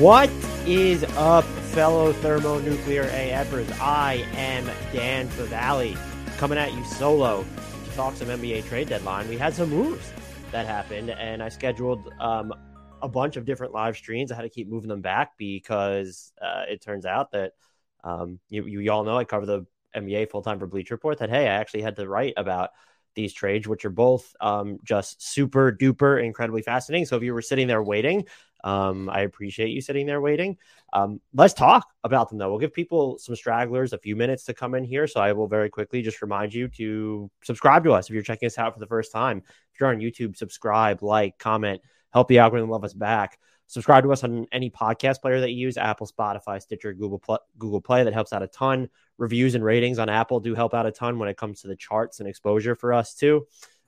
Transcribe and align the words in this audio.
What 0.00 0.30
is 0.64 1.04
up, 1.18 1.44
fellow 1.44 2.14
thermonuclear 2.14 3.04
AFers? 3.04 3.70
I 3.82 4.26
am 4.32 4.64
Dan 4.94 5.28
Favale 5.28 5.94
coming 6.38 6.56
at 6.56 6.72
you 6.72 6.82
solo 6.86 7.44
to 7.84 7.90
talk 7.94 8.14
some 8.14 8.28
NBA 8.28 8.66
trade 8.66 8.88
deadline. 8.88 9.28
We 9.28 9.36
had 9.36 9.52
some 9.52 9.68
moves 9.68 10.10
that 10.52 10.64
happened, 10.64 11.10
and 11.10 11.42
I 11.42 11.50
scheduled 11.50 12.10
um, 12.18 12.54
a 13.02 13.08
bunch 13.10 13.36
of 13.36 13.44
different 13.44 13.74
live 13.74 13.94
streams. 13.94 14.32
I 14.32 14.36
had 14.36 14.42
to 14.42 14.48
keep 14.48 14.70
moving 14.70 14.88
them 14.88 15.02
back 15.02 15.32
because 15.36 16.32
uh, 16.40 16.62
it 16.66 16.80
turns 16.80 17.04
out 17.04 17.32
that 17.32 17.52
um, 18.02 18.40
you, 18.48 18.64
you 18.64 18.90
all 18.90 19.04
know 19.04 19.18
I 19.18 19.24
cover 19.24 19.44
the 19.44 19.66
NBA 19.94 20.30
full 20.30 20.40
time 20.40 20.58
for 20.58 20.66
Bleacher 20.66 20.94
Report. 20.94 21.18
That 21.18 21.28
hey, 21.28 21.46
I 21.46 21.56
actually 21.56 21.82
had 21.82 21.96
to 21.96 22.08
write 22.08 22.32
about 22.38 22.70
these 23.14 23.34
trades, 23.34 23.68
which 23.68 23.84
are 23.84 23.90
both 23.90 24.34
um, 24.40 24.78
just 24.82 25.22
super 25.22 25.76
duper 25.78 26.24
incredibly 26.24 26.62
fascinating. 26.62 27.04
So 27.04 27.18
if 27.18 27.22
you 27.22 27.34
were 27.34 27.42
sitting 27.42 27.68
there 27.68 27.82
waiting, 27.82 28.24
um, 28.64 29.08
I 29.08 29.20
appreciate 29.20 29.70
you 29.70 29.80
sitting 29.80 30.06
there 30.06 30.20
waiting. 30.20 30.56
Um, 30.92 31.20
let's 31.34 31.54
talk 31.54 31.86
about 32.04 32.28
them 32.28 32.38
though. 32.38 32.50
We'll 32.50 32.58
give 32.58 32.72
people 32.72 33.18
some 33.18 33.36
stragglers 33.36 33.92
a 33.92 33.98
few 33.98 34.16
minutes 34.16 34.44
to 34.44 34.54
come 34.54 34.74
in 34.74 34.84
here. 34.84 35.06
So 35.06 35.20
I 35.20 35.32
will 35.32 35.46
very 35.46 35.70
quickly 35.70 36.02
just 36.02 36.22
remind 36.22 36.52
you 36.52 36.68
to 36.68 37.30
subscribe 37.42 37.84
to 37.84 37.92
us 37.92 38.08
if 38.08 38.14
you're 38.14 38.22
checking 38.22 38.46
us 38.46 38.58
out 38.58 38.74
for 38.74 38.80
the 38.80 38.86
first 38.86 39.12
time. 39.12 39.42
If 39.72 39.80
you're 39.80 39.90
on 39.90 39.98
YouTube, 39.98 40.36
subscribe, 40.36 41.02
like, 41.02 41.38
comment, 41.38 41.80
help 42.12 42.28
the 42.28 42.38
algorithm 42.38 42.70
love 42.70 42.84
us 42.84 42.94
back. 42.94 43.38
Subscribe 43.66 44.02
to 44.02 44.10
us 44.10 44.24
on 44.24 44.48
any 44.50 44.68
podcast 44.68 45.20
player 45.20 45.38
that 45.38 45.50
you 45.50 45.58
use 45.58 45.76
Apple, 45.76 46.04
Spotify, 46.04 46.60
Stitcher, 46.60 46.92
Google, 46.92 47.20
Play, 47.20 47.38
Google 47.56 47.80
Play. 47.80 48.02
That 48.02 48.12
helps 48.12 48.32
out 48.32 48.42
a 48.42 48.48
ton. 48.48 48.88
Reviews 49.16 49.54
and 49.54 49.62
ratings 49.62 50.00
on 50.00 50.08
Apple 50.08 50.40
do 50.40 50.56
help 50.56 50.74
out 50.74 50.86
a 50.86 50.90
ton 50.90 51.20
when 51.20 51.28
it 51.28 51.36
comes 51.36 51.60
to 51.60 51.68
the 51.68 51.76
charts 51.76 52.18
and 52.18 52.28
exposure 52.28 52.74
for 52.74 52.92
us, 52.92 53.14
too. 53.14 53.46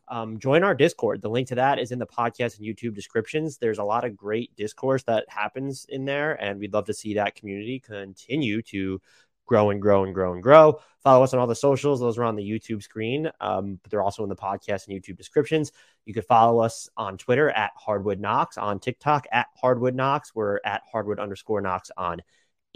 Um, 0.08 0.38
join 0.38 0.62
our 0.62 0.74
Discord. 0.74 1.22
The 1.22 1.30
link 1.30 1.48
to 1.48 1.54
that 1.56 1.78
is 1.78 1.92
in 1.92 1.98
the 1.98 2.06
podcast 2.06 2.58
and 2.58 2.66
YouTube 2.66 2.94
descriptions. 2.94 3.58
There's 3.58 3.78
a 3.78 3.84
lot 3.84 4.04
of 4.04 4.16
great 4.16 4.54
discourse 4.56 5.02
that 5.04 5.24
happens 5.28 5.86
in 5.88 6.04
there, 6.04 6.34
and 6.42 6.58
we'd 6.58 6.72
love 6.72 6.86
to 6.86 6.94
see 6.94 7.14
that 7.14 7.34
community 7.34 7.80
continue 7.80 8.62
to 8.62 9.00
grow 9.46 9.70
and 9.70 9.82
grow 9.82 10.04
and 10.04 10.14
grow 10.14 10.32
and 10.32 10.42
grow. 10.42 10.80
Follow 11.02 11.24
us 11.24 11.34
on 11.34 11.40
all 11.40 11.46
the 11.46 11.54
socials; 11.54 12.00
those 12.00 12.18
are 12.18 12.24
on 12.24 12.36
the 12.36 12.42
YouTube 12.42 12.82
screen, 12.82 13.30
um, 13.40 13.78
but 13.82 13.90
they're 13.90 14.02
also 14.02 14.22
in 14.22 14.28
the 14.28 14.36
podcast 14.36 14.88
and 14.88 15.00
YouTube 15.00 15.16
descriptions. 15.16 15.72
You 16.04 16.14
could 16.14 16.26
follow 16.26 16.60
us 16.60 16.88
on 16.96 17.16
Twitter 17.16 17.50
at 17.50 17.70
Hardwood 17.76 18.20
Knocks, 18.20 18.58
on 18.58 18.80
TikTok 18.80 19.26
at 19.32 19.46
Hardwood 19.56 19.94
Knocks. 19.94 20.34
We're 20.34 20.58
at 20.64 20.82
Hardwood 20.90 21.20
underscore 21.20 21.60
Knocks 21.60 21.90
on 21.96 22.22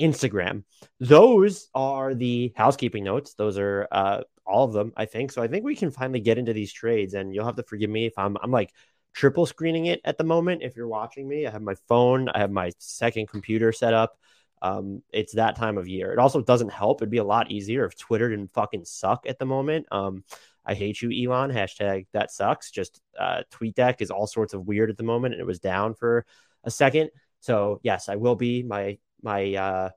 Instagram. 0.00 0.64
Those 1.00 1.68
are 1.74 2.14
the 2.14 2.52
housekeeping 2.56 3.04
notes. 3.04 3.34
Those 3.34 3.58
are 3.58 3.88
uh, 3.90 4.20
all 4.46 4.64
of 4.64 4.72
them, 4.72 4.92
I 4.96 5.06
think. 5.06 5.32
So 5.32 5.42
I 5.42 5.48
think 5.48 5.64
we 5.64 5.76
can 5.76 5.90
finally 5.90 6.20
get 6.20 6.38
into 6.38 6.52
these 6.52 6.72
trades, 6.72 7.14
and 7.14 7.34
you'll 7.34 7.46
have 7.46 7.56
to 7.56 7.62
forgive 7.62 7.90
me 7.90 8.06
if 8.06 8.14
I'm 8.16 8.36
I'm 8.42 8.50
like 8.50 8.72
triple 9.14 9.46
screening 9.46 9.86
it 9.86 10.00
at 10.04 10.18
the 10.18 10.24
moment. 10.24 10.62
If 10.62 10.76
you're 10.76 10.88
watching 10.88 11.26
me, 11.26 11.46
I 11.46 11.50
have 11.50 11.62
my 11.62 11.74
phone, 11.88 12.28
I 12.28 12.38
have 12.38 12.50
my 12.50 12.70
second 12.78 13.28
computer 13.28 13.72
set 13.72 13.94
up. 13.94 14.18
Um, 14.62 15.02
it's 15.12 15.34
that 15.34 15.56
time 15.56 15.78
of 15.78 15.88
year. 15.88 16.12
It 16.12 16.18
also 16.18 16.40
doesn't 16.40 16.72
help. 16.72 17.00
It'd 17.00 17.10
be 17.10 17.18
a 17.18 17.24
lot 17.24 17.50
easier 17.50 17.84
if 17.84 17.96
Twitter 17.96 18.30
didn't 18.30 18.52
fucking 18.52 18.84
suck 18.84 19.26
at 19.28 19.38
the 19.38 19.44
moment. 19.44 19.86
Um, 19.90 20.24
I 20.64 20.74
hate 20.74 21.00
you, 21.00 21.10
Elon. 21.10 21.50
Hashtag 21.50 22.06
that 22.12 22.30
sucks. 22.30 22.70
Just 22.70 23.00
uh, 23.18 23.42
TweetDeck 23.52 24.00
is 24.00 24.10
all 24.10 24.26
sorts 24.26 24.54
of 24.54 24.66
weird 24.66 24.90
at 24.90 24.96
the 24.96 25.02
moment, 25.02 25.34
and 25.34 25.40
it 25.40 25.46
was 25.46 25.60
down 25.60 25.94
for 25.94 26.26
a 26.64 26.70
second. 26.70 27.10
So 27.40 27.80
yes, 27.82 28.08
I 28.08 28.16
will 28.16 28.34
be 28.34 28.62
my 28.62 28.98
my 29.22 29.54
uh, 29.54 29.90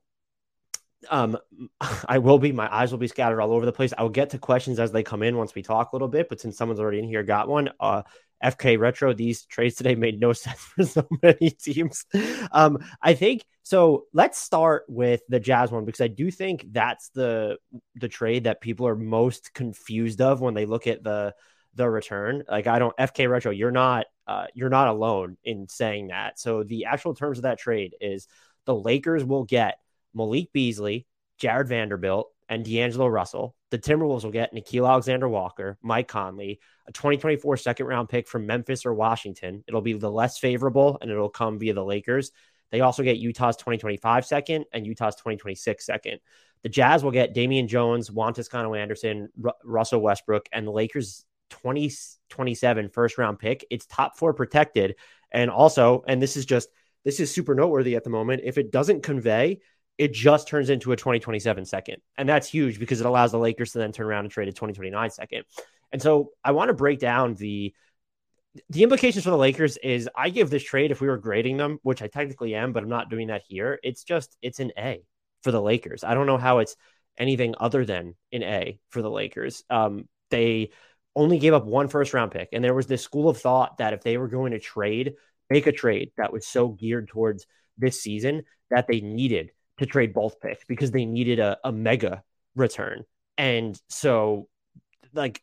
um 1.10 1.38
I 2.08 2.18
will 2.20 2.40
be 2.40 2.52
my 2.52 2.74
eyes 2.74 2.92
will 2.92 3.00
be 3.00 3.08
scattered 3.08 3.42
all 3.42 3.54
over 3.54 3.66
the 3.66 3.72
place. 3.72 3.94
I 3.98 4.04
will 4.04 4.10
get 4.10 4.32
to 4.32 4.40
questions 4.40 4.80
as 4.80 4.92
they 4.92 5.04
come 5.04 5.24
in 5.24 5.38
once 5.38 5.56
we 5.56 5.62
talk 5.62 5.92
a 5.92 5.96
little 5.96 6.08
bit, 6.08 6.30
but 6.30 6.40
since 6.40 6.58
someone's 6.58 6.80
already 6.80 7.00
in 7.00 7.08
here 7.08 7.24
got 7.24 7.48
one, 7.48 7.70
uh 7.80 8.04
FK 8.44 8.80
retro 8.80 9.14
these 9.14 9.46
trades 9.46 9.76
today 9.76 9.96
made 9.96 10.20
no 10.20 10.32
sense 10.34 10.60
for 10.60 10.84
so 10.84 11.08
many 11.22 11.52
teams. 11.52 12.06
Um 12.52 12.80
I 13.02 13.14
think 13.14 13.44
so 13.64 14.06
let's 14.14 14.40
start 14.40 14.84
with 14.88 15.22
the 15.30 15.40
Jazz 15.40 15.72
one 15.72 15.86
because 15.86 16.02
I 16.02 16.08
do 16.08 16.32
think 16.32 16.66
that's 16.72 17.10
the 17.10 17.58
the 17.96 18.08
trade 18.08 18.46
that 18.46 18.62
people 18.62 18.88
are 18.88 18.96
most 18.96 19.54
confused 19.54 20.22
of 20.22 20.42
when 20.42 20.54
they 20.54 20.66
look 20.66 20.88
at 20.88 21.04
the 21.04 21.34
the 21.76 21.90
return. 21.90 22.44
Like 22.50 22.68
I 22.68 22.80
don't 22.80 22.96
FK 22.98 23.30
retro, 23.30 23.52
you're 23.52 23.72
not 23.72 24.06
uh 24.28 24.48
you're 24.54 24.70
not 24.70 24.88
alone 24.88 25.38
in 25.44 25.68
saying 25.68 26.08
that. 26.08 26.40
So 26.40 26.64
the 26.64 26.86
actual 26.86 27.14
terms 27.14 27.38
of 27.38 27.44
that 27.44 27.60
trade 27.60 27.96
is 28.02 28.28
the 28.70 28.76
Lakers 28.76 29.26
will 29.26 29.46
get 29.46 29.80
Malik 30.14 30.54
Beasley, 30.54 31.08
Jarred 31.40 31.68
Vanderbilt, 31.68 32.30
and 32.48 32.64
D'Angelo 32.64 33.08
Russell. 33.08 33.56
The 33.72 33.80
Timberwolves 33.80 34.24
will 34.24 34.30
get 34.30 34.54
Nickeil 34.54 34.88
Alexander 34.88 35.28
Walker, 35.28 35.80
Mike 35.82 36.08
Conley, 36.08 36.60
a 36.88 36.92
2024 36.92 37.58
second 37.58 37.88
round 37.88 38.10
pick 38.10 38.28
from 38.28 38.46
Memphis 38.46 38.86
or 38.86 38.94
Washington. 38.94 39.64
It'll 39.68 39.82
be 39.82 39.94
the 39.94 40.12
less 40.12 40.38
favorable 40.38 41.00
and 41.02 41.10
it'll 41.10 41.30
come 41.30 41.58
via 41.58 41.74
the 41.74 41.84
Lakers. 41.84 42.32
They 42.70 42.82
also 42.82 43.02
get 43.02 43.18
Utah's 43.18 43.56
2025 43.56 44.24
second 44.24 44.66
and 44.72 44.86
Utah's 44.86 45.16
2026 45.16 45.84
second. 45.84 46.20
The 46.62 46.70
Jazz 46.70 47.04
will 47.04 47.10
get 47.10 47.34
Damian 47.34 47.68
Jones, 47.68 48.12
Juan 48.12 48.36
Toscano 48.36 48.76
Anderson, 48.76 49.30
R- 49.44 49.56
Russell 49.64 50.02
Westbrook, 50.02 50.48
and 50.52 50.68
the 50.68 50.72
Lakers 50.72 51.26
2027 51.50 52.90
first 52.90 53.18
round 53.18 53.40
pick. 53.40 53.66
It's 53.72 53.88
top 53.88 54.16
four 54.16 54.36
protected. 54.36 54.98
And 55.32 55.50
also, 55.50 56.04
and 56.08 56.22
this 56.22 56.38
is 56.38 56.46
just, 56.46 56.70
this 57.06 57.20
is 57.20 57.34
super 57.34 57.56
noteworthy 57.56 57.96
at 57.96 58.04
the 58.04 58.10
moment. 58.10 58.42
If 58.44 58.58
it 58.58 58.72
doesn't 58.72 59.04
convey, 59.04 59.60
it 59.98 60.14
just 60.14 60.48
turns 60.48 60.70
into 60.70 60.92
a 60.92 60.96
2027 60.96 61.66
second. 61.66 61.98
And 62.18 62.28
that's 62.28 62.48
huge 62.48 62.80
because 62.80 63.02
it 63.02 63.06
allows 63.06 63.32
the 63.32 63.40
Lakers 63.40 63.74
to 63.74 63.80
then 63.80 63.92
turn 63.92 64.08
around 64.08 64.26
and 64.26 64.32
trade 64.32 64.48
a 64.48 64.52
2029 64.52 65.10
second. 65.12 65.44
And 65.92 66.02
so 66.02 66.32
I 66.44 66.52
want 66.52 66.70
to 66.70 66.74
break 66.74 67.00
down 67.00 67.36
the 67.36 67.74
the 68.70 68.82
implications 68.84 69.24
for 69.24 69.30
the 69.30 69.38
Lakers 69.38 69.78
is 69.78 70.10
I 70.16 70.30
give 70.30 70.50
this 70.50 70.64
trade 70.64 70.92
if 70.92 71.02
we 71.02 71.08
were 71.08 71.18
grading 71.18 71.58
them, 71.58 71.80
which 71.84 72.02
I 72.02 72.08
technically 72.08 72.56
am, 72.56 72.74
but 72.74 72.82
I'm 72.82 72.90
not 72.90 73.10
doing 73.10 73.28
that 73.28 73.44
here. 73.48 73.80
It's 73.84 74.04
just 74.04 74.38
it's 74.42 74.60
an 74.60 74.72
A 74.78 75.04
for 75.44 75.52
the 75.52 75.62
Lakers. 75.62 76.04
I 76.04 76.14
don't 76.14 76.26
know 76.26 76.38
how 76.38 76.60
it's 76.60 76.76
anything 77.18 77.54
other 77.60 77.86
than 77.86 78.16
an 78.32 78.44
A 78.44 78.80
for 78.90 79.02
the 79.02 79.12
Lakers. 79.12 79.64
Um, 79.70 80.08
they 80.30 80.72
only 81.16 81.40
gave 81.40 81.54
up 81.54 81.66
one 81.66 81.90
first 81.90 82.14
round 82.14 82.32
pick, 82.32 82.50
and 82.54 82.64
there 82.64 82.74
was 82.74 82.88
this 82.88 83.04
school 83.04 83.30
of 83.30 83.38
thought 83.38 83.78
that 83.78 83.94
if 83.94 84.02
they 84.02 84.18
were 84.18 84.28
going 84.28 84.52
to 84.52 84.60
trade, 84.60 85.14
make 85.50 85.68
a 85.68 85.72
trade 85.72 86.12
that 86.18 86.34
was 86.34 86.48
so 86.48 86.70
geared 86.70 87.08
towards 87.08 87.46
this 87.78 88.02
season 88.02 88.44
that 88.70 88.88
they 88.88 89.02
needed 89.02 89.52
to 89.80 89.86
trade 89.86 90.14
both 90.14 90.40
picks 90.40 90.64
because 90.66 90.92
they 90.92 91.06
needed 91.06 91.40
a, 91.40 91.58
a 91.64 91.72
mega 91.72 92.24
return. 92.56 93.04
And 93.38 93.80
so, 93.88 94.48
like, 95.14 95.42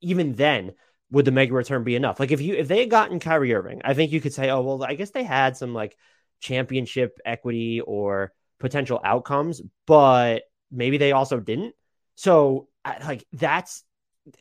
even 0.00 0.34
then, 0.34 0.72
would 1.10 1.24
the 1.24 1.30
mega 1.30 1.54
return 1.54 1.84
be 1.84 1.94
enough? 1.94 2.18
Like, 2.18 2.32
if 2.32 2.40
you 2.40 2.54
if 2.54 2.68
they 2.68 2.80
had 2.80 2.90
gotten 2.90 3.20
Kyrie 3.20 3.54
Irving, 3.54 3.80
I 3.84 3.94
think 3.94 4.12
you 4.12 4.20
could 4.20 4.34
say, 4.34 4.50
oh 4.50 4.62
well, 4.62 4.82
I 4.84 4.94
guess 4.94 5.10
they 5.10 5.22
had 5.22 5.56
some 5.56 5.72
like 5.72 5.96
championship 6.40 7.18
equity 7.24 7.80
or 7.80 8.32
potential 8.58 9.00
outcomes, 9.04 9.62
but 9.86 10.42
maybe 10.70 10.98
they 10.98 11.12
also 11.12 11.38
didn't. 11.38 11.74
So, 12.16 12.68
like, 12.84 13.24
that's 13.32 13.84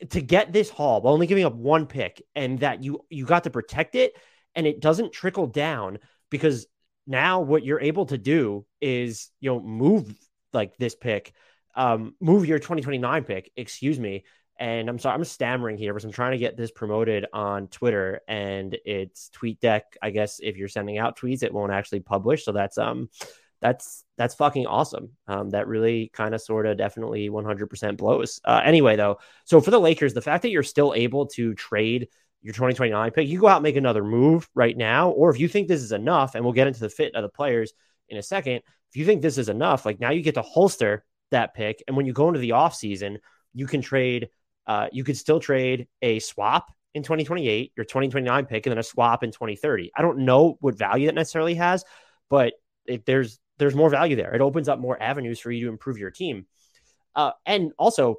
to 0.09 0.21
get 0.21 0.51
this 0.51 0.69
haul, 0.69 1.01
but 1.01 1.09
only 1.09 1.27
giving 1.27 1.45
up 1.45 1.53
one 1.53 1.85
pick, 1.85 2.23
and 2.35 2.59
that 2.61 2.83
you 2.83 3.05
you 3.09 3.25
got 3.25 3.43
to 3.43 3.51
protect 3.51 3.93
it, 3.93 4.13
and 4.55 4.65
it 4.65 4.79
doesn't 4.79 5.13
trickle 5.13 5.47
down 5.47 5.99
because 6.29 6.67
now 7.07 7.41
what 7.41 7.63
you're 7.63 7.81
able 7.81 8.05
to 8.07 8.17
do 8.17 8.65
is 8.81 9.29
you 9.39 9.49
know 9.49 9.59
move 9.59 10.13
like 10.53 10.75
this 10.77 10.95
pick 10.95 11.33
um 11.75 12.15
move 12.19 12.45
your 12.45 12.59
2029 12.59 13.23
pick 13.23 13.51
excuse 13.55 13.99
me 13.99 14.23
and 14.57 14.89
i'm 14.89 14.97
sorry 14.97 15.15
i'm 15.15 15.23
stammering 15.23 15.77
here 15.77 15.93
because 15.93 16.05
i'm 16.05 16.11
trying 16.11 16.31
to 16.31 16.37
get 16.37 16.57
this 16.57 16.71
promoted 16.71 17.25
on 17.33 17.67
twitter 17.67 18.21
and 18.27 18.77
it's 18.85 19.29
TweetDeck 19.35 19.81
i 20.01 20.09
guess 20.09 20.39
if 20.41 20.57
you're 20.57 20.67
sending 20.67 20.97
out 20.97 21.19
tweets 21.19 21.43
it 21.43 21.53
won't 21.53 21.71
actually 21.73 21.99
publish 21.99 22.45
so 22.45 22.51
that's 22.51 22.77
um 22.77 23.09
that's 23.61 24.03
that's 24.17 24.35
fucking 24.35 24.67
awesome. 24.67 25.11
Um 25.27 25.49
that 25.51 25.67
really 25.67 26.11
kind 26.13 26.35
of 26.35 26.41
sort 26.41 26.67
of 26.67 26.77
definitely 26.77 27.29
100% 27.29 27.97
blows. 27.97 28.39
Uh 28.45 28.61
anyway 28.63 28.95
though 28.95 29.17
so 29.45 29.61
for 29.61 29.71
the 29.71 29.79
lakers 29.79 30.13
the 30.13 30.21
fact 30.21 30.43
that 30.43 30.51
you're 30.51 30.61
still 30.61 30.93
able 30.93 31.25
to 31.27 31.53
trade 31.55 32.09
your 32.45 32.53
2029 32.53 33.09
pick, 33.09 33.27
you 33.27 33.39
go 33.39 33.47
out 33.47 33.57
and 33.57 33.63
make 33.63 33.75
another 33.75 34.03
move 34.03 34.47
right 34.53 34.77
now. 34.77 35.09
Or 35.09 35.31
if 35.31 35.39
you 35.39 35.47
think 35.47 35.67
this 35.67 35.81
is 35.81 35.91
enough, 35.91 36.35
and 36.35 36.43
we'll 36.43 36.53
get 36.53 36.67
into 36.67 36.79
the 36.79 36.91
fit 36.91 37.15
of 37.15 37.23
the 37.23 37.29
players 37.29 37.73
in 38.07 38.19
a 38.19 38.21
second, 38.21 38.57
if 38.57 38.95
you 38.95 39.03
think 39.03 39.23
this 39.23 39.39
is 39.39 39.49
enough, 39.49 39.83
like 39.83 39.99
now 39.99 40.11
you 40.11 40.21
get 40.21 40.35
to 40.35 40.43
holster 40.43 41.03
that 41.31 41.55
pick. 41.55 41.83
And 41.87 41.97
when 41.97 42.05
you 42.05 42.13
go 42.13 42.27
into 42.27 42.39
the 42.39 42.51
offseason, 42.51 43.17
you 43.55 43.65
can 43.65 43.81
trade, 43.81 44.29
uh, 44.67 44.89
you 44.91 45.03
could 45.03 45.17
still 45.17 45.39
trade 45.39 45.87
a 46.03 46.19
swap 46.19 46.71
in 46.93 47.01
2028, 47.01 47.73
your 47.75 47.83
2029 47.83 48.45
pick, 48.45 48.67
and 48.67 48.71
then 48.71 48.77
a 48.77 48.83
swap 48.83 49.23
in 49.23 49.31
2030. 49.31 49.89
I 49.97 50.03
don't 50.03 50.19
know 50.19 50.57
what 50.61 50.77
value 50.77 51.07
that 51.07 51.15
necessarily 51.15 51.55
has, 51.55 51.83
but 52.29 52.53
if 52.85 53.05
there's 53.05 53.39
there's 53.57 53.73
more 53.73 53.89
value 53.89 54.15
there. 54.15 54.35
It 54.35 54.41
opens 54.41 54.69
up 54.69 54.79
more 54.79 55.01
avenues 55.01 55.39
for 55.39 55.49
you 55.49 55.65
to 55.65 55.71
improve 55.71 55.97
your 55.97 56.11
team. 56.11 56.45
Uh, 57.15 57.31
and 57.45 57.71
also, 57.79 58.17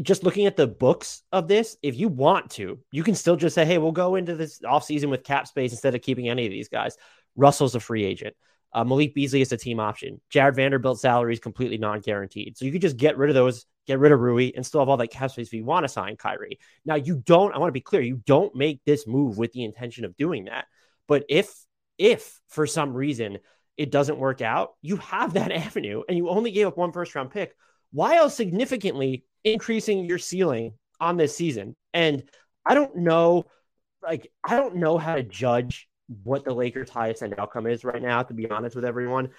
just 0.00 0.24
looking 0.24 0.46
at 0.46 0.56
the 0.56 0.66
books 0.66 1.22
of 1.32 1.48
this, 1.48 1.76
if 1.82 1.96
you 1.96 2.08
want 2.08 2.50
to, 2.52 2.78
you 2.90 3.02
can 3.02 3.14
still 3.14 3.36
just 3.36 3.54
say, 3.54 3.64
hey, 3.64 3.78
we'll 3.78 3.92
go 3.92 4.14
into 4.14 4.34
this 4.34 4.60
offseason 4.60 5.10
with 5.10 5.24
cap 5.24 5.46
space 5.46 5.72
instead 5.72 5.94
of 5.94 6.02
keeping 6.02 6.28
any 6.28 6.46
of 6.46 6.50
these 6.50 6.68
guys. 6.68 6.96
Russell's 7.36 7.74
a 7.74 7.80
free 7.80 8.04
agent. 8.04 8.34
Uh, 8.74 8.84
Malik 8.84 9.14
Beasley 9.14 9.42
is 9.42 9.52
a 9.52 9.56
team 9.56 9.78
option. 9.78 10.20
Jarred 10.30 10.56
Vanderbilt 10.56 10.98
salary 10.98 11.34
is 11.34 11.40
completely 11.40 11.76
non 11.76 12.00
guaranteed. 12.00 12.56
So 12.56 12.64
you 12.64 12.72
could 12.72 12.80
just 12.80 12.96
get 12.96 13.18
rid 13.18 13.28
of 13.28 13.34
those, 13.34 13.66
get 13.86 13.98
rid 13.98 14.12
of 14.12 14.20
Rui, 14.20 14.52
and 14.56 14.64
still 14.64 14.80
have 14.80 14.88
all 14.88 14.96
that 14.96 15.08
cap 15.08 15.30
space 15.30 15.48
if 15.48 15.52
you 15.52 15.64
want 15.64 15.84
to 15.84 15.88
sign 15.88 16.16
Kyrie. 16.16 16.58
Now, 16.86 16.94
you 16.94 17.16
don't, 17.16 17.54
I 17.54 17.58
want 17.58 17.68
to 17.68 17.72
be 17.72 17.80
clear, 17.80 18.00
you 18.00 18.22
don't 18.24 18.54
make 18.54 18.80
this 18.84 19.06
move 19.06 19.36
with 19.36 19.52
the 19.52 19.64
intention 19.64 20.06
of 20.06 20.16
doing 20.16 20.46
that. 20.46 20.64
But 21.06 21.24
if 21.28 21.54
if 21.98 22.40
for 22.48 22.66
some 22.66 22.94
reason 22.94 23.38
it 23.76 23.90
doesn't 23.90 24.18
work 24.18 24.40
out, 24.40 24.70
you 24.80 24.96
have 24.96 25.34
that 25.34 25.52
avenue 25.52 26.02
and 26.08 26.16
you 26.16 26.30
only 26.30 26.50
gave 26.50 26.66
up 26.66 26.78
one 26.78 26.92
first 26.92 27.14
round 27.14 27.30
pick 27.30 27.54
while 27.92 28.30
significantly 28.30 29.24
increasing 29.44 30.04
your 30.04 30.18
ceiling 30.18 30.74
on 31.00 31.16
this 31.16 31.36
season. 31.36 31.74
And 31.92 32.24
I 32.64 32.74
don't 32.74 32.96
know, 32.96 33.46
like, 34.02 34.30
I 34.44 34.56
don't 34.56 34.76
know 34.76 34.98
how 34.98 35.16
to 35.16 35.22
judge 35.22 35.88
what 36.22 36.44
the 36.44 36.54
Lakers' 36.54 36.90
highest 36.90 37.22
end 37.22 37.34
outcome 37.38 37.66
is 37.66 37.84
right 37.84 38.02
now, 38.02 38.22
to 38.22 38.34
be 38.34 38.48
honest 38.50 38.76
with 38.76 38.84
everyone, 38.84 39.30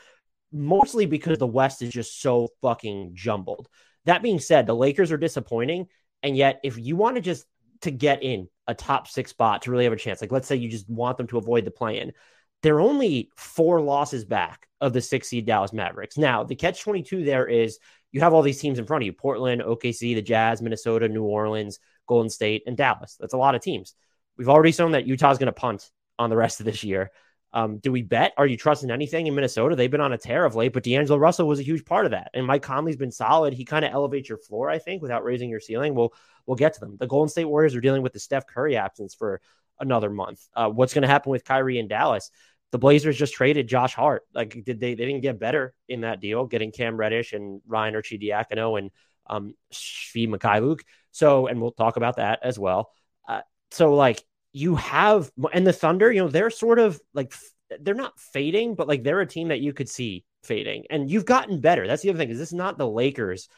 mostly 0.52 1.06
because 1.06 1.38
the 1.38 1.48
West 1.48 1.82
is 1.82 1.90
just 1.90 2.22
so 2.22 2.50
fucking 2.62 3.12
jumbled. 3.14 3.68
That 4.06 4.24
being 4.24 4.40
said, 4.40 4.68
the 4.68 4.76
Lakers 4.76 5.12
are 5.12 5.18
disappointing. 5.18 5.88
And 6.22 6.36
yet, 6.36 6.60
if 6.64 6.78
you 6.78 6.96
want 6.96 7.16
to 7.16 7.22
just 7.22 7.46
to 7.82 7.92
get 7.92 8.24
in 8.24 8.48
a 8.68 8.74
top 8.74 9.08
six 9.08 9.32
spot 9.32 9.64
to 9.64 9.72
really 9.72 9.84
have 9.84 9.94
a 9.94 9.98
chance, 9.98 10.22
like 10.22 10.32
let's 10.32 10.48
say 10.48 10.56
you 10.56 10.70
just 10.70 10.90
want 10.90 11.18
them 11.18 11.28
to 11.28 11.38
avoid 11.38 11.66
the 11.66 11.72
play 11.72 12.00
in, 12.00 12.14
they're 12.62 12.80
only 12.80 13.30
four 13.36 13.82
losses 13.82 14.24
back 14.24 14.68
of 14.80 14.94
the 14.94 15.02
six 15.02 15.28
seed 15.28 15.46
Dallas 15.46 15.74
Mavericks. 15.74 16.18
Now, 16.18 16.44
the 16.44 16.56
catch 16.56 16.82
22 16.82 17.26
there 17.26 17.46
is 17.46 17.78
you 18.14 18.22
have 18.22 18.34
all 18.34 18.44
these 18.44 18.60
teams 18.60 18.80
in 18.80 18.86
front 18.86 19.04
of 19.04 19.06
you 19.06 19.12
Portland, 19.12 19.62
OKC, 19.62 20.16
the 20.16 20.22
Jazz, 20.22 20.62
Minnesota, 20.62 21.10
New 21.10 21.24
Orleans, 21.24 21.80
Golden 22.08 22.30
State, 22.30 22.64
and 22.66 22.78
Dallas. 22.78 23.18
That's 23.20 23.34
a 23.34 23.38
lot 23.38 23.56
of 23.56 23.62
teams. 23.62 23.96
We've 24.38 24.50
already 24.50 24.72
shown 24.72 24.92
that 24.92 25.06
Utah's 25.06 25.38
going 25.38 25.48
to 25.48 25.52
punt 25.52 25.90
on 26.18 26.30
the 26.30 26.38
rest 26.38 26.62
of 26.62 26.66
this 26.66 26.84
year. 26.84 27.12
Um, 27.52 27.78
do 27.78 27.92
we 27.92 28.02
bet? 28.02 28.34
Are 28.38 28.48
you 28.48 28.58
trusting 28.58 28.90
anything 28.90 29.28
in 29.28 29.36
Minnesota? 29.36 29.76
They've 29.76 29.92
been 29.92 30.02
on 30.02 30.14
a 30.14 30.18
tear 30.18 30.44
of 30.46 30.56
late, 30.56 30.74
but 30.74 30.84
D'Angelo 30.84 31.20
Russell 31.20 31.48
was 31.48 31.60
a 31.60 31.64
huge 31.64 31.86
part 31.86 32.06
of 32.06 32.12
that. 32.12 32.32
And 32.34 32.48
Mike 32.48 32.64
Conley's 32.64 32.98
been 32.98 33.12
solid. 33.12 33.54
He 33.54 33.66
kind 33.66 33.86
of 33.86 33.92
elevates 33.92 34.28
your 34.28 34.40
floor, 34.40 34.70
I 34.70 34.80
think, 34.80 35.02
without 35.04 35.24
raising 35.24 35.50
your 35.50 35.60
ceiling. 35.60 35.94
We'll 35.94 36.14
we'll 36.48 36.56
get 36.56 36.74
to 36.74 36.80
them. 36.80 36.98
The 37.00 37.08
Golden 37.08 37.30
State 37.30 37.46
Warriors 37.46 37.76
are 37.76 37.82
dealing 37.82 38.02
with 38.02 38.14
the 38.14 38.20
Steph 38.20 38.48
Curry 38.48 38.76
absence 38.76 39.14
for 39.14 39.40
another 39.80 40.10
month. 40.10 40.48
Uh, 40.56 40.70
what's 40.70 40.94
going 40.94 41.04
to 41.04 41.08
happen 41.08 41.32
with 41.32 41.46
Kyrie 41.46 41.80
and 41.80 41.90
Dallas? 41.90 42.32
The 42.74 42.80
Blazers 42.80 43.18
just 43.18 43.36
traded 43.36 43.68
Josh 43.68 43.94
Hart. 43.94 44.24
Like, 44.34 44.64
did 44.66 44.80
they? 44.80 44.96
They 44.96 45.06
didn't 45.06 45.22
get 45.22 45.40
better 45.40 45.76
in 45.88 46.02
that 46.02 46.20
deal, 46.20 46.48
getting 46.48 46.72
Cam 46.72 46.98
Reddish 46.98 47.32
and 47.32 47.62
Ryan 47.68 47.94
Arcidiacono 47.94 48.80
and 48.80 48.90
um, 49.28 49.54
Svi 49.72 50.28
Mykhailiuk. 50.28 50.80
So, 51.12 51.46
and 51.46 51.62
we'll 51.62 51.72
talk 51.72 51.98
about 51.98 52.16
that 52.16 52.40
as 52.42 52.58
well. 52.58 52.92
Uh, 53.28 53.42
so, 53.70 53.94
like, 53.94 54.24
you 54.54 54.76
have 54.78 55.32
and 55.54 55.68
the 55.68 55.72
Thunder, 55.72 56.12
you 56.12 56.24
know, 56.24 56.30
they're 56.30 56.50
sort 56.50 56.80
of 56.80 57.00
like 57.14 57.36
they're 57.80 57.94
not 57.94 58.20
fading, 58.20 58.74
but 58.74 58.88
like 58.88 59.04
they're 59.04 59.22
a 59.22 59.28
team 59.28 59.50
that 59.50 59.62
you 59.62 59.72
could 59.72 59.88
see 59.88 60.26
fading. 60.42 60.86
And 60.90 61.12
you've 61.12 61.26
gotten 61.26 61.62
better. 61.62 61.86
That's 61.86 62.02
the 62.02 62.10
other 62.10 62.18
thing. 62.18 62.32
Is 62.32 62.40
this 62.40 62.50
is 62.50 62.56
not 62.56 62.80
the 62.80 62.90
Lakers 62.90 63.50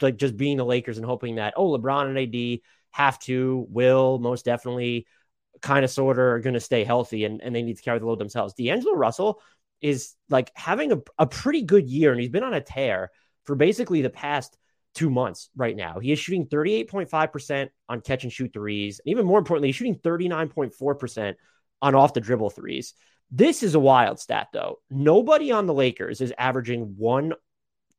like 0.00 0.16
just 0.16 0.36
being 0.36 0.56
the 0.56 0.64
Lakers 0.64 0.96
and 0.96 1.06
hoping 1.06 1.34
that 1.34 1.54
oh 1.56 1.76
LeBron 1.76 2.06
and 2.06 2.18
AD 2.18 2.60
have 2.92 3.18
to 3.20 3.66
will 3.68 4.18
most 4.18 4.44
definitely 4.44 5.06
kind 5.62 5.84
of 5.84 5.90
sort 5.90 6.18
of 6.18 6.24
are 6.24 6.40
going 6.40 6.54
to 6.54 6.60
stay 6.60 6.84
healthy 6.84 7.24
and, 7.24 7.40
and 7.42 7.54
they 7.54 7.62
need 7.62 7.76
to 7.76 7.82
carry 7.82 7.98
the 7.98 8.06
load 8.06 8.18
themselves. 8.18 8.54
D'Angelo 8.54 8.94
Russell 8.94 9.40
is 9.80 10.14
like 10.28 10.50
having 10.54 10.92
a, 10.92 10.98
a 11.18 11.26
pretty 11.26 11.62
good 11.62 11.88
year 11.88 12.12
and 12.12 12.20
he's 12.20 12.30
been 12.30 12.44
on 12.44 12.54
a 12.54 12.60
tear 12.60 13.10
for 13.44 13.56
basically 13.56 14.02
the 14.02 14.10
past 14.10 14.56
two 14.94 15.10
months 15.10 15.48
right 15.56 15.76
now. 15.76 15.98
He 15.98 16.12
is 16.12 16.18
shooting 16.18 16.46
38.5% 16.46 17.68
on 17.88 18.00
catch 18.00 18.24
and 18.24 18.32
shoot 18.32 18.52
threes. 18.52 19.00
And 19.04 19.10
even 19.10 19.26
more 19.26 19.38
importantly, 19.38 19.68
he's 19.68 19.76
shooting 19.76 19.96
39.4% 19.96 21.34
on 21.80 21.94
off 21.94 22.14
the 22.14 22.20
dribble 22.20 22.50
threes. 22.50 22.94
This 23.30 23.62
is 23.62 23.74
a 23.74 23.80
wild 23.80 24.20
stat, 24.20 24.48
though. 24.52 24.80
Nobody 24.90 25.52
on 25.52 25.66
the 25.66 25.74
Lakers 25.74 26.20
is 26.20 26.34
averaging 26.36 26.94
one 26.98 27.32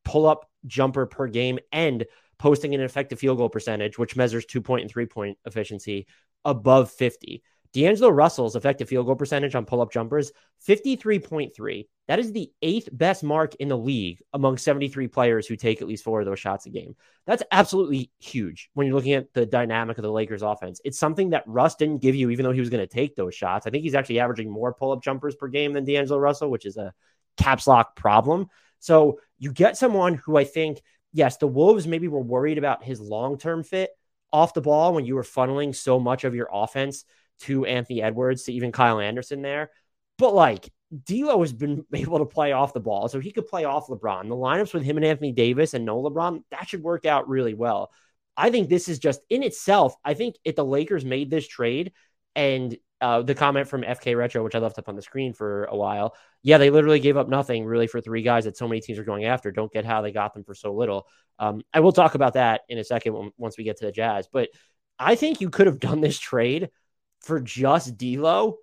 pull 0.06 0.28
up 0.28 0.50
jumper 0.66 1.06
per 1.06 1.28
game 1.28 1.60
and 1.72 2.06
posting 2.38 2.76
an 2.76 2.82
effective 2.82 3.20
field 3.20 3.38
goal 3.38 3.50
percentage, 3.50 3.98
which 3.98 4.16
measures 4.16 4.46
two 4.46 4.62
point 4.62 4.84
and 4.84 4.92
three 4.92 5.06
point 5.06 5.38
efficiency 5.46 6.08
above 6.46 6.92
50. 6.92 7.42
D'Angelo 7.74 8.10
Russell's 8.10 8.56
effective 8.56 8.88
field 8.88 9.08
goal 9.08 9.16
percentage 9.16 9.56
on 9.56 9.66
pull 9.66 9.82
up 9.82 9.92
jumpers, 9.92 10.32
53.3. 10.68 11.88
That 12.08 12.20
is 12.20 12.32
the 12.32 12.52
eighth 12.62 12.88
best 12.92 13.24
mark 13.24 13.56
in 13.56 13.68
the 13.68 13.78
league 13.78 14.22
among 14.32 14.58
73 14.58 15.08
players 15.08 15.48
who 15.48 15.56
take 15.56 15.82
at 15.82 15.88
least 15.88 16.04
four 16.04 16.20
of 16.20 16.28
those 16.28 16.40
shots 16.40 16.68
a 16.68 16.70
game. 16.70 16.96
That's 17.26 17.42
absolutely 17.52 18.12
huge 18.20 18.70
when 18.74 18.86
you're 18.86 18.96
looking 18.96 19.14
at 19.14 19.34
the 19.34 19.46
dynamic 19.46 19.98
of 19.98 20.04
the 20.04 20.12
Lakers 20.12 20.44
offense. 20.44 20.82
It's 20.86 21.00
something 21.00 21.32
that 21.32 21.48
Russ 21.48 21.76
didn't 21.76 22.02
give 22.02 22.14
you, 22.14 22.30
even 22.30 22.44
though 22.44 22.52
he 22.52 22.60
was 22.60 22.70
going 22.70 22.88
to 22.88 22.94
take 22.94 23.16
those 23.16 23.34
shots. 23.34 23.66
I 23.66 23.72
think 23.72 23.84
he's 23.84 23.96
actually 23.96 24.20
averaging 24.20 24.52
more 24.52 24.74
pull 24.74 24.92
up 24.92 25.02
jumpers 25.02 25.36
per 25.36 25.48
game 25.48 25.74
than 25.74 25.84
D'Angelo 25.84 26.20
Russell, 26.20 26.52
which 26.52 26.68
is 26.68 26.78
a 26.78 26.94
caps 27.38 27.66
lock 27.66 27.96
problem. 27.96 28.48
So 28.80 29.20
you 29.40 29.52
get 29.52 29.78
someone 29.78 30.16
who 30.16 30.38
I 30.38 30.44
think, 30.44 30.82
yes, 31.12 31.38
the 31.38 31.48
Wolves 31.48 31.88
maybe 31.88 32.08
were 32.08 32.20
worried 32.20 32.60
about 32.60 32.84
his 32.84 33.00
long 33.00 33.40
term 33.40 33.64
fit 33.64 33.90
off 34.32 34.54
the 34.54 34.62
ball 34.62 34.94
when 34.94 35.06
you 35.06 35.16
were 35.16 35.24
funneling 35.24 35.76
so 35.76 36.00
much 36.00 36.24
of 36.24 36.36
your 36.36 36.50
offense 36.52 37.06
to 37.42 37.66
Anthony 37.66 38.02
Edwards, 38.02 38.44
to 38.44 38.54
even 38.54 38.72
Kyle 38.72 39.00
Anderson 39.00 39.42
there. 39.42 39.72
But 40.18 40.34
like 40.34 40.70
D'Lo 41.06 41.40
has 41.42 41.54
been 41.54 41.86
able 41.94 42.20
to 42.20 42.26
play 42.26 42.52
off 42.52 42.74
the 42.74 42.80
ball, 42.80 43.08
so 43.08 43.20
he 43.20 43.32
could 43.32 43.48
play 43.48 43.66
off 43.66 43.88
LeBron. 43.88 44.28
The 44.28 44.36
lineups 44.36 44.74
with 44.74 44.84
him 44.84 44.98
and 44.98 45.06
Anthony 45.06 45.32
Davis 45.32 45.74
and 45.74 45.86
no 45.86 46.02
LeBron, 46.02 46.44
that 46.52 46.70
should 46.70 46.84
work 46.84 47.06
out 47.06 47.30
really 47.30 47.54
well. 47.54 47.92
I 48.36 48.50
think 48.50 48.70
this 48.70 48.88
is 48.88 49.00
just 49.00 49.22
in 49.30 49.44
itself. 49.44 49.96
I 50.04 50.14
think 50.16 50.36
if 50.44 50.56
the 50.56 50.66
Lakers 50.66 51.06
made 51.06 51.30
this 51.30 51.48
trade 51.48 51.92
and 52.36 52.76
uh, 53.00 53.22
the 53.22 53.36
comment 53.36 53.68
from 53.68 53.84
FK 53.84 54.18
Retro, 54.18 54.44
which 54.44 54.56
I 54.56 54.60
left 54.60 54.80
up 54.80 54.90
on 54.90 54.96
the 54.96 55.02
screen 55.02 55.34
for 55.34 55.66
a 55.66 55.76
while, 55.76 56.16
yeah, 56.42 56.58
they 56.58 56.70
literally 56.70 57.00
gave 57.00 57.18
up 57.18 57.28
nothing 57.28 57.66
really 57.66 57.86
for 57.86 58.02
three 58.02 58.22
guys 58.22 58.46
that 58.46 58.58
so 58.58 58.68
many 58.68 58.82
teams 58.82 58.98
are 58.98 59.04
going 59.04 59.26
after. 59.26 59.52
Don't 59.52 59.72
get 59.72 59.86
how 59.86 60.02
they 60.02 60.12
got 60.12 60.34
them 60.34 60.44
for 60.44 60.56
so 60.56 60.74
little. 60.74 61.08
Um, 61.38 61.62
I 61.74 61.82
will 61.82 61.92
talk 61.92 62.16
about 62.16 62.34
that 62.34 62.62
in 62.70 62.78
a 62.78 62.84
second 62.84 63.32
once 63.38 63.58
we 63.58 63.66
get 63.66 63.78
to 63.78 63.86
the 63.86 63.92
Jazz, 63.92 64.28
but 64.32 64.50
I 64.98 65.16
think 65.16 65.42
you 65.42 65.50
could 65.50 65.68
have 65.68 65.80
done 65.80 66.02
this 66.02 66.18
trade 66.18 66.70
for 67.24 67.40
just 67.40 67.98
D'Lo, 67.98 68.58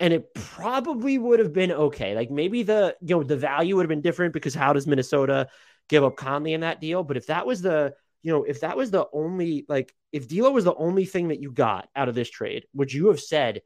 and 0.00 0.12
it 0.12 0.34
probably 0.34 1.18
would 1.18 1.38
have 1.38 1.52
been 1.52 1.72
okay. 1.72 2.14
Like 2.14 2.30
maybe 2.30 2.62
the 2.62 2.96
you 3.00 3.16
know 3.16 3.22
the 3.22 3.36
value 3.36 3.76
would 3.76 3.84
have 3.84 3.88
been 3.90 4.02
different 4.02 4.34
because 4.34 4.54
how 4.54 4.72
does 4.72 4.86
Minnesota 4.86 5.48
give 5.88 6.04
up 6.04 6.16
Conley 6.16 6.54
in 6.54 6.62
that 6.62 6.80
deal? 6.80 7.02
But 7.02 7.16
if 7.16 7.26
that 7.26 7.46
was 7.46 7.62
the 7.62 7.94
you 8.22 8.32
know 8.32 8.44
if 8.44 8.60
that 8.60 8.76
was 8.76 8.90
the 8.90 9.06
only 9.12 9.64
like 9.68 9.94
if 10.12 10.28
D'Lo 10.28 10.50
was 10.50 10.64
the 10.64 10.74
only 10.74 11.04
thing 11.04 11.28
that 11.28 11.40
you 11.40 11.52
got 11.52 11.88
out 11.94 12.08
of 12.08 12.14
this 12.14 12.30
trade, 12.30 12.64
would 12.74 12.92
you 12.92 13.08
have 13.08 13.20
said 13.20 13.62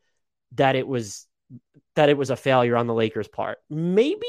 that 0.52 0.76
it 0.76 0.86
was 0.86 1.26
that 1.96 2.08
it 2.08 2.16
was 2.16 2.30
a 2.30 2.36
failure 2.36 2.76
on 2.76 2.86
the 2.86 2.94
Lakers' 2.94 3.28
part? 3.28 3.58
Maybe, 3.68 4.26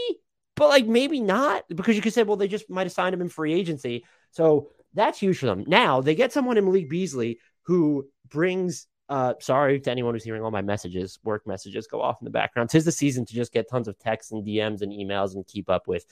but 0.56 0.70
like 0.70 0.86
maybe 0.86 1.20
not 1.20 1.64
because 1.68 1.96
you 1.96 2.02
could 2.02 2.14
say, 2.14 2.24
well, 2.24 2.38
they 2.38 2.48
just 2.48 2.70
might 2.70 2.88
have 2.88 2.92
signed 2.92 3.14
him 3.14 3.22
in 3.22 3.30
free 3.30 3.54
agency. 3.54 4.06
So 4.32 4.70
that's 4.94 5.20
huge 5.20 5.38
for 5.38 5.46
them. 5.48 5.64
Now 5.68 6.02
they 6.02 6.16
get 6.16 6.34
someone 6.34 6.58
in 6.58 6.66
Malik 6.66 6.90
Beasley 6.90 7.40
who 7.64 8.08
brings 8.28 8.88
uh, 9.12 9.34
sorry 9.42 9.78
to 9.78 9.92
anyone 9.92 10.16
who's 10.16 10.24
hearing 10.24 10.42
all 10.42 10.52
my 10.52 10.62
messages, 10.62 11.20
work 11.22 11.46
messages 11.46 11.86
go 11.86 12.02
off 12.02 12.22
in 12.22 12.26
the 12.26 12.32
background. 12.32 12.70
Tis 12.70 12.86
the 12.86 12.94
season 12.94 13.26
to 13.26 13.34
just 13.34 13.52
get 13.52 13.70
tons 13.70 13.90
of 13.90 14.00
texts 14.00 14.32
and 14.32 14.48
DMs 14.48 14.82
and 14.82 14.94
emails 14.94 15.36
and 15.36 15.46
keep 15.46 15.70
up 15.70 15.86
with 15.86 16.06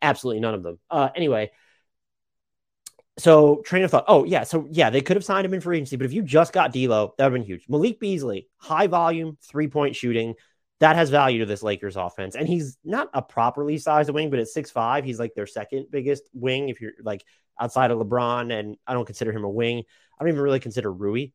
absolutely 0.00 0.40
none 0.40 0.54
of 0.54 0.62
them. 0.62 0.78
Uh, 0.90 1.10
anyway, 1.14 1.50
so 3.18 3.56
train 3.66 3.84
of 3.84 3.90
thought. 3.90 4.06
Oh 4.08 4.24
yeah, 4.24 4.44
so 4.44 4.66
yeah, 4.70 4.88
they 4.88 5.02
could 5.02 5.18
have 5.18 5.24
signed 5.24 5.44
him 5.44 5.52
in 5.52 5.60
free 5.60 5.76
agency, 5.76 5.96
but 5.96 6.06
if 6.06 6.14
you 6.14 6.22
just 6.22 6.54
got 6.54 6.72
D'Lo, 6.72 7.12
that 7.18 7.24
would 7.24 7.32
have 7.32 7.32
been 7.34 7.42
huge. 7.42 7.66
Malik 7.68 8.00
Beasley, 8.00 8.48
high 8.56 8.86
volume, 8.86 9.36
three 9.42 9.68
point 9.68 9.94
shooting, 9.94 10.32
that 10.80 10.96
has 10.96 11.10
value 11.10 11.40
to 11.40 11.46
this 11.46 11.62
Lakers 11.62 11.96
offense. 11.96 12.36
And 12.36 12.48
he's 12.48 12.78
not 12.82 13.10
a 13.12 13.20
properly 13.20 13.76
sized 13.76 14.08
wing, 14.08 14.30
but 14.30 14.38
at 14.38 14.48
six 14.48 14.70
five, 14.70 15.04
he's 15.04 15.18
like 15.18 15.34
their 15.34 15.46
second 15.46 15.88
biggest 15.90 16.22
wing. 16.32 16.70
If 16.70 16.80
you're 16.80 16.92
like 17.02 17.22
outside 17.60 17.90
of 17.90 17.98
LeBron, 17.98 18.50
and 18.50 18.78
I 18.86 18.94
don't 18.94 19.04
consider 19.04 19.30
him 19.30 19.44
a 19.44 19.50
wing. 19.50 19.82
I 20.18 20.24
don't 20.24 20.30
even 20.30 20.40
really 20.40 20.60
consider 20.60 20.90
Rui 20.90 21.32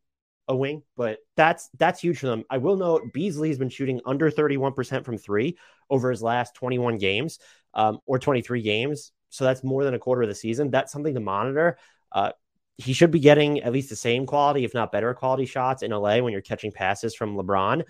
a 0.47 0.55
wing, 0.55 0.83
but 0.97 1.19
that's 1.35 1.69
that's 1.77 2.01
huge 2.01 2.19
for 2.19 2.27
them. 2.27 2.43
I 2.49 2.57
will 2.57 2.75
note 2.75 3.13
Beasley's 3.13 3.57
been 3.57 3.69
shooting 3.69 4.01
under 4.05 4.29
31% 4.29 5.05
from 5.05 5.17
three 5.17 5.57
over 5.89 6.09
his 6.09 6.21
last 6.21 6.55
21 6.55 6.97
games 6.97 7.39
um, 7.73 7.99
or 8.05 8.19
23 8.19 8.61
games. 8.61 9.11
So 9.29 9.45
that's 9.45 9.63
more 9.63 9.83
than 9.83 9.93
a 9.93 9.99
quarter 9.99 10.23
of 10.23 10.29
the 10.29 10.35
season. 10.35 10.71
That's 10.71 10.91
something 10.91 11.13
to 11.13 11.19
monitor. 11.19 11.77
Uh, 12.11 12.31
he 12.77 12.93
should 12.93 13.11
be 13.11 13.19
getting 13.19 13.61
at 13.61 13.71
least 13.71 13.89
the 13.89 13.95
same 13.95 14.25
quality, 14.25 14.65
if 14.65 14.73
not 14.73 14.91
better 14.91 15.13
quality 15.13 15.45
shots 15.45 15.83
in 15.83 15.91
LA 15.91 16.19
when 16.19 16.33
you're 16.33 16.41
catching 16.41 16.71
passes 16.71 17.15
from 17.15 17.37
LeBron. 17.37 17.83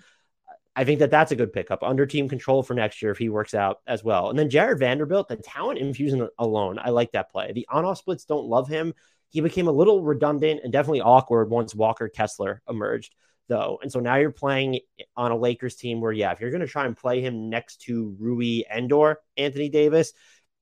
I 0.74 0.84
think 0.84 1.00
that 1.00 1.10
that's 1.10 1.32
a 1.32 1.36
good 1.36 1.52
pickup 1.52 1.82
under 1.82 2.06
team 2.06 2.28
control 2.28 2.62
for 2.62 2.74
next 2.74 3.02
year 3.02 3.10
if 3.10 3.18
he 3.18 3.28
works 3.28 3.54
out 3.54 3.80
as 3.86 4.02
well. 4.02 4.30
And 4.30 4.38
then 4.38 4.48
Jarred 4.48 4.78
Vanderbilt, 4.78 5.28
the 5.28 5.36
talent 5.36 5.78
infusion 5.78 6.28
alone, 6.38 6.78
I 6.82 6.90
like 6.90 7.12
that 7.12 7.30
play. 7.30 7.52
The 7.52 7.66
on 7.70 7.84
off 7.84 7.98
splits 7.98 8.24
don't 8.24 8.46
love 8.46 8.68
him 8.68 8.94
he 9.32 9.40
became 9.40 9.66
a 9.66 9.72
little 9.72 10.02
redundant 10.02 10.60
and 10.62 10.72
definitely 10.72 11.00
awkward 11.00 11.50
once 11.50 11.74
Walker 11.74 12.08
Kessler 12.08 12.60
emerged, 12.68 13.14
though. 13.48 13.78
And 13.80 13.90
so 13.90 13.98
now 13.98 14.16
you're 14.16 14.30
playing 14.30 14.80
on 15.16 15.32
a 15.32 15.36
Lakers 15.36 15.74
team 15.74 16.02
where, 16.02 16.12
yeah, 16.12 16.32
if 16.32 16.40
you're 16.40 16.50
going 16.50 16.60
to 16.60 16.66
try 16.66 16.84
and 16.84 16.94
play 16.94 17.22
him 17.22 17.48
next 17.48 17.80
to 17.82 18.14
Rui 18.20 18.64
Endor, 18.70 19.20
Anthony 19.38 19.70
Davis, 19.70 20.12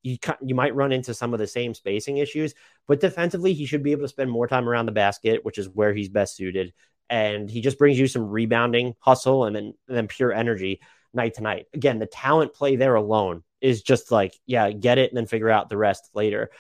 you 0.03 0.19
you 0.41 0.55
might 0.55 0.77
run 0.77 0.93
into 0.93 1.13
some 1.13 1.35
of 1.35 1.41
the 1.41 1.49
same 1.49 1.75
spacing 1.75 2.19
issues. 2.19 2.55
But 2.87 3.01
defensively, 3.01 3.55
he 3.55 3.67
should 3.67 3.83
be 3.83 3.91
able 3.91 4.03
to 4.03 4.09
spend 4.09 4.31
more 4.31 4.47
time 4.47 4.69
around 4.69 4.87
the 4.87 4.93
basket, 4.93 5.45
which 5.45 5.59
is 5.59 5.69
where 5.69 5.93
he's 5.93 6.09
best 6.09 6.37
suited. 6.37 6.73
And 7.09 7.51
he 7.51 7.61
just 7.63 7.77
brings 7.77 7.99
you 7.99 8.07
some 8.07 8.31
rebounding 8.31 8.95
hustle 9.01 9.47
and 9.47 9.57
then 9.57 9.75
and 9.89 9.97
then 9.97 10.07
pure 10.07 10.33
energy 10.33 10.81
night 11.13 11.35
to 11.35 11.43
night. 11.43 11.67
Again, 11.75 11.99
the 11.99 12.07
talent 12.07 12.55
play 12.55 12.77
there 12.77 12.95
alone 12.95 13.43
is 13.61 13.83
just 13.83 14.13
like, 14.13 14.33
yeah, 14.47 14.71
get 14.71 14.99
it 14.99 15.11
and 15.11 15.17
then 15.17 15.27
figure 15.27 15.51
out 15.51 15.69
the 15.69 15.77
rest 15.77 16.09
later. 16.15 16.51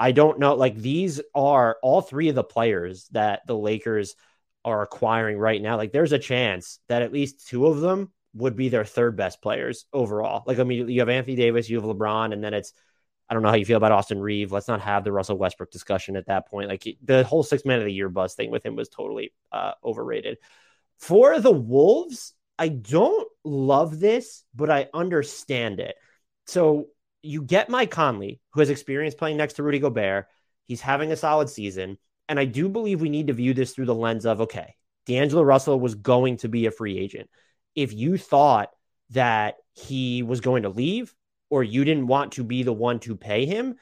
I 0.00 0.12
don't 0.12 0.38
know. 0.38 0.54
Like 0.54 0.76
these 0.76 1.20
are 1.34 1.76
all 1.82 2.00
three 2.00 2.30
of 2.30 2.34
the 2.34 2.42
players 2.42 3.06
that 3.12 3.46
the 3.46 3.56
Lakers 3.56 4.16
are 4.64 4.80
acquiring 4.80 5.36
right 5.36 5.60
now. 5.60 5.76
Like 5.76 5.92
there's 5.92 6.12
a 6.12 6.18
chance 6.18 6.78
that 6.88 7.02
at 7.02 7.12
least 7.12 7.46
two 7.46 7.66
of 7.66 7.80
them 7.80 8.10
would 8.34 8.56
be 8.56 8.70
their 8.70 8.86
third 8.86 9.14
best 9.14 9.42
players 9.42 9.84
overall. 9.92 10.42
Like, 10.46 10.58
I 10.58 10.64
mean, 10.64 10.88
you 10.88 11.00
have 11.00 11.10
Anthony 11.10 11.36
Davis, 11.36 11.68
you 11.68 11.78
have 11.78 11.84
LeBron, 11.84 12.32
and 12.32 12.42
then 12.42 12.54
it's, 12.54 12.72
I 13.28 13.34
don't 13.34 13.42
know 13.42 13.50
how 13.50 13.56
you 13.56 13.66
feel 13.66 13.76
about 13.76 13.92
Austin 13.92 14.20
Reaves. 14.20 14.50
Let's 14.50 14.68
not 14.68 14.80
have 14.80 15.04
the 15.04 15.12
Russell 15.12 15.36
Westbrook 15.36 15.70
discussion 15.70 16.16
at 16.16 16.26
that 16.26 16.48
point. 16.48 16.68
Like, 16.68 16.96
the 17.02 17.22
whole 17.24 17.42
six 17.42 17.64
man 17.66 17.78
of 17.78 17.84
the 17.84 17.92
year 17.92 18.08
buzz 18.08 18.34
thing 18.34 18.50
with 18.50 18.64
him 18.64 18.76
was 18.76 18.88
totally 18.88 19.34
uh, 19.52 19.72
overrated. 19.84 20.38
For 20.98 21.40
the 21.40 21.50
Wolves, 21.50 22.32
I 22.58 22.68
don't 22.68 23.28
love 23.44 24.00
this, 24.00 24.44
but 24.54 24.70
I 24.70 24.88
understand 24.94 25.80
it. 25.80 25.96
So 26.46 26.86
you 27.22 27.42
get 27.42 27.68
Mike 27.68 27.90
Conley, 27.90 28.40
who 28.50 28.60
has 28.60 28.70
experience 28.70 29.14
playing 29.14 29.36
next 29.36 29.54
to 29.54 29.62
Rudy 29.62 29.78
Gobert. 29.78 30.26
He's 30.66 30.80
having 30.80 31.12
a 31.12 31.16
solid 31.16 31.48
season. 31.48 31.98
And 32.28 32.38
I 32.38 32.44
do 32.44 32.68
believe 32.68 33.00
we 33.00 33.08
need 33.08 33.26
to 33.26 33.32
view 33.32 33.54
this 33.54 33.72
through 33.72 33.86
the 33.86 33.94
lens 33.94 34.24
of 34.24 34.40
okay, 34.40 34.74
D'Angelo 35.06 35.42
Russell 35.42 35.80
was 35.80 35.94
going 35.94 36.38
to 36.38 36.48
be 36.48 36.66
a 36.66 36.70
free 36.70 36.98
agent. 36.98 37.28
If 37.74 37.92
you 37.92 38.16
thought 38.16 38.70
that 39.10 39.56
he 39.74 40.22
was 40.22 40.40
going 40.40 40.62
to 40.62 40.68
leave 40.68 41.14
or 41.50 41.64
you 41.64 41.84
didn't 41.84 42.06
want 42.06 42.32
to 42.32 42.44
be 42.44 42.62
the 42.62 42.72
one 42.72 43.00
to 43.00 43.16
pay 43.16 43.46
him, 43.46 43.76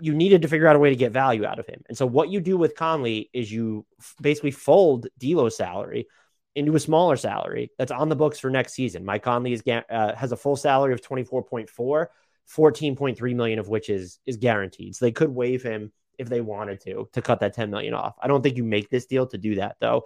you 0.00 0.12
needed 0.12 0.42
to 0.42 0.48
figure 0.48 0.66
out 0.66 0.76
a 0.76 0.78
way 0.78 0.90
to 0.90 0.96
get 0.96 1.12
value 1.12 1.46
out 1.46 1.58
of 1.58 1.66
him. 1.66 1.82
And 1.88 1.96
so 1.96 2.04
what 2.04 2.28
you 2.28 2.40
do 2.40 2.56
with 2.56 2.74
Conley 2.74 3.30
is 3.32 3.50
you 3.50 3.86
basically 4.20 4.50
fold 4.50 5.06
D'Lo's 5.18 5.56
salary 5.56 6.06
into 6.54 6.76
a 6.76 6.80
smaller 6.80 7.16
salary 7.16 7.70
that's 7.78 7.92
on 7.92 8.08
the 8.08 8.16
books 8.16 8.38
for 8.38 8.50
next 8.50 8.74
season. 8.74 9.04
Mike 9.04 9.22
Conley 9.22 9.52
is 9.52 9.62
uh, 9.66 10.14
has 10.14 10.32
a 10.32 10.36
full 10.36 10.56
salary 10.56 10.92
of 10.92 11.00
24.4, 11.00 12.06
14.3 12.54 13.34
million 13.34 13.58
of 13.58 13.68
which 13.68 13.88
is 13.88 14.18
is 14.26 14.36
guaranteed. 14.36 14.94
So 14.96 15.04
they 15.04 15.12
could 15.12 15.30
waive 15.30 15.62
him 15.62 15.92
if 16.18 16.28
they 16.28 16.40
wanted 16.40 16.80
to 16.82 17.08
to 17.12 17.22
cut 17.22 17.40
that 17.40 17.54
10 17.54 17.70
million 17.70 17.94
off. 17.94 18.14
I 18.20 18.28
don't 18.28 18.42
think 18.42 18.56
you 18.56 18.64
make 18.64 18.90
this 18.90 19.06
deal 19.06 19.26
to 19.28 19.38
do 19.38 19.56
that 19.56 19.76
though. 19.80 20.04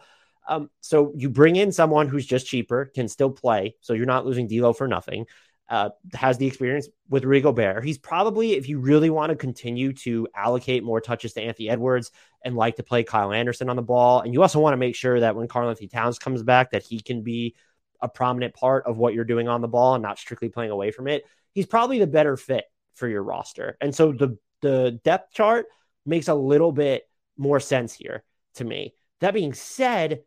Um, 0.49 0.71
so 0.81 1.13
you 1.15 1.29
bring 1.29 1.57
in 1.57 1.73
someone 1.73 2.09
who's 2.09 2.25
just 2.25 2.47
cheaper, 2.47 2.87
can 2.87 3.07
still 3.07 3.31
play, 3.31 3.77
so 3.81 3.93
you're 3.93 4.07
not 4.07 4.25
losing 4.25 4.49
D'Lo 4.49 4.73
for 4.73 4.89
nothing. 4.89 5.27
Uh, 5.69 5.91
has 6.15 6.39
the 6.39 6.47
experience 6.47 6.89
with 7.11 7.25
Rudy 7.25 7.43
Gobert. 7.43 7.85
He's 7.85 7.99
probably, 7.99 8.53
if 8.53 8.71
you 8.71 8.79
really 8.79 9.11
want 9.11 9.29
to 9.29 9.37
continue 9.37 9.93
to 9.93 10.27
allocate 10.35 10.83
more 10.83 10.99
touches 10.99 11.35
to 11.35 11.43
Anthony 11.43 11.69
Edwards 11.69 12.11
and 12.43 12.57
like 12.57 12.77
to 12.77 12.83
play 12.83 13.03
Kyle 13.03 13.33
Anderson 13.33 13.69
on 13.69 13.77
the 13.77 13.83
ball, 13.83 14.23
and 14.23 14.33
you 14.33 14.41
also 14.41 14.61
want 14.61 14.73
to 14.73 14.79
make 14.79 14.95
sure 14.95 15.21
that 15.21 15.37
when 15.37 15.47
Karl-Anthony 15.47 15.89
Towns 15.89 16.19
comes 16.19 16.43
back, 16.43 16.71
that 16.71 16.85
he 16.85 17.01
can 17.01 17.23
be 17.23 17.55
a 18.01 18.09
prominent 18.09 18.55
part 18.55 18.87
of 18.87 18.97
what 18.97 19.13
you're 19.13 19.25
doing 19.25 19.47
on 19.47 19.61
the 19.61 19.69
ball 19.69 19.95
and 19.95 20.03
not 20.03 20.19
strictly 20.19 20.49
playing 20.49 20.71
away 20.71 20.91
from 20.91 21.07
it. 21.07 21.25
He's 21.59 21.67
probably 21.67 21.99
the 21.99 22.07
better 22.07 22.37
fit 22.37 22.67
for 22.95 23.09
your 23.09 23.25
roster, 23.25 23.77
and 23.81 23.93
so 23.93 24.13
the 24.13 24.39
the 24.63 25.01
depth 25.03 25.35
chart 25.35 25.67
makes 26.07 26.29
a 26.29 26.35
little 26.35 26.71
bit 26.71 27.03
more 27.37 27.59
sense 27.59 27.93
here 27.93 28.23
to 28.55 28.65
me. 28.65 28.95
That 29.19 29.35
being 29.35 29.55
said, 29.55 30.21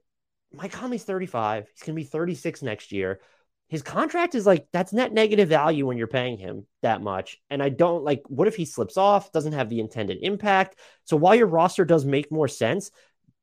Mike 0.52 0.74
Conley's 0.74 1.06
35. 1.06 1.70
He's 1.74 1.84
going 1.84 1.96
to 1.96 2.02
be 2.02 2.04
36 2.04 2.62
next 2.64 2.92
year. 2.92 3.22
His 3.70 3.82
contract 3.82 4.36
is 4.36 4.46
like 4.46 4.68
that's 4.74 4.92
net 4.92 5.14
negative 5.14 5.48
value 5.48 5.88
when 5.88 5.98
you're 5.98 6.08
paying 6.08 6.38
him 6.38 6.68
that 6.82 7.02
much. 7.02 7.40
And 7.50 7.64
I 7.64 7.70
don't 7.70 8.04
like 8.04 8.24
what 8.28 8.50
if 8.50 8.58
he 8.58 8.66
slips 8.66 8.98
off, 8.98 9.32
doesn't 9.32 9.54
have 9.54 9.70
the 9.70 9.80
intended 9.80 10.18
impact. 10.22 10.76
So 11.06 11.16
while 11.16 11.36
your 11.36 11.48
roster 11.48 11.86
does 11.86 12.04
make 12.04 12.30
more 12.30 12.50
sense, 12.50 12.92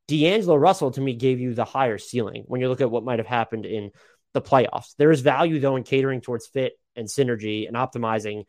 D'Angelo 0.09 0.57
Russell 0.57 0.90
to 0.90 1.00
me 1.00 1.14
gave 1.14 1.40
you 1.40 1.54
the 1.54 1.64
higher 1.64 1.97
ceiling 1.97 2.45
when 2.49 2.61
you 2.61 2.68
look 2.68 2.83
at 2.83 2.90
what 2.90 3.04
might 3.04 3.18
have 3.18 3.26
happened 3.26 3.64
in 3.64 3.92
the 4.35 4.42
playoffs. 4.42 4.95
There 4.99 5.11
is 5.11 5.23
value 5.23 5.61
though 5.61 5.76
in 5.76 5.83
catering 5.83 6.21
towards 6.21 6.47
fit 6.47 6.75
and 6.99 7.09
synergy 7.09 7.67
and 7.67 7.76
optimizing 7.76 8.45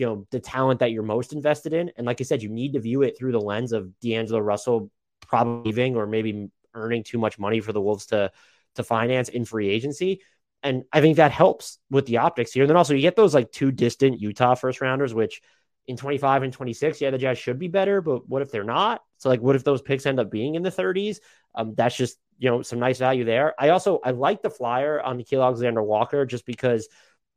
you 0.00 0.06
know 0.06 0.26
the 0.30 0.40
talent 0.40 0.80
that 0.80 0.92
you're 0.92 1.02
most 1.02 1.34
invested 1.34 1.74
in. 1.74 1.92
And 1.96 2.06
like 2.06 2.22
I 2.22 2.24
said, 2.24 2.42
you 2.42 2.48
need 2.48 2.72
to 2.72 2.80
view 2.80 3.02
it 3.02 3.18
through 3.18 3.32
the 3.32 3.40
lens 3.40 3.72
of 3.72 4.00
D'Angelo 4.00 4.40
Russell 4.40 4.90
probably 5.28 5.70
leaving 5.70 5.94
or 5.94 6.06
maybe 6.06 6.48
earning 6.74 7.04
too 7.04 7.18
much 7.18 7.38
money 7.38 7.60
for 7.60 7.74
the 7.74 7.82
Wolves 7.82 8.06
to 8.06 8.32
to 8.76 8.82
finance 8.82 9.28
in 9.28 9.44
free 9.44 9.68
agency. 9.68 10.22
And 10.62 10.84
I 10.90 11.02
think 11.02 11.16
that 11.16 11.32
helps 11.32 11.78
with 11.90 12.06
the 12.06 12.18
optics 12.18 12.52
here. 12.52 12.62
And 12.62 12.70
then 12.70 12.78
also 12.78 12.94
you 12.94 13.02
get 13.02 13.14
those 13.14 13.34
like 13.34 13.52
two 13.52 13.72
distant 13.72 14.20
Utah 14.20 14.54
first 14.54 14.80
rounders, 14.80 15.12
which 15.12 15.42
in 15.86 15.98
25 15.98 16.44
and 16.44 16.52
26, 16.52 17.00
yeah, 17.00 17.10
the 17.10 17.18
Jazz 17.18 17.36
should 17.36 17.58
be 17.58 17.68
better, 17.68 18.00
but 18.00 18.26
what 18.26 18.40
if 18.40 18.50
they're 18.50 18.64
not? 18.64 19.02
So 19.18 19.28
like 19.28 19.40
what 19.40 19.56
if 19.56 19.64
those 19.64 19.82
picks 19.82 20.06
end 20.06 20.18
up 20.18 20.30
being 20.30 20.54
in 20.54 20.62
the 20.62 20.70
30s? 20.70 21.18
Um, 21.54 21.74
that's 21.74 21.96
just 21.96 22.18
you 22.38 22.48
know 22.48 22.62
some 22.62 22.78
nice 22.78 22.96
value 22.98 23.24
there. 23.24 23.54
I 23.58 23.68
also 23.68 24.00
I 24.02 24.12
like 24.12 24.40
the 24.40 24.48
flyer 24.48 24.98
on 24.98 25.18
Nickeil 25.18 25.44
Alexander 25.44 25.82
Walker 25.82 26.24
just 26.24 26.46
because 26.46 26.88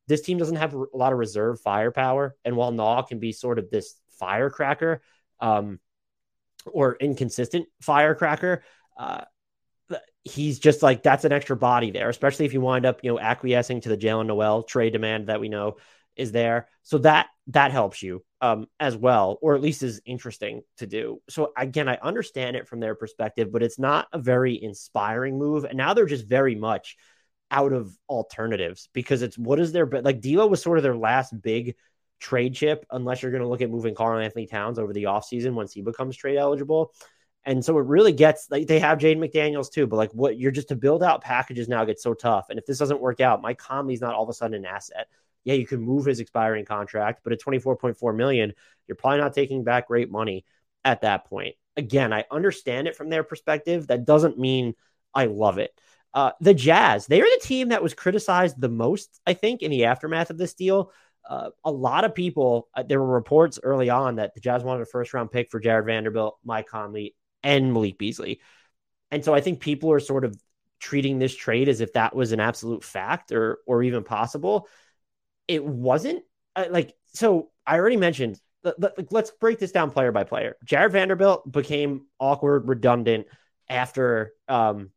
this 0.08 0.22
team 0.22 0.38
doesn't 0.38 0.58
have 0.58 0.74
a 0.74 0.86
lot 0.94 1.14
of 1.14 1.20
reserve 1.20 1.62
firepower. 1.62 2.36
And 2.44 2.56
while 2.56 2.72
Naw 2.72 3.02
can 3.04 3.20
be 3.20 3.32
sort 3.32 3.60
of 3.60 3.70
this 3.70 3.96
firecracker 4.20 5.02
um, 5.40 5.80
or 6.66 6.96
inconsistent 6.96 7.68
firecracker, 7.82 8.64
uh, 8.98 9.26
he's 10.24 10.60
just 10.60 10.82
like 10.82 11.04
that's 11.04 11.26
an 11.26 11.32
extra 11.32 11.56
body 11.56 11.92
there, 11.92 12.10
especially 12.10 12.46
if 12.46 12.54
you 12.54 12.62
wind 12.62 12.86
up, 12.86 13.04
you 13.04 13.12
know, 13.12 13.20
acquiescing 13.20 13.82
to 13.82 13.90
the 13.90 13.98
Jaylen 13.98 14.28
Nowell 14.28 14.64
trade 14.64 14.94
demand 14.94 15.28
that 15.28 15.42
we 15.42 15.50
know 15.50 15.78
is 16.16 16.32
there. 16.32 16.68
So 16.84 17.00
that 17.00 17.28
that 17.48 17.72
helps 17.72 18.02
you 18.02 18.24
um, 18.42 18.68
as 18.80 18.96
well, 18.96 19.38
or 19.42 19.56
at 19.56 19.62
least 19.62 19.84
is 19.84 20.02
interesting 20.06 20.62
to 20.78 20.88
do. 20.88 21.22
So 21.30 21.52
again, 21.58 21.90
I 21.90 21.98
understand 22.02 22.56
it 22.56 22.68
from 22.68 22.80
their 22.80 22.96
perspective, 22.96 23.52
but 23.52 23.64
it's 23.64 23.80
not 23.80 24.08
a 24.14 24.20
very 24.20 24.62
inspiring 24.62 25.38
move. 25.38 25.66
And 25.66 25.78
now 25.78 25.94
they're 25.94 26.06
just 26.06 26.28
very 26.28 26.56
much 26.56 26.96
out 27.54 27.72
of 27.72 27.96
alternatives 28.10 28.90
because 28.94 29.22
it's 29.22 29.38
what 29.38 29.60
is 29.60 29.72
their 29.72 29.86
but 29.86 30.04
like 30.04 30.20
D'Lo 30.20 30.48
was 30.48 30.62
sort 30.62 30.80
of 30.80 30.84
their 30.84 30.98
last 30.98 31.40
big 31.40 31.76
trade 32.20 32.56
chip 32.56 32.84
unless 32.90 33.22
you're 33.22 33.32
going 33.32 33.44
to 33.44 33.48
look 33.48 33.62
at 33.62 33.70
moving 33.70 33.94
Karl-Anthony 33.94 34.48
Towns 34.48 34.80
over 34.80 34.92
the 34.92 35.04
offseason 35.04 35.54
once 35.54 35.72
he 35.72 35.82
becomes 35.82 36.18
trade 36.18 36.38
eligible. 36.38 36.92
And 37.46 37.64
so 37.64 37.78
it 37.78 37.86
really 37.86 38.14
gets 38.14 38.48
like 38.50 38.66
they 38.66 38.80
have 38.80 38.98
Jaden 38.98 39.18
McDaniels 39.18 39.72
too, 39.72 39.86
but 39.86 39.98
like 39.98 40.12
what 40.14 40.38
you're 40.38 40.52
just 40.52 40.70
to 40.70 40.76
build 40.76 41.04
out 41.04 41.22
packages 41.22 41.68
now 41.68 41.86
gets 41.86 42.02
so 42.02 42.14
tough. 42.14 42.48
And 42.50 42.58
if 42.58 42.66
this 42.66 42.80
doesn't 42.80 43.02
work 43.02 43.20
out, 43.20 43.42
Mike 43.42 43.60
Conley's 43.60 44.02
not 44.02 44.16
all 44.16 44.24
of 44.24 44.30
a 44.30 44.34
sudden 44.34 44.56
an 44.56 44.66
asset. 44.66 45.08
Yeah, 45.44 45.56
you 45.56 45.68
can 45.68 45.82
move 45.82 46.06
his 46.06 46.22
expiring 46.22 46.66
contract, 46.66 47.20
but 47.24 47.34
at 47.34 47.42
24.4 47.42 48.16
million, 48.16 48.54
you're 48.88 48.96
probably 48.96 49.20
not 49.20 49.34
taking 49.34 49.64
back 49.64 49.90
great 49.90 50.10
money 50.10 50.46
at 50.84 51.02
that 51.02 51.26
point. 51.26 51.56
Again, 51.76 52.14
I 52.14 52.24
understand 52.32 52.88
it 52.88 52.96
from 52.96 53.10
their 53.10 53.24
perspective. 53.24 53.88
That 53.88 54.06
doesn't 54.06 54.40
mean 54.40 54.74
I 55.14 55.26
love 55.26 55.58
it. 55.60 55.78
Uh, 56.14 56.32
the 56.40 56.54
Jazz, 56.54 57.08
they 57.08 57.22
are 57.22 57.26
the 57.26 57.42
team 57.42 57.70
that 57.70 57.82
was 57.82 57.94
criticized 57.94 58.60
the 58.60 58.70
most, 58.70 59.20
I 59.26 59.34
think, 59.34 59.62
in 59.62 59.72
the 59.72 59.86
aftermath 59.86 60.30
of 60.30 60.38
this 60.38 60.54
deal. 60.54 60.92
Uh, 61.28 61.50
a 61.64 61.72
lot 61.72 62.04
of 62.04 62.14
people, 62.14 62.68
uh, 62.76 62.84
there 62.84 63.02
were 63.02 63.16
reports 63.16 63.60
early 63.64 63.90
on 63.90 64.18
that 64.18 64.36
the 64.36 64.42
Jazz 64.42 64.64
wanted 64.64 64.82
a 64.84 64.86
first 64.86 65.14
round 65.14 65.32
pick 65.32 65.50
for 65.50 65.60
Jarred 65.60 65.86
Vanderbilt, 65.86 66.38
Mike 66.44 66.68
Conley, 66.68 67.16
and 67.42 67.74
Malik 67.74 67.98
Beasley. 67.98 68.42
And 69.10 69.24
so 69.24 69.34
I 69.34 69.42
think 69.42 69.60
people 69.60 69.92
are 69.92 70.00
sort 70.00 70.26
of 70.26 70.38
treating 70.80 71.18
this 71.18 71.34
trade 71.34 71.70
as 71.70 71.80
if 71.80 71.94
that 71.94 72.16
was 72.16 72.34
an 72.34 72.42
absolute 72.42 72.84
fact 72.84 73.32
or 73.32 73.60
or 73.66 73.84
even 73.84 74.04
possible. 74.04 74.68
It 75.48 75.64
wasn't. 75.64 76.24
Uh, 76.56 76.66
like 76.70 76.94
so, 77.14 77.50
I 77.66 77.78
already 77.78 77.98
mentioned. 77.98 78.40
Let, 78.64 79.12
let's 79.12 79.32
break 79.32 79.60
this 79.60 79.72
down 79.74 79.92
player 79.92 80.12
by 80.12 80.24
player. 80.24 80.56
Jared 80.64 80.94
Vanderbilt 80.94 81.52
became 81.52 82.08
awkward, 82.18 82.68
redundant 82.68 83.28
after 83.70 84.34
um, 84.48 84.92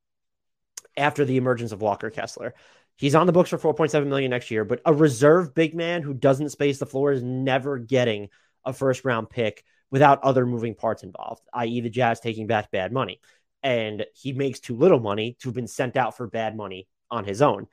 after 0.96 1.24
the 1.24 1.36
emergence 1.36 1.72
of 1.72 1.82
Walker 1.82 2.10
Kessler. 2.10 2.54
He's 2.96 3.14
on 3.14 3.26
the 3.26 3.32
books 3.32 3.50
for 3.50 3.58
4.7 3.58 4.06
million 4.06 4.30
next 4.30 4.50
year, 4.50 4.64
but 4.64 4.80
a 4.86 4.94
reserve 4.94 5.54
big 5.54 5.74
man 5.74 6.02
who 6.02 6.14
doesn't 6.14 6.50
space 6.50 6.78
the 6.78 6.86
floor 6.86 7.12
is 7.12 7.22
never 7.22 7.78
getting 7.78 8.28
a 8.64 8.72
first 8.72 9.04
round 9.04 9.28
pick 9.28 9.64
without 9.90 10.24
other 10.24 10.46
moving 10.46 10.74
parts 10.74 11.02
involved, 11.02 11.42
i.e., 11.52 11.80
the 11.80 11.90
Jazz 11.90 12.20
taking 12.20 12.46
back 12.46 12.70
bad 12.70 12.92
money. 12.92 13.20
And 13.62 14.04
he 14.14 14.32
makes 14.32 14.60
too 14.60 14.76
little 14.76 15.00
money 15.00 15.36
to 15.40 15.48
have 15.48 15.54
been 15.54 15.66
sent 15.66 15.96
out 15.96 16.16
for 16.16 16.26
bad 16.26 16.56
money 16.56 16.88
on 17.10 17.24
his 17.24 17.42
own. 17.42 17.66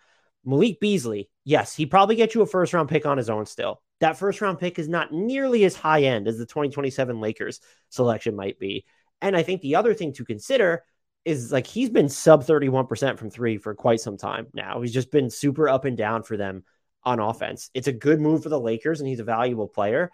Malik 0.45 0.79
Beasley, 0.79 1.29
yes, 1.45 1.75
he 1.75 1.85
probably 1.85 2.15
get 2.15 2.35
you 2.35 2.41
a 2.41 2.45
first 2.45 2.73
round 2.73 2.89
pick 2.89 3.05
on 3.05 3.17
his 3.17 3.29
own 3.29 3.45
still. 3.45 3.81
That 4.01 4.17
first 4.17 4.41
round 4.41 4.59
pick 4.59 4.77
is 4.77 4.89
not 4.89 5.13
nearly 5.13 5.63
as 5.63 5.75
high 5.75 6.03
end 6.03 6.27
as 6.27 6.37
the 6.37 6.45
2027 6.45 7.21
Lakers 7.21 7.61
selection 7.89 8.35
might 8.35 8.59
be. 8.59 8.85
And 9.21 9.37
I 9.37 9.43
think 9.43 9.61
the 9.61 9.75
other 9.75 9.93
thing 9.93 10.13
to 10.13 10.25
consider 10.25 10.83
is 11.25 11.51
like 11.51 11.67
he's 11.67 11.89
been 11.89 12.09
sub 12.09 12.43
31% 12.43 13.17
from 13.17 13.29
three 13.29 13.57
for 13.57 13.73
quite 13.73 14.01
some 14.01 14.17
time 14.17 14.47
now. 14.53 14.81
He's 14.81 14.93
just 14.93 15.11
been 15.11 15.29
super 15.29 15.69
up 15.69 15.85
and 15.85 15.97
down 15.97 16.23
for 16.23 16.37
them 16.37 16.63
on 17.03 17.19
offense. 17.19 17.69
It's 17.73 17.87
a 17.87 17.93
good 17.93 18.19
move 18.19 18.43
for 18.43 18.49
the 18.49 18.59
Lakers 18.59 18.99
and 18.99 19.07
he's 19.07 19.19
a 19.19 19.25
valuable 19.25 19.67
player. 19.67 20.11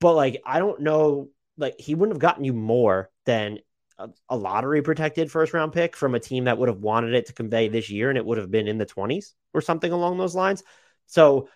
But 0.00 0.14
like, 0.14 0.40
I 0.46 0.58
don't 0.58 0.80
know, 0.80 1.28
like, 1.56 1.78
he 1.78 1.94
wouldn't 1.94 2.14
have 2.14 2.20
gotten 2.20 2.44
you 2.44 2.52
more 2.52 3.10
than 3.26 3.58
a, 3.98 4.08
a 4.28 4.36
lottery 4.36 4.80
protected 4.80 5.30
first 5.30 5.52
round 5.52 5.72
pick 5.72 5.96
from 5.96 6.14
a 6.14 6.20
team 6.20 6.44
that 6.44 6.56
would 6.56 6.68
have 6.68 6.80
wanted 6.80 7.14
it 7.14 7.26
to 7.26 7.32
convey 7.32 7.68
this 7.68 7.90
year 7.90 8.08
and 8.08 8.16
it 8.16 8.24
would 8.24 8.38
have 8.38 8.50
been 8.50 8.68
in 8.68 8.78
the 8.78 8.86
20s 8.86 9.34
or 9.52 9.60
something 9.60 9.92
along 9.92 10.16
those 10.16 10.34
lines. 10.34 10.62
So, 11.06 11.48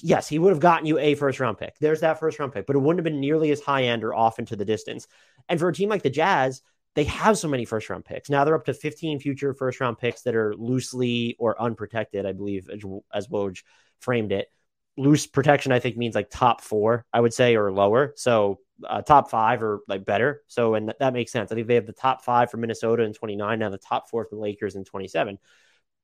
yes, 0.00 0.28
he 0.28 0.38
would 0.38 0.50
have 0.50 0.60
gotten 0.60 0.86
you 0.86 0.98
a 0.98 1.14
first 1.14 1.40
round 1.40 1.58
pick. 1.58 1.76
There's 1.78 2.00
that 2.00 2.20
first 2.20 2.38
round 2.38 2.52
pick, 2.52 2.66
but 2.66 2.76
it 2.76 2.78
wouldn't 2.78 3.04
have 3.04 3.12
been 3.12 3.20
nearly 3.20 3.50
as 3.50 3.60
high 3.60 3.84
end 3.84 4.04
or 4.04 4.14
off 4.14 4.38
into 4.38 4.56
the 4.56 4.64
distance. 4.64 5.08
And 5.48 5.60
for 5.60 5.68
a 5.68 5.74
team 5.74 5.88
like 5.88 6.02
the 6.02 6.10
Jazz, 6.10 6.62
they 6.94 7.04
have 7.04 7.36
so 7.36 7.48
many 7.48 7.64
first 7.64 7.90
round 7.90 8.04
picks. 8.04 8.30
Now 8.30 8.44
they're 8.44 8.54
up 8.54 8.66
to 8.66 8.74
15 8.74 9.20
future 9.20 9.54
first 9.54 9.80
round 9.80 9.98
picks 9.98 10.22
that 10.22 10.34
are 10.34 10.54
loosely 10.56 11.36
or 11.38 11.60
unprotected, 11.60 12.26
I 12.26 12.32
believe, 12.32 12.68
as 13.12 13.28
Woj 13.28 13.62
framed 14.00 14.32
it. 14.32 14.48
Loose 14.96 15.26
protection, 15.26 15.72
I 15.72 15.80
think, 15.80 15.96
means 15.96 16.14
like 16.14 16.30
top 16.30 16.60
four, 16.60 17.04
I 17.12 17.20
would 17.20 17.34
say, 17.34 17.56
or 17.56 17.72
lower. 17.72 18.12
So 18.16 18.60
uh, 18.88 19.02
top 19.02 19.28
five 19.28 19.62
or 19.62 19.80
like 19.88 20.04
better. 20.04 20.42
So, 20.46 20.74
and 20.74 20.88
th- 20.88 20.98
that 21.00 21.12
makes 21.12 21.32
sense. 21.32 21.50
I 21.50 21.56
think 21.56 21.66
they 21.66 21.74
have 21.74 21.86
the 21.86 21.92
top 21.92 22.24
five 22.24 22.50
for 22.50 22.58
Minnesota 22.58 23.02
in 23.02 23.12
29, 23.12 23.58
now 23.58 23.70
the 23.70 23.78
top 23.78 24.08
four 24.08 24.24
for 24.24 24.36
the 24.36 24.40
Lakers 24.40 24.76
in 24.76 24.84
27. 24.84 25.38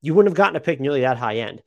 you 0.03 0.15
wouldn't 0.15 0.31
have 0.31 0.37
gotten 0.37 0.57
a 0.57 0.61
pick 0.61 0.81
nearly 0.81 1.03
that 1.03 1.19
high 1.19 1.37
end. 1.37 1.63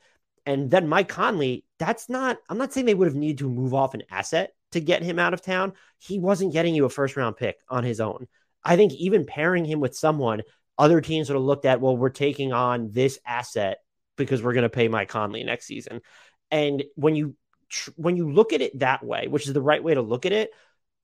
And 0.46 0.70
then 0.70 0.88
Mike 0.88 1.08
Conley, 1.08 1.64
that's 1.78 2.08
not, 2.10 2.38
I'm 2.48 2.58
not 2.58 2.72
saying 2.72 2.86
they 2.86 2.94
would 2.94 3.08
have 3.08 3.14
needed 3.14 3.38
to 3.38 3.48
move 3.48 3.72
off 3.72 3.94
an 3.94 4.02
asset 4.10 4.52
to 4.72 4.80
get 4.80 5.02
him 5.02 5.18
out 5.18 5.32
of 5.32 5.40
town. 5.40 5.72
He 5.98 6.18
wasn't 6.18 6.52
getting 6.52 6.74
you 6.74 6.84
a 6.84 6.90
first 6.90 7.16
round 7.16 7.36
pick 7.36 7.56
on 7.68 7.84
his 7.84 8.00
own. 8.00 8.26
I 8.64 8.76
think 8.76 8.92
even 8.94 9.26
pairing 9.26 9.64
him 9.64 9.80
with 9.80 9.96
someone, 9.96 10.42
other 10.78 11.00
teams 11.00 11.28
would 11.28 11.36
have 11.36 11.42
looked 11.42 11.66
at, 11.66 11.80
well, 11.80 11.96
we're 11.96 12.10
taking 12.10 12.52
on 12.52 12.90
this 12.90 13.18
asset 13.26 13.78
because 14.16 14.42
we're 14.42 14.54
going 14.54 14.62
to 14.62 14.68
pay 14.68 14.88
Mike 14.88 15.08
Conley 15.08 15.44
next 15.44 15.66
season. 15.66 16.00
And 16.50 16.84
when 16.94 17.14
you 17.16 17.36
when 17.96 18.16
you 18.16 18.30
look 18.30 18.52
at 18.52 18.60
it 18.60 18.78
that 18.78 19.04
way, 19.04 19.26
which 19.26 19.46
is 19.46 19.52
the 19.52 19.62
right 19.62 19.82
way 19.82 19.94
to 19.94 20.02
look 20.02 20.26
at 20.26 20.32
it, 20.32 20.50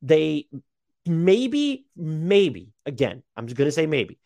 they 0.02 0.48
maybe, 1.06 1.86
maybe 1.96 2.72
again, 2.86 3.22
I'm 3.36 3.46
just 3.46 3.56
going 3.56 3.68
to 3.68 3.72
say 3.72 3.86
maybe 3.86 4.18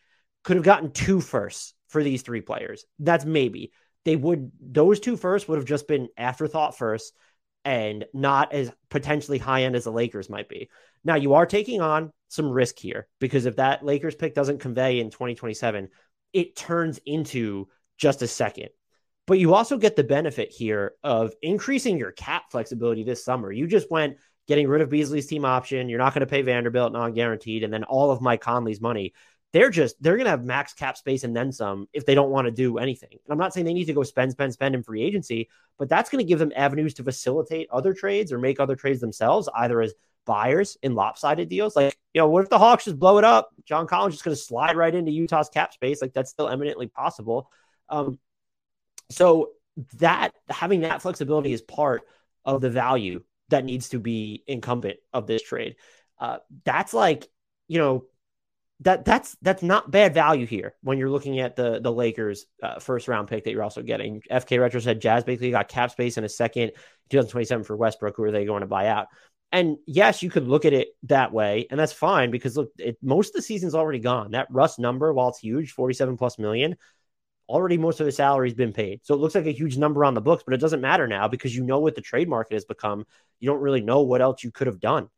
could 0.42 0.56
have 0.56 0.64
gotten 0.64 0.90
two 0.90 1.20
firsts 1.20 1.74
for 1.88 2.02
these 2.02 2.22
three 2.22 2.40
players. 2.40 2.84
That's 2.98 3.24
maybe 3.24 3.72
they 4.04 4.16
would 4.16 4.52
those 4.60 5.00
two 5.00 5.16
firsts 5.16 5.48
would 5.48 5.58
have 5.58 5.66
just 5.66 5.88
been 5.88 6.08
afterthought 6.16 6.76
first 6.76 7.14
and 7.64 8.04
not 8.12 8.52
as 8.52 8.70
potentially 8.90 9.38
high 9.38 9.62
end 9.62 9.76
as 9.76 9.84
the 9.84 9.92
Lakers 9.92 10.28
might 10.28 10.48
be. 10.48 10.68
Now 11.04 11.16
you 11.16 11.34
are 11.34 11.46
taking 11.46 11.80
on 11.80 12.10
some 12.28 12.50
risk 12.50 12.78
here 12.78 13.08
because 13.20 13.46
if 13.46 13.56
that 13.56 13.84
Lakers 13.84 14.14
pick 14.14 14.34
doesn't 14.34 14.60
convey 14.60 15.00
in 15.00 15.10
2027, 15.10 15.88
it 16.32 16.56
turns 16.56 16.98
into 17.06 17.68
just 17.96 18.22
a 18.22 18.26
second. 18.26 18.68
But 19.26 19.38
you 19.38 19.54
also 19.54 19.78
get 19.78 19.96
the 19.96 20.04
benefit 20.04 20.50
here 20.50 20.94
of 21.02 21.32
increasing 21.40 21.96
your 21.96 22.12
cap 22.12 22.50
flexibility 22.50 23.04
this 23.04 23.24
summer. 23.24 23.50
You 23.50 23.66
just 23.66 23.90
went 23.90 24.18
getting 24.46 24.68
rid 24.68 24.82
of 24.82 24.90
Beasley's 24.90 25.26
team 25.26 25.46
option. 25.46 25.88
You're 25.88 25.98
not 25.98 26.12
going 26.12 26.20
to 26.20 26.26
pay 26.26 26.42
Vanderbilt 26.42 26.92
non 26.92 27.14
guaranteed, 27.14 27.64
and 27.64 27.72
then 27.72 27.84
all 27.84 28.10
of 28.10 28.20
Mike 28.20 28.42
Conley's 28.42 28.82
money 28.82 29.14
they're 29.54 29.70
just 29.70 29.94
they're 30.02 30.16
going 30.16 30.24
to 30.24 30.30
have 30.30 30.44
max 30.44 30.74
cap 30.74 30.96
space 30.96 31.22
and 31.22 31.34
then 31.34 31.52
some 31.52 31.86
if 31.92 32.04
they 32.04 32.16
don't 32.16 32.30
want 32.30 32.46
to 32.46 32.50
do 32.50 32.78
anything. 32.78 33.10
And 33.12 33.32
I'm 33.32 33.38
not 33.38 33.54
saying 33.54 33.64
they 33.64 33.72
need 33.72 33.84
to 33.84 33.92
go 33.92 34.02
spend, 34.02 34.32
spend, 34.32 34.52
spend 34.52 34.74
in 34.74 34.82
free 34.82 35.00
agency, 35.00 35.48
but 35.78 35.88
that's 35.88 36.10
going 36.10 36.18
to 36.18 36.28
give 36.28 36.40
them 36.40 36.52
avenues 36.56 36.92
to 36.94 37.04
facilitate 37.04 37.68
other 37.70 37.94
trades 37.94 38.32
or 38.32 38.38
make 38.38 38.58
other 38.58 38.74
trades 38.74 39.00
themselves, 39.00 39.48
either 39.54 39.80
as 39.80 39.94
buyers 40.26 40.76
in 40.82 40.96
lopsided 40.96 41.48
deals. 41.48 41.76
Like, 41.76 41.96
you 42.12 42.20
know, 42.20 42.28
what 42.28 42.42
if 42.42 42.50
the 42.50 42.58
Hawks 42.58 42.86
just 42.86 42.98
blow 42.98 43.16
it 43.18 43.24
up? 43.24 43.50
John 43.64 43.86
Collins 43.86 44.14
just 44.14 44.24
going 44.24 44.36
to 44.36 44.42
slide 44.42 44.76
right 44.76 44.92
into 44.92 45.12
Utah's 45.12 45.48
cap 45.50 45.72
space. 45.72 46.02
Like 46.02 46.12
that's 46.12 46.32
still 46.32 46.48
eminently 46.48 46.88
possible. 46.88 47.48
Um, 47.88 48.18
so 49.08 49.50
that 49.98 50.32
having 50.50 50.80
that 50.80 51.00
flexibility 51.00 51.52
is 51.52 51.62
part 51.62 52.02
of 52.44 52.60
the 52.60 52.70
value 52.70 53.22
that 53.50 53.64
needs 53.64 53.90
to 53.90 54.00
be 54.00 54.42
incumbent 54.48 54.96
of 55.12 55.28
this 55.28 55.42
trade. 55.42 55.76
Uh, 56.18 56.38
that's 56.64 56.92
like, 56.92 57.28
you 57.68 57.78
know, 57.78 58.06
that 58.80 59.04
that's 59.04 59.36
that's 59.40 59.62
not 59.62 59.90
bad 59.90 60.14
value 60.14 60.46
here 60.46 60.74
when 60.82 60.98
you're 60.98 61.10
looking 61.10 61.38
at 61.38 61.56
the 61.56 61.80
the 61.80 61.92
Lakers 61.92 62.46
uh, 62.62 62.80
first 62.80 63.06
round 63.06 63.28
pick 63.28 63.44
that 63.44 63.52
you're 63.52 63.62
also 63.62 63.82
getting. 63.82 64.20
FK 64.30 64.60
Retro 64.60 64.80
said 64.80 65.00
Jazz 65.00 65.24
basically 65.24 65.52
got 65.52 65.68
cap 65.68 65.90
space 65.90 66.18
in 66.18 66.24
a 66.24 66.28
second, 66.28 66.72
2027 67.10 67.64
for 67.64 67.76
Westbrook. 67.76 68.16
Who 68.16 68.24
are 68.24 68.32
they 68.32 68.44
going 68.44 68.62
to 68.62 68.66
buy 68.66 68.88
out? 68.88 69.06
And 69.52 69.76
yes, 69.86 70.22
you 70.22 70.30
could 70.30 70.48
look 70.48 70.64
at 70.64 70.72
it 70.72 70.88
that 71.04 71.32
way, 71.32 71.68
and 71.70 71.78
that's 71.78 71.92
fine 71.92 72.32
because 72.32 72.56
look, 72.56 72.72
it, 72.78 72.98
most 73.00 73.28
of 73.28 73.34
the 73.34 73.42
season's 73.42 73.76
already 73.76 74.00
gone. 74.00 74.32
That 74.32 74.48
Russ 74.50 74.78
number, 74.80 75.12
while 75.12 75.28
it's 75.28 75.38
huge, 75.38 75.70
47 75.70 76.16
plus 76.16 76.40
million, 76.40 76.76
already 77.48 77.78
most 77.78 78.00
of 78.00 78.06
the 78.06 78.12
salary's 78.12 78.54
been 78.54 78.72
paid. 78.72 79.00
So 79.04 79.14
it 79.14 79.18
looks 79.18 79.36
like 79.36 79.46
a 79.46 79.52
huge 79.52 79.76
number 79.76 80.04
on 80.04 80.14
the 80.14 80.20
books, 80.20 80.42
but 80.44 80.54
it 80.54 80.60
doesn't 80.60 80.80
matter 80.80 81.06
now 81.06 81.28
because 81.28 81.54
you 81.54 81.62
know 81.62 81.78
what 81.78 81.94
the 81.94 82.00
trade 82.00 82.28
market 82.28 82.54
has 82.54 82.64
become. 82.64 83.06
You 83.38 83.48
don't 83.48 83.60
really 83.60 83.80
know 83.80 84.02
what 84.02 84.20
else 84.20 84.42
you 84.42 84.50
could 84.50 84.66
have 84.66 84.80
done. 84.80 85.08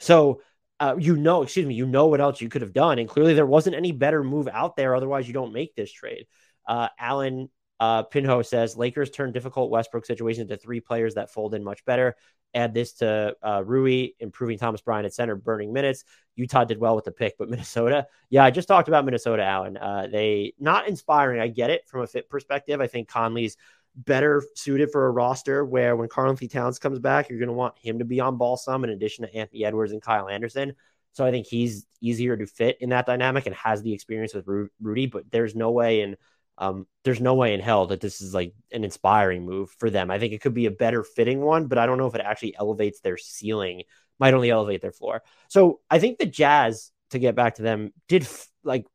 So 0.00 0.40
uh, 0.78 0.96
you 0.98 1.16
know, 1.16 1.42
excuse 1.42 1.66
me, 1.66 1.74
you 1.74 1.86
know 1.86 2.06
what 2.06 2.20
else 2.20 2.40
you 2.40 2.48
could 2.48 2.62
have 2.62 2.72
done. 2.72 2.98
And 2.98 3.08
clearly 3.08 3.34
there 3.34 3.46
wasn't 3.46 3.76
any 3.76 3.92
better 3.92 4.22
move 4.22 4.48
out 4.48 4.76
there. 4.76 4.94
Otherwise, 4.94 5.26
you 5.26 5.34
don't 5.34 5.52
make 5.52 5.74
this 5.74 5.90
trade. 5.90 6.26
Uh, 6.66 6.88
Alan 6.98 7.48
uh, 7.80 8.04
Pinho 8.04 8.44
says 8.44 8.76
Lakers 8.76 9.10
turn 9.10 9.32
difficult 9.32 9.70
Westbrook 9.70 10.06
situation 10.06 10.42
into 10.42 10.56
three 10.56 10.80
players 10.80 11.14
that 11.14 11.30
fold 11.30 11.54
in 11.54 11.64
much 11.64 11.84
better. 11.84 12.16
Add 12.54 12.72
this 12.72 12.94
to 12.94 13.34
uh, 13.42 13.62
Rui, 13.64 14.10
improving 14.18 14.58
Thomas 14.58 14.80
Bryant 14.80 15.06
at 15.06 15.14
center, 15.14 15.36
burning 15.36 15.72
minutes. 15.72 16.04
Utah 16.36 16.64
did 16.64 16.78
well 16.78 16.96
with 16.96 17.04
the 17.04 17.12
pick, 17.12 17.36
but 17.38 17.48
Minnesota, 17.50 18.06
yeah, 18.30 18.44
I 18.44 18.50
just 18.50 18.68
talked 18.68 18.88
about 18.88 19.04
Minnesota, 19.04 19.44
Alan. 19.44 19.76
Uh, 19.76 20.08
they 20.10 20.54
not 20.58 20.88
inspiring. 20.88 21.40
I 21.40 21.48
get 21.48 21.70
it 21.70 21.86
from 21.86 22.02
a 22.02 22.06
fit 22.06 22.30
perspective. 22.30 22.80
I 22.80 22.86
think 22.86 23.08
Conley's 23.08 23.56
better 23.96 24.42
suited 24.54 24.90
for 24.90 25.06
a 25.06 25.10
roster 25.10 25.64
where 25.64 25.96
when 25.96 26.08
Karl-Anthony 26.08 26.48
Towns 26.48 26.78
comes 26.78 26.98
back, 26.98 27.28
you're 27.28 27.38
going 27.38 27.48
to 27.48 27.54
want 27.54 27.78
him 27.78 27.98
to 27.98 28.04
be 28.04 28.20
on 28.20 28.36
ball 28.36 28.56
some 28.56 28.84
in 28.84 28.90
addition 28.90 29.24
to 29.26 29.34
Anthony 29.34 29.64
Edwards 29.64 29.92
and 29.92 30.02
Kyle 30.02 30.28
Anderson. 30.28 30.74
So 31.12 31.24
I 31.24 31.30
think 31.30 31.46
he's 31.46 31.86
easier 32.00 32.36
to 32.36 32.46
fit 32.46 32.76
in 32.80 32.90
that 32.90 33.06
dynamic 33.06 33.46
and 33.46 33.54
has 33.56 33.82
the 33.82 33.94
experience 33.94 34.34
with 34.34 34.46
Rudy, 34.82 35.06
but 35.06 35.24
there's 35.30 35.54
no 35.54 35.70
way 35.70 36.02
in 36.02 36.16
um, 36.58 36.86
there's 37.04 37.20
no 37.20 37.34
way 37.34 37.52
in 37.52 37.60
hell 37.60 37.86
that 37.88 38.00
this 38.00 38.22
is 38.22 38.32
like 38.32 38.54
an 38.72 38.84
inspiring 38.84 39.44
move 39.44 39.70
for 39.78 39.90
them. 39.90 40.10
I 40.10 40.18
think 40.18 40.32
it 40.32 40.40
could 40.40 40.54
be 40.54 40.66
a 40.66 40.70
better 40.70 41.02
fitting 41.02 41.40
one, 41.40 41.66
but 41.66 41.78
I 41.78 41.84
don't 41.84 41.98
know 41.98 42.06
if 42.06 42.14
it 42.14 42.22
actually 42.22 42.56
elevates 42.56 43.00
their 43.00 43.18
ceiling. 43.18 43.82
Might 44.18 44.32
only 44.32 44.50
elevate 44.50 44.80
their 44.80 44.92
floor. 44.92 45.22
So 45.48 45.80
I 45.90 45.98
think 45.98 46.18
the 46.18 46.24
Jazz, 46.24 46.90
to 47.10 47.18
get 47.18 47.34
back 47.34 47.56
to 47.56 47.62
them, 47.62 47.92
did 48.08 48.22
f- 48.22 48.48
like 48.64 48.86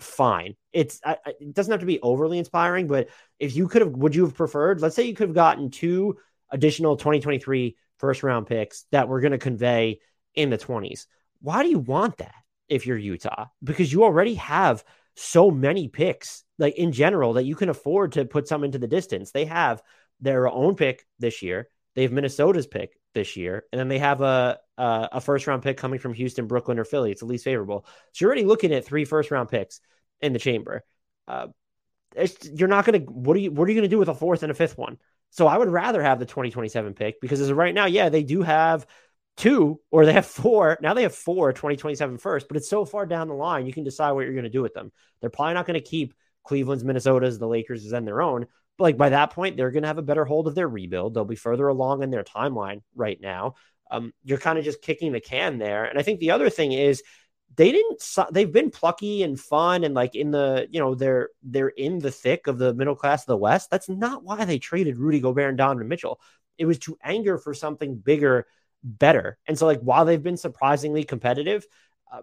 Fine. 0.00 0.56
It's 0.72 1.00
it 1.40 1.54
doesn't 1.54 1.70
have 1.70 1.80
to 1.80 1.86
be 1.86 2.00
overly 2.00 2.38
inspiring, 2.38 2.86
but 2.86 3.08
if 3.38 3.54
you 3.54 3.68
could 3.68 3.82
have, 3.82 3.92
would 3.92 4.14
you 4.14 4.24
have 4.24 4.34
preferred? 4.34 4.80
Let's 4.80 4.96
say 4.96 5.04
you 5.04 5.14
could 5.14 5.28
have 5.28 5.34
gotten 5.34 5.70
two 5.70 6.16
additional 6.50 6.96
2023 6.96 7.76
first 7.98 8.22
round 8.22 8.46
picks 8.46 8.84
that 8.92 9.08
were 9.08 9.20
going 9.20 9.32
to 9.32 9.38
convey 9.38 10.00
in 10.34 10.50
the 10.50 10.58
20s. 10.58 11.06
Why 11.40 11.62
do 11.62 11.68
you 11.68 11.78
want 11.78 12.18
that 12.18 12.34
if 12.68 12.86
you're 12.86 12.96
Utah? 12.96 13.46
Because 13.62 13.92
you 13.92 14.04
already 14.04 14.34
have 14.34 14.84
so 15.16 15.50
many 15.50 15.88
picks, 15.88 16.44
like 16.58 16.76
in 16.76 16.92
general, 16.92 17.34
that 17.34 17.44
you 17.44 17.54
can 17.54 17.68
afford 17.68 18.12
to 18.12 18.24
put 18.24 18.48
some 18.48 18.64
into 18.64 18.78
the 18.78 18.86
distance. 18.86 19.32
They 19.32 19.46
have 19.46 19.82
their 20.20 20.48
own 20.48 20.76
pick 20.76 21.06
this 21.18 21.42
year. 21.42 21.68
They 21.94 22.02
have 22.02 22.12
Minnesota's 22.12 22.66
pick 22.66 22.99
this 23.14 23.36
year, 23.36 23.64
and 23.72 23.78
then 23.78 23.88
they 23.88 23.98
have 23.98 24.20
a 24.20 24.58
uh, 24.78 25.08
a 25.12 25.20
first 25.20 25.46
round 25.46 25.62
pick 25.62 25.76
coming 25.76 25.98
from 25.98 26.14
Houston, 26.14 26.46
Brooklyn, 26.46 26.78
or 26.78 26.84
Philly. 26.84 27.10
It's 27.10 27.20
the 27.20 27.26
least 27.26 27.44
favorable. 27.44 27.86
So 28.12 28.24
you're 28.24 28.30
already 28.30 28.44
looking 28.44 28.72
at 28.72 28.84
three 28.84 29.04
first 29.04 29.30
round 29.30 29.48
picks 29.48 29.80
in 30.20 30.32
the 30.32 30.38
chamber. 30.38 30.82
Uh, 31.28 31.48
you're 32.52 32.68
not 32.68 32.84
going 32.84 33.04
to. 33.04 33.12
What 33.12 33.36
are 33.36 33.40
you? 33.40 33.50
What 33.50 33.68
are 33.68 33.72
you 33.72 33.76
going 33.76 33.88
to 33.88 33.94
do 33.94 33.98
with 33.98 34.08
a 34.08 34.14
fourth 34.14 34.42
and 34.42 34.50
a 34.50 34.54
fifth 34.54 34.78
one? 34.78 34.98
So 35.30 35.46
I 35.46 35.56
would 35.56 35.68
rather 35.68 36.02
have 36.02 36.18
the 36.18 36.26
2027 36.26 36.94
pick 36.94 37.20
because 37.20 37.40
as 37.40 37.50
of 37.50 37.56
right 37.56 37.74
now, 37.74 37.86
yeah, 37.86 38.08
they 38.08 38.24
do 38.24 38.42
have 38.42 38.86
two 39.36 39.80
or 39.90 40.04
they 40.04 40.12
have 40.12 40.26
four. 40.42 40.78
Now 40.80 40.94
they 40.94 41.02
have 41.02 41.14
four 41.14 41.52
2027 41.52 42.18
first, 42.18 42.48
but 42.48 42.56
it's 42.56 42.68
so 42.68 42.84
far 42.84 43.06
down 43.06 43.28
the 43.28 43.34
line, 43.34 43.66
you 43.66 43.72
can 43.72 43.84
decide 43.84 44.12
what 44.12 44.22
you're 44.22 44.32
going 44.32 44.44
to 44.44 44.50
do 44.50 44.62
with 44.62 44.74
them. 44.74 44.92
They're 45.20 45.30
probably 45.30 45.54
not 45.54 45.66
going 45.66 45.80
to 45.80 45.88
keep 45.88 46.14
Cleveland's, 46.44 46.84
Minnesota's, 46.84 47.38
the 47.38 47.46
Lakers, 47.46 47.92
and 47.92 48.06
their 48.06 48.22
own. 48.22 48.46
Like 48.80 48.96
by 48.96 49.10
that 49.10 49.30
point, 49.30 49.56
they're 49.56 49.70
going 49.70 49.82
to 49.82 49.88
have 49.88 49.98
a 49.98 50.02
better 50.02 50.24
hold 50.24 50.48
of 50.48 50.54
their 50.54 50.68
rebuild. 50.68 51.14
They'll 51.14 51.24
be 51.24 51.36
further 51.36 51.68
along 51.68 52.02
in 52.02 52.10
their 52.10 52.24
timeline 52.24 52.82
right 52.94 53.20
now. 53.20 53.54
Um, 53.90 54.14
you're 54.24 54.38
kind 54.38 54.58
of 54.58 54.64
just 54.64 54.82
kicking 54.82 55.12
the 55.12 55.20
can 55.20 55.58
there. 55.58 55.84
And 55.84 55.98
I 55.98 56.02
think 56.02 56.20
the 56.20 56.30
other 56.30 56.48
thing 56.48 56.72
is 56.72 57.02
they 57.56 57.72
didn't. 57.72 58.02
They've 58.32 58.50
been 58.50 58.70
plucky 58.70 59.22
and 59.22 59.38
fun 59.38 59.84
and 59.84 59.94
like 59.94 60.14
in 60.14 60.30
the 60.30 60.68
you 60.70 60.78
know 60.80 60.94
they're 60.94 61.30
they're 61.42 61.68
in 61.68 61.98
the 61.98 62.10
thick 62.10 62.46
of 62.46 62.58
the 62.58 62.72
middle 62.72 62.94
class 62.94 63.22
of 63.22 63.26
the 63.26 63.36
West. 63.36 63.70
That's 63.70 63.88
not 63.88 64.22
why 64.22 64.44
they 64.44 64.58
traded 64.58 64.98
Rudy 64.98 65.20
Gobert 65.20 65.48
and 65.48 65.58
Donovan 65.58 65.88
Mitchell. 65.88 66.20
It 66.58 66.66
was 66.66 66.78
to 66.80 66.96
anger 67.02 67.38
for 67.38 67.52
something 67.52 67.96
bigger, 67.96 68.46
better. 68.84 69.36
And 69.46 69.58
so 69.58 69.66
like 69.66 69.80
while 69.80 70.04
they've 70.04 70.22
been 70.22 70.36
surprisingly 70.36 71.04
competitive. 71.04 71.66
Uh, 72.10 72.22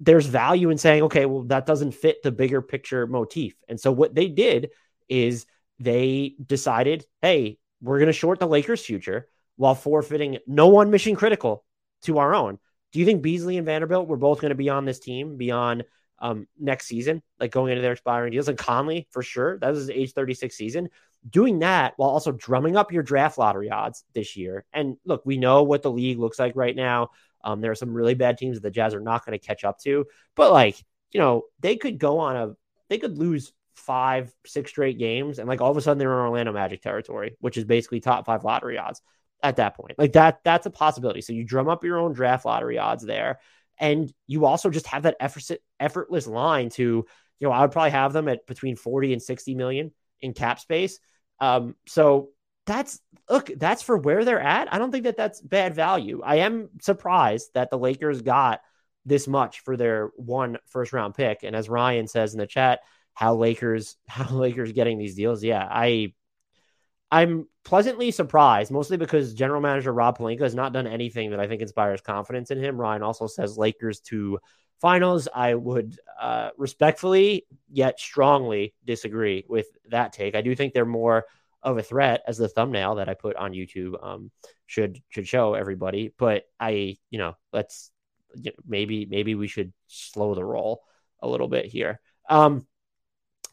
there's 0.00 0.26
value 0.26 0.70
in 0.70 0.78
saying, 0.78 1.04
okay, 1.04 1.26
well, 1.26 1.44
that 1.44 1.64
doesn't 1.64 1.92
fit 1.92 2.22
the 2.22 2.32
bigger 2.32 2.60
picture 2.60 3.06
motif. 3.06 3.54
And 3.68 3.78
so 3.78 3.92
what 3.92 4.14
they 4.14 4.28
did 4.28 4.70
is 5.08 5.46
they 5.78 6.34
decided, 6.44 7.04
hey, 7.22 7.58
we're 7.80 7.98
going 7.98 8.06
to 8.06 8.12
short 8.12 8.38
the 8.38 8.46
Lakers' 8.46 8.84
future 8.84 9.28
while 9.56 9.74
forfeiting 9.74 10.38
no 10.46 10.68
one 10.68 10.90
mission 10.90 11.16
critical 11.16 11.64
to 12.02 12.18
our 12.18 12.34
own. 12.34 12.58
Do 12.92 13.00
you 13.00 13.06
think 13.06 13.22
Beasley 13.22 13.56
and 13.56 13.66
Vanderbilt 13.66 14.08
were 14.08 14.16
both 14.16 14.40
going 14.40 14.50
to 14.50 14.54
be 14.54 14.68
on 14.68 14.84
this 14.84 14.98
team 14.98 15.36
beyond 15.36 15.84
um, 16.18 16.46
next 16.58 16.86
season, 16.86 17.22
like 17.38 17.50
going 17.50 17.72
into 17.72 17.82
their 17.82 17.92
expiring 17.92 18.32
deals? 18.32 18.48
And 18.48 18.56
Conley, 18.56 19.06
for 19.10 19.22
sure, 19.22 19.58
that 19.58 19.70
was 19.70 19.80
his 19.80 19.90
age 19.90 20.12
36 20.12 20.56
season. 20.56 20.88
Doing 21.28 21.58
that 21.58 21.94
while 21.96 22.10
also 22.10 22.32
drumming 22.32 22.76
up 22.76 22.92
your 22.92 23.02
draft 23.02 23.36
lottery 23.36 23.70
odds 23.70 24.04
this 24.14 24.36
year. 24.36 24.64
And 24.72 24.96
look, 25.04 25.26
we 25.26 25.36
know 25.36 25.64
what 25.64 25.82
the 25.82 25.90
league 25.90 26.18
looks 26.18 26.38
like 26.38 26.54
right 26.54 26.76
now. 26.76 27.10
Um, 27.42 27.60
there 27.60 27.70
are 27.70 27.76
some 27.76 27.92
really 27.92 28.14
bad 28.14 28.38
teams 28.38 28.56
that 28.56 28.62
the 28.62 28.70
Jazz 28.70 28.94
are 28.94 29.00
not 29.00 29.26
going 29.26 29.38
to 29.38 29.44
catch 29.44 29.64
up 29.64 29.78
to, 29.80 30.06
but 30.34 30.52
like, 30.52 30.82
you 31.12 31.20
know, 31.20 31.42
they 31.60 31.76
could 31.76 31.98
go 31.98 32.18
on 32.18 32.36
a, 32.36 32.52
they 32.88 32.98
could 32.98 33.18
lose 33.18 33.52
five, 33.76 34.32
six 34.44 34.70
straight 34.70 34.98
games, 34.98 35.38
and 35.38 35.48
like 35.48 35.60
all 35.60 35.70
of 35.70 35.76
a 35.76 35.80
sudden 35.80 35.98
they're 35.98 36.12
in 36.12 36.18
Orlando 36.18 36.52
Magic 36.52 36.82
territory, 36.82 37.36
which 37.40 37.56
is 37.56 37.64
basically 37.64 38.00
top 38.00 38.26
five 38.26 38.42
lottery 38.42 38.78
odds 38.78 39.02
at 39.42 39.56
that 39.56 39.76
point. 39.76 39.98
Like 39.98 40.14
that, 40.14 40.40
that's 40.44 40.66
a 40.66 40.70
possibility. 40.70 41.20
So 41.20 41.32
you 41.32 41.44
drum 41.44 41.68
up 41.68 41.84
your 41.84 41.98
own 41.98 42.12
draft 42.12 42.44
lottery 42.44 42.78
odds 42.78 43.04
there, 43.04 43.38
and 43.78 44.12
you 44.26 44.46
also 44.46 44.70
just 44.70 44.86
have 44.86 45.02
that 45.04 45.16
effort, 45.20 45.44
effortless 45.78 46.26
line 46.26 46.70
to, 46.70 46.82
you 46.82 47.46
know, 47.46 47.52
I 47.52 47.60
would 47.60 47.72
probably 47.72 47.90
have 47.90 48.12
them 48.12 48.28
at 48.28 48.46
between 48.46 48.76
forty 48.76 49.12
and 49.12 49.22
sixty 49.22 49.54
million 49.54 49.92
in 50.20 50.32
cap 50.32 50.58
space. 50.58 50.98
Um, 51.38 51.76
so 51.86 52.30
that's 52.64 52.98
look, 53.28 53.50
that's 53.56 53.82
for 53.82 53.98
where 53.98 54.24
they're 54.24 54.40
at. 54.40 54.72
I 54.72 54.78
don't 54.78 54.90
think 54.90 55.04
that 55.04 55.16
that's 55.16 55.40
bad 55.40 55.74
value. 55.74 56.22
I 56.24 56.36
am 56.36 56.70
surprised 56.80 57.50
that 57.54 57.70
the 57.70 57.78
Lakers 57.78 58.22
got 58.22 58.60
this 59.04 59.28
much 59.28 59.60
for 59.60 59.76
their 59.76 60.10
one 60.16 60.58
first 60.66 60.92
round 60.92 61.14
pick. 61.14 61.44
And 61.44 61.54
as 61.54 61.68
Ryan 61.68 62.08
says 62.08 62.32
in 62.32 62.40
the 62.40 62.46
chat, 62.46 62.80
how 63.16 63.34
Lakers 63.34 63.96
how 64.06 64.32
Lakers 64.32 64.70
getting 64.70 64.98
these 64.98 65.16
deals. 65.16 65.42
Yeah, 65.42 65.66
I 65.68 66.12
I'm 67.10 67.48
pleasantly 67.64 68.10
surprised, 68.10 68.70
mostly 68.70 68.96
because 68.96 69.34
general 69.34 69.60
manager 69.60 69.92
Rob 69.92 70.18
Pelinka 70.18 70.42
has 70.42 70.54
not 70.54 70.72
done 70.72 70.86
anything 70.86 71.30
that 71.30 71.40
I 71.40 71.48
think 71.48 71.62
inspires 71.62 72.00
confidence 72.00 72.50
in 72.50 72.62
him. 72.62 72.80
Ryan 72.80 73.02
also 73.02 73.26
says 73.26 73.58
Lakers 73.58 74.00
to 74.00 74.38
finals. 74.80 75.28
I 75.34 75.54
would 75.54 75.98
uh, 76.20 76.50
respectfully 76.58 77.46
yet 77.68 77.98
strongly 77.98 78.74
disagree 78.84 79.44
with 79.48 79.66
that 79.88 80.12
take. 80.12 80.34
I 80.34 80.42
do 80.42 80.54
think 80.54 80.74
they're 80.74 80.84
more 80.84 81.24
of 81.62 81.78
a 81.78 81.82
threat 81.82 82.22
as 82.26 82.38
the 82.38 82.48
thumbnail 82.48 82.96
that 82.96 83.08
I 83.08 83.14
put 83.14 83.36
on 83.36 83.52
YouTube 83.52 84.04
um, 84.04 84.30
should 84.66 85.00
should 85.08 85.26
show 85.26 85.54
everybody. 85.54 86.12
But 86.18 86.44
I, 86.60 86.96
you 87.10 87.18
know, 87.18 87.34
let's 87.52 87.90
maybe 88.66 89.06
maybe 89.06 89.34
we 89.34 89.48
should 89.48 89.72
slow 89.86 90.34
the 90.34 90.44
roll 90.44 90.82
a 91.20 91.28
little 91.28 91.48
bit 91.48 91.64
here. 91.66 92.00
Um, 92.28 92.66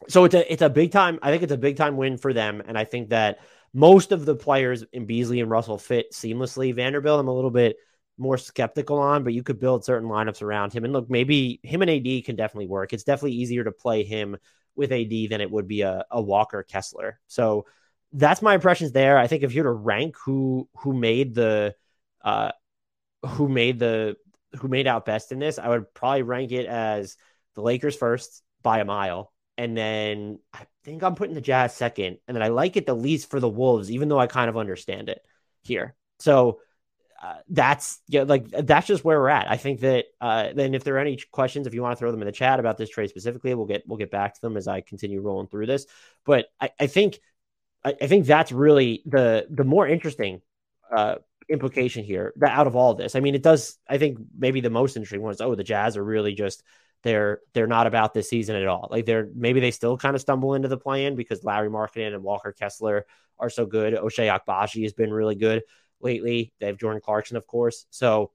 so 0.08 0.24
it's 0.24 0.34
a 0.34 0.52
it's 0.52 0.62
a 0.62 0.70
big 0.70 0.92
time. 0.92 1.18
I 1.22 1.30
think 1.30 1.42
it's 1.42 1.52
a 1.52 1.58
big 1.58 1.76
time 1.76 1.96
win 1.96 2.18
for 2.18 2.32
them, 2.32 2.62
and 2.66 2.78
I 2.78 2.84
think 2.84 3.10
that 3.10 3.38
most 3.72 4.12
of 4.12 4.24
the 4.24 4.36
players 4.36 4.84
in 4.92 5.06
Beasley 5.06 5.40
and 5.40 5.50
Russell 5.50 5.78
fit 5.78 6.12
seamlessly. 6.12 6.74
Vanderbilt, 6.74 7.20
I'm 7.20 7.28
a 7.28 7.34
little 7.34 7.50
bit 7.50 7.76
more 8.16 8.38
skeptical 8.38 8.98
on, 8.98 9.24
but 9.24 9.34
you 9.34 9.42
could 9.42 9.58
build 9.58 9.84
certain 9.84 10.08
lineups 10.08 10.42
around 10.42 10.72
him. 10.72 10.84
And 10.84 10.92
look, 10.92 11.10
maybe 11.10 11.58
him 11.62 11.82
and 11.82 11.90
AD 11.90 12.24
can 12.24 12.36
definitely 12.36 12.68
work. 12.68 12.92
It's 12.92 13.02
definitely 13.02 13.32
easier 13.32 13.64
to 13.64 13.72
play 13.72 14.04
him 14.04 14.36
with 14.76 14.92
AD 14.92 15.10
than 15.30 15.40
it 15.40 15.50
would 15.50 15.66
be 15.66 15.82
a, 15.82 16.04
a 16.10 16.22
Walker 16.22 16.62
Kessler. 16.62 17.18
So 17.26 17.66
that's 18.12 18.42
my 18.42 18.54
impressions 18.54 18.92
there. 18.92 19.18
I 19.18 19.26
think 19.26 19.42
if 19.42 19.52
you're 19.52 19.64
to 19.64 19.72
rank 19.72 20.16
who 20.24 20.68
who 20.78 20.92
made 20.94 21.34
the 21.34 21.74
uh 22.22 22.52
who 23.26 23.48
made 23.48 23.80
the 23.80 24.16
who 24.60 24.68
made 24.68 24.86
out 24.86 25.04
best 25.04 25.32
in 25.32 25.40
this, 25.40 25.58
I 25.58 25.68
would 25.68 25.92
probably 25.92 26.22
rank 26.22 26.52
it 26.52 26.66
as 26.66 27.16
the 27.56 27.62
Lakers 27.62 27.96
first 27.96 28.42
by 28.62 28.78
a 28.78 28.84
mile. 28.84 29.32
And 29.56 29.76
then 29.76 30.38
I 30.52 30.66
think 30.84 31.02
I'm 31.02 31.14
putting 31.14 31.34
the 31.34 31.40
Jazz 31.40 31.74
second. 31.74 32.18
And 32.26 32.34
then 32.34 32.42
I 32.42 32.48
like 32.48 32.76
it 32.76 32.86
the 32.86 32.94
least 32.94 33.30
for 33.30 33.40
the 33.40 33.48
Wolves, 33.48 33.90
even 33.90 34.08
though 34.08 34.18
I 34.18 34.26
kind 34.26 34.48
of 34.48 34.56
understand 34.56 35.08
it 35.08 35.24
here. 35.62 35.94
So 36.18 36.60
uh, 37.24 37.36
that's 37.48 38.00
yeah, 38.08 38.24
like 38.24 38.48
that's 38.50 38.86
just 38.86 39.04
where 39.04 39.18
we're 39.18 39.30
at. 39.30 39.50
I 39.50 39.56
think 39.56 39.80
that 39.80 40.06
uh, 40.20 40.50
then 40.54 40.74
if 40.74 40.84
there 40.84 40.96
are 40.96 41.00
any 41.00 41.18
questions, 41.32 41.66
if 41.66 41.72
you 41.72 41.80
want 41.80 41.96
to 41.96 41.98
throw 41.98 42.10
them 42.10 42.20
in 42.20 42.26
the 42.26 42.32
chat 42.32 42.60
about 42.60 42.76
this 42.76 42.90
trade 42.90 43.08
specifically, 43.08 43.54
we'll 43.54 43.66
get 43.66 43.84
we'll 43.86 43.96
get 43.96 44.10
back 44.10 44.34
to 44.34 44.40
them 44.42 44.56
as 44.56 44.68
I 44.68 44.82
continue 44.82 45.22
rolling 45.22 45.46
through 45.46 45.66
this. 45.66 45.86
But 46.26 46.48
I, 46.60 46.70
I 46.78 46.86
think 46.86 47.20
I, 47.82 47.94
I, 48.00 48.06
think 48.08 48.26
that's 48.26 48.52
really 48.52 49.02
the 49.06 49.46
the 49.48 49.64
more 49.64 49.88
interesting 49.88 50.42
uh, 50.94 51.16
implication 51.48 52.04
here 52.04 52.34
that 52.36 52.50
out 52.50 52.66
of 52.66 52.76
all 52.76 52.94
this. 52.94 53.14
I 53.14 53.20
mean, 53.20 53.34
it 53.34 53.42
does. 53.42 53.78
I 53.88 53.96
think 53.96 54.18
maybe 54.36 54.60
the 54.60 54.68
most 54.68 54.96
interesting 54.96 55.22
one 55.22 55.32
is 55.32 55.40
oh, 55.40 55.54
the 55.54 55.64
Jazz 55.64 55.96
are 55.96 56.04
really 56.04 56.34
just 56.34 56.62
they're 57.04 57.40
they're 57.52 57.66
not 57.68 57.86
about 57.86 58.14
this 58.14 58.28
season 58.28 58.56
at 58.56 58.66
all. 58.66 58.88
Like 58.90 59.04
they're 59.04 59.28
maybe 59.34 59.60
they 59.60 59.70
still 59.70 59.96
kind 59.96 60.16
of 60.16 60.22
stumble 60.22 60.54
into 60.54 60.68
the 60.68 60.78
plan 60.78 61.14
because 61.14 61.44
Lauri 61.44 61.68
Markkanen 61.68 62.14
and 62.14 62.22
Walker 62.24 62.52
Kessler 62.52 63.06
are 63.38 63.50
so 63.50 63.66
good. 63.66 63.94
Ochai 63.94 64.36
Agbaji 64.36 64.82
has 64.82 64.94
been 64.94 65.12
really 65.12 65.34
good 65.36 65.62
lately. 66.00 66.52
They 66.58 66.66
have 66.66 66.78
Jordan 66.78 67.02
Clarkson, 67.04 67.36
of 67.36 67.46
course. 67.46 67.86
So 67.90 68.32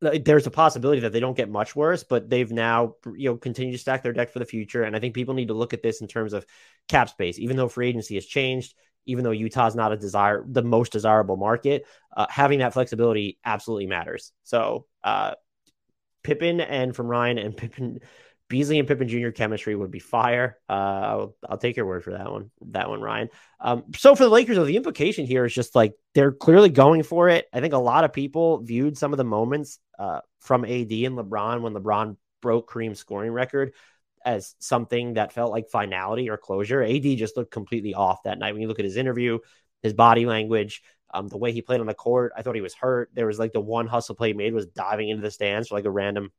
there's 0.00 0.46
a 0.46 0.50
possibility 0.50 1.00
that 1.00 1.12
they 1.12 1.18
don't 1.18 1.36
get 1.36 1.50
much 1.50 1.74
worse, 1.74 2.04
but 2.04 2.30
they've 2.30 2.52
now 2.52 2.94
you 3.16 3.30
know 3.30 3.36
continued 3.36 3.72
to 3.72 3.78
stack 3.78 4.02
their 4.02 4.12
deck 4.12 4.30
for 4.30 4.38
the 4.38 4.44
future. 4.44 4.84
And 4.84 4.94
I 4.94 5.00
think 5.00 5.14
people 5.14 5.34
need 5.34 5.48
to 5.48 5.54
look 5.54 5.72
at 5.72 5.82
this 5.82 6.00
in 6.00 6.06
terms 6.06 6.34
of 6.34 6.46
cap 6.86 7.08
space. 7.08 7.38
Even 7.38 7.56
though 7.56 7.68
free 7.68 7.88
agency 7.88 8.14
has 8.14 8.26
changed, 8.26 8.74
even 9.06 9.24
though 9.24 9.30
Utah's 9.30 9.74
not 9.74 9.90
a 9.90 9.96
desire 9.96 10.44
the 10.46 10.62
most 10.62 10.92
desirable 10.92 11.36
market, 11.38 11.86
uh, 12.14 12.26
having 12.28 12.58
that 12.58 12.74
flexibility 12.74 13.38
absolutely 13.44 13.86
matters. 13.86 14.32
So 14.44 14.86
uh, 15.02 15.34
Pippen 16.22 16.60
and 16.60 16.94
from 16.94 17.06
Ryan 17.06 17.38
and 17.38 17.56
Pippen 17.56 18.00
Beasley 18.48 18.78
and 18.78 18.88
Pippen 18.88 19.08
Jr. 19.08 19.28
chemistry 19.28 19.74
would 19.74 19.90
be 19.90 19.98
fire. 19.98 20.58
Uh, 20.68 20.72
I'll, 20.72 21.36
I'll, 21.46 21.58
take 21.58 21.76
your 21.76 21.84
word 21.84 22.02
for 22.02 22.12
that 22.12 22.32
one. 22.32 22.50
That 22.70 22.88
one, 22.88 23.02
Ryan. 23.02 23.28
Um, 23.60 23.84
so 23.94 24.14
for 24.14 24.24
the 24.24 24.30
Lakers, 24.30 24.56
though, 24.56 24.64
the 24.64 24.76
implication 24.76 25.26
here 25.26 25.44
is 25.44 25.52
just 25.52 25.74
like 25.74 25.94
they're 26.14 26.32
clearly 26.32 26.70
going 26.70 27.02
for 27.02 27.28
it. 27.28 27.46
I 27.52 27.60
think 27.60 27.74
a 27.74 27.78
lot 27.78 28.04
of 28.04 28.12
people 28.12 28.62
viewed 28.62 28.96
some 28.96 29.12
of 29.12 29.18
the 29.18 29.24
moments 29.24 29.78
uh, 29.98 30.20
from 30.40 30.64
AD 30.64 30.70
and 30.70 31.18
LeBron 31.18 31.60
when 31.60 31.74
LeBron 31.74 32.16
broke 32.40 32.70
Kareem's 32.70 32.98
scoring 32.98 33.32
record 33.32 33.74
as 34.24 34.54
something 34.58 35.14
that 35.14 35.32
felt 35.32 35.52
like 35.52 35.68
finality 35.68 36.30
or 36.30 36.38
closure. 36.38 36.82
AD 36.82 37.02
just 37.02 37.36
looked 37.36 37.52
completely 37.52 37.94
off 37.94 38.22
that 38.24 38.38
night. 38.38 38.52
When 38.52 38.62
you 38.62 38.68
look 38.68 38.78
at 38.78 38.84
his 38.84 38.96
interview, 38.96 39.38
his 39.82 39.92
body 39.92 40.24
language, 40.24 40.82
um, 41.12 41.28
the 41.28 41.38
way 41.38 41.52
he 41.52 41.62
played 41.62 41.80
on 41.80 41.86
the 41.86 41.94
court, 41.94 42.32
I 42.36 42.42
thought 42.42 42.54
he 42.54 42.60
was 42.60 42.74
hurt. 42.74 43.10
There 43.14 43.26
was 43.26 43.38
like 43.38 43.52
the 43.52 43.60
one 43.60 43.86
hustle 43.86 44.14
play 44.14 44.28
he 44.28 44.34
made 44.34 44.54
was 44.54 44.66
diving 44.66 45.08
into 45.08 45.22
the 45.22 45.30
stands 45.30 45.68
for 45.68 45.76
like 45.76 45.84
a 45.84 45.90
random 45.90 46.32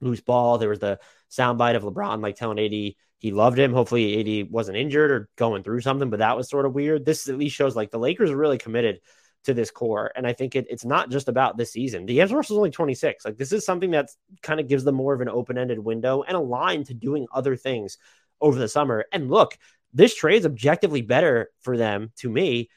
loose 0.00 0.20
ball. 0.20 0.58
There 0.58 0.68
was 0.68 0.78
the 0.78 0.98
soundbite 1.30 1.76
of 1.76 1.82
LeBron 1.82 2.22
like 2.22 2.36
telling 2.36 2.58
AD 2.58 2.94
he 3.20 3.32
loved 3.32 3.58
him. 3.58 3.74
Hopefully, 3.74 4.42
AD 4.42 4.50
wasn't 4.50 4.78
injured 4.78 5.10
or 5.10 5.28
going 5.36 5.62
through 5.62 5.82
something, 5.82 6.08
but 6.08 6.20
that 6.20 6.36
was 6.36 6.48
sort 6.48 6.66
of 6.66 6.74
weird. 6.74 7.04
This 7.04 7.28
at 7.28 7.36
least 7.36 7.54
shows 7.54 7.76
like 7.76 7.90
the 7.90 7.98
Lakers 7.98 8.30
are 8.30 8.36
really 8.36 8.58
committed 8.58 9.00
to 9.44 9.54
this 9.54 9.70
core. 9.70 10.10
And 10.14 10.26
I 10.26 10.32
think 10.32 10.54
it, 10.54 10.66
it's 10.68 10.84
not 10.84 11.10
just 11.10 11.28
about 11.28 11.56
this 11.56 11.72
season. 11.72 12.06
The 12.06 12.16
D'Angelo 12.16 12.38
Russell's 12.38 12.58
only 12.58 12.70
26. 12.70 13.24
Like 13.24 13.36
this 13.36 13.52
is 13.52 13.64
something 13.64 13.90
that 13.92 14.10
kind 14.42 14.60
of 14.60 14.68
gives 14.68 14.84
them 14.84 14.94
more 14.94 15.14
of 15.14 15.20
an 15.20 15.28
open-ended 15.28 15.78
window 15.78 16.22
and 16.22 16.36
a 16.36 16.40
line 16.40 16.84
to 16.84 16.94
doing 16.94 17.26
other 17.32 17.56
things 17.56 17.98
over 18.40 18.58
the 18.58 18.68
summer. 18.68 19.06
And 19.12 19.30
look, 19.30 19.56
this 19.92 20.14
trade 20.14 20.40
is 20.40 20.46
objectively 20.46 21.02
better 21.02 21.50
for 21.62 21.76
them 21.76 22.12
to 22.18 22.28
me 22.28 22.70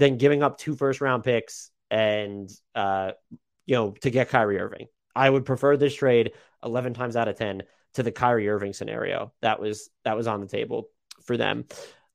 than 0.00 0.16
giving 0.16 0.42
up 0.42 0.58
two 0.58 0.74
first 0.74 1.00
round 1.00 1.22
picks 1.22 1.70
and 1.90 2.50
uh 2.74 3.12
you 3.66 3.76
know 3.76 3.92
to 4.00 4.10
get 4.10 4.30
Kyrie 4.30 4.58
Irving. 4.58 4.86
I 5.14 5.28
would 5.28 5.44
prefer 5.44 5.76
this 5.76 5.94
trade 5.94 6.32
11 6.64 6.94
times 6.94 7.16
out 7.16 7.28
of 7.28 7.36
10 7.36 7.62
to 7.94 8.02
the 8.02 8.10
Kyrie 8.12 8.48
Irving 8.48 8.72
scenario 8.72 9.32
that 9.42 9.60
was 9.60 9.90
that 10.04 10.16
was 10.16 10.26
on 10.26 10.40
the 10.40 10.46
table 10.46 10.88
for 11.22 11.36
them. 11.36 11.66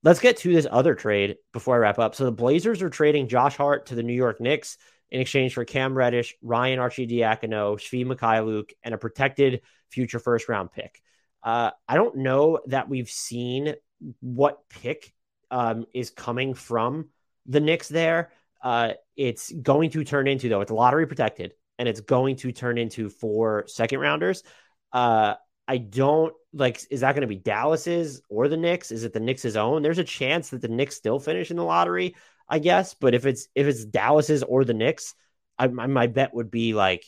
Let's 0.04 0.20
get 0.20 0.38
to 0.38 0.54
this 0.54 0.68
other 0.70 0.96
trade 0.96 1.38
before 1.54 1.76
I 1.76 1.80
wrap 1.80 2.00
up. 2.00 2.16
So 2.16 2.26
the 2.26 2.32
Blazers 2.32 2.82
are 2.82 2.90
trading 2.90 3.28
Josh 3.28 3.56
Hart 3.56 3.88
to 3.88 3.96
the 3.96 4.04
New 4.04 4.14
York 4.14 4.40
Knicks 4.42 4.78
in 5.10 5.22
exchange 5.22 5.54
for 5.54 5.66
Cam 5.66 5.96
Reddish, 5.96 6.36
Ryan 6.42 6.80
Archie 6.80 7.08
Arcidiacono, 7.08 7.78
Svi 7.78 8.06
Mykhailiuk, 8.06 8.72
and 8.84 8.94
a 8.94 8.98
protected 8.98 9.62
future 9.90 10.20
first 10.20 10.50
round 10.50 10.72
pick. 10.72 11.02
Uh, 11.44 11.72
I 11.88 11.96
don't 11.96 12.18
know 12.18 12.60
that 12.68 12.90
we've 12.90 13.10
seen 13.10 13.76
what 14.20 14.68
pick 14.70 15.14
um, 15.52 15.86
is 15.94 16.10
coming 16.10 16.54
from 16.54 17.10
the 17.46 17.60
Knicks 17.60 17.90
there. 17.90 18.32
Uh, 18.62 18.94
it's 19.16 19.52
going 19.52 19.92
to 19.92 20.04
turn 20.04 20.28
into, 20.28 20.50
though, 20.50 20.62
it's 20.62 20.72
lottery 20.72 21.06
protected 21.08 21.54
and 21.78 21.88
it's 21.88 22.02
going 22.02 22.36
to 22.38 22.52
turn 22.52 22.78
into 22.78 23.10
four 23.10 23.66
second 23.68 24.00
rounders. 24.00 24.44
Uh, 24.92 25.36
I 25.68 25.78
don't 25.78 26.34
like. 26.54 26.82
Is 26.90 27.02
that 27.02 27.14
going 27.14 27.22
to 27.22 27.28
be 27.28 27.36
Dallas's 27.36 28.22
or 28.30 28.48
the 28.48 28.58
Knicks? 28.58 28.92
Is 28.92 29.04
it 29.04 29.14
the 29.14 29.20
Knicks' 29.20 29.56
own? 29.56 29.82
There's 29.82 29.98
a 29.98 30.04
chance 30.04 30.50
that 30.50 30.62
the 30.62 30.68
Knicks 30.68 30.96
still 30.96 31.20
finish 31.20 31.52
in 31.52 31.58
the 31.58 31.64
lottery, 31.64 32.16
I 32.48 32.60
guess. 32.60 32.94
But 32.94 33.16
if 33.16 33.26
it's 33.26 33.48
if 33.56 33.68
it's 33.68 33.86
Dallas's 33.86 34.44
or 34.44 34.64
the 34.64 34.74
Knicks, 34.74 35.16
I, 35.58 35.68
my, 35.68 35.88
my 35.88 36.08
bet 36.08 36.34
would 36.34 36.52
be 36.52 36.74
like, 36.74 37.04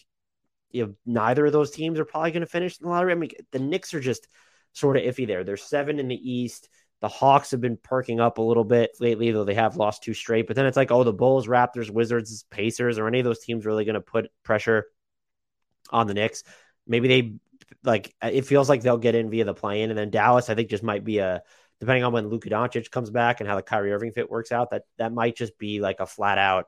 you 0.71 0.85
know, 0.85 0.93
neither 1.05 1.45
of 1.45 1.53
those 1.53 1.71
teams 1.71 1.99
are 1.99 2.05
probably 2.05 2.31
going 2.31 2.41
to 2.41 2.47
finish 2.47 2.79
in 2.79 2.85
the 2.85 2.89
lottery. 2.89 3.11
I 3.11 3.15
mean, 3.15 3.31
the 3.51 3.59
Knicks 3.59 3.93
are 3.93 3.99
just 3.99 4.27
sort 4.73 4.97
of 4.97 5.03
iffy 5.03 5.27
there. 5.27 5.43
They're 5.43 5.57
seven 5.57 5.99
in 5.99 6.07
the 6.07 6.31
East. 6.31 6.67
The 7.01 7.07
Hawks 7.07 7.51
have 7.51 7.61
been 7.61 7.77
perking 7.77 8.19
up 8.19 8.39
a 8.39 8.41
little 8.41 8.63
bit 8.63 8.91
lately, 8.99 9.31
though 9.31 9.43
they 9.43 9.53
have 9.53 9.77
lost 9.77 10.03
two 10.03 10.13
straight. 10.13 10.47
But 10.47 10.55
then 10.55 10.65
it's 10.65 10.77
like, 10.77 10.91
oh, 10.91 11.03
the 11.03 11.13
Bulls, 11.13 11.47
Raptors, 11.47 11.91
Wizards, 11.91 12.43
Pacers, 12.49 12.97
or 12.97 13.07
any 13.07 13.19
of 13.19 13.25
those 13.25 13.39
teams 13.39 13.65
really 13.65 13.85
going 13.85 13.95
to 13.95 14.01
put 14.01 14.31
pressure 14.43 14.85
on 15.91 16.07
the 16.07 16.15
Knicks? 16.15 16.43
Maybe 16.87 17.07
they 17.07 17.35
like 17.83 18.15
it 18.21 18.45
feels 18.45 18.69
like 18.69 18.81
they'll 18.81 18.97
get 18.97 19.15
in 19.15 19.29
via 19.29 19.45
the 19.45 19.53
play-in, 19.53 19.89
and 19.89 19.97
then 19.97 20.09
Dallas, 20.09 20.49
I 20.49 20.55
think, 20.55 20.69
just 20.69 20.83
might 20.83 21.03
be 21.03 21.19
a 21.19 21.43
depending 21.79 22.03
on 22.03 22.13
when 22.13 22.29
Luka 22.29 22.49
Doncic 22.49 22.89
comes 22.89 23.09
back 23.09 23.39
and 23.39 23.47
how 23.47 23.55
the 23.55 23.61
Kyrie 23.61 23.93
Irving 23.93 24.11
fit 24.11 24.29
works 24.31 24.51
out. 24.51 24.71
That 24.71 24.83
that 24.97 25.13
might 25.13 25.35
just 25.35 25.57
be 25.57 25.79
like 25.79 25.99
a 25.99 26.07
flat 26.07 26.37
out 26.37 26.65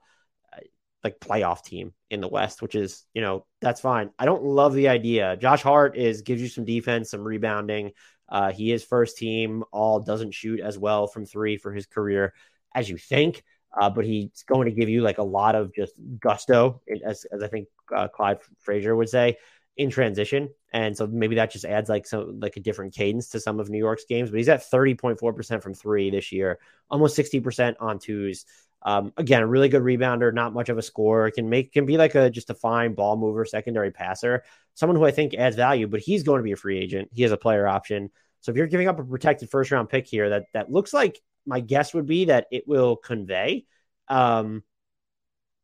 uh, 0.53 0.59
like 1.03 1.19
playoff 1.19 1.63
team 1.63 1.93
in 2.09 2.21
the 2.21 2.27
West, 2.27 2.61
which 2.61 2.75
is 2.75 3.05
you 3.13 3.21
know 3.21 3.45
that's 3.61 3.81
fine. 3.81 4.11
I 4.19 4.25
don't 4.25 4.43
love 4.43 4.73
the 4.73 4.89
idea. 4.89 5.37
Josh 5.37 5.63
Hart 5.63 5.97
is 5.97 6.21
gives 6.21 6.41
you 6.41 6.47
some 6.47 6.65
defense, 6.65 7.11
some 7.11 7.23
rebounding. 7.23 7.91
Uh, 8.29 8.51
he 8.51 8.71
is 8.71 8.83
first 8.83 9.17
team 9.17 9.63
all, 9.71 9.99
doesn't 9.99 10.33
shoot 10.33 10.59
as 10.59 10.77
well 10.77 11.07
from 11.07 11.25
three 11.25 11.57
for 11.57 11.73
his 11.73 11.85
career 11.85 12.33
as 12.75 12.89
you 12.89 12.97
think, 12.97 13.43
uh, 13.79 13.89
but 13.89 14.05
he's 14.05 14.43
going 14.47 14.65
to 14.65 14.71
give 14.71 14.89
you 14.89 15.01
like 15.01 15.17
a 15.17 15.23
lot 15.23 15.55
of 15.55 15.73
just 15.73 15.93
gusto, 16.19 16.81
as, 17.05 17.25
as 17.25 17.41
I 17.41 17.47
think 17.47 17.67
uh, 17.95 18.07
Clyde 18.07 18.39
Frazier 18.59 18.95
would 18.95 19.09
say, 19.09 19.37
in 19.79 19.89
transition. 19.89 20.49
And 20.73 20.95
so 20.95 21.07
maybe 21.07 21.35
that 21.35 21.51
just 21.51 21.63
adds 21.63 21.89
like 21.89 22.05
some 22.05 22.41
like 22.41 22.57
a 22.57 22.59
different 22.59 22.93
cadence 22.93 23.29
to 23.29 23.39
some 23.39 23.61
of 23.61 23.69
New 23.69 23.77
York's 23.77 24.03
games. 24.03 24.29
But 24.29 24.37
he's 24.37 24.49
at 24.49 24.69
30.4% 24.69 25.63
from 25.63 25.73
three 25.73 26.09
this 26.09 26.33
year, 26.33 26.59
almost 26.91 27.17
60% 27.17 27.75
on 27.79 27.97
twos. 27.97 28.45
Um, 28.81 29.13
again, 29.15 29.41
a 29.41 29.47
really 29.47 29.69
good 29.69 29.81
rebounder, 29.81 30.33
not 30.33 30.53
much 30.53 30.67
of 30.67 30.77
a 30.77 30.81
scorer, 30.81 31.31
can 31.31 31.49
make 31.49 31.71
can 31.71 31.85
be 31.85 31.97
like 31.97 32.15
a 32.15 32.29
just 32.29 32.49
a 32.49 32.53
fine 32.53 32.93
ball 32.93 33.15
mover, 33.15 33.45
secondary 33.45 33.89
passer, 33.89 34.43
someone 34.73 34.97
who 34.97 35.05
I 35.05 35.11
think 35.11 35.33
adds 35.33 35.55
value, 35.55 35.87
but 35.87 36.01
he's 36.01 36.23
going 36.23 36.39
to 36.39 36.43
be 36.43 36.51
a 36.51 36.57
free 36.57 36.77
agent. 36.77 37.09
He 37.13 37.23
has 37.23 37.31
a 37.31 37.37
player 37.37 37.65
option. 37.65 38.09
So 38.41 38.51
if 38.51 38.57
you're 38.57 38.67
giving 38.67 38.89
up 38.89 38.99
a 38.99 39.03
protected 39.05 39.49
first 39.49 39.71
round 39.71 39.87
pick 39.87 40.07
here, 40.07 40.29
that 40.29 40.45
that 40.53 40.69
looks 40.69 40.93
like 40.93 41.21
my 41.45 41.61
guess 41.61 41.93
would 41.93 42.05
be 42.05 42.25
that 42.25 42.47
it 42.51 42.67
will 42.67 42.97
convey. 42.97 43.65
Um, 44.09 44.63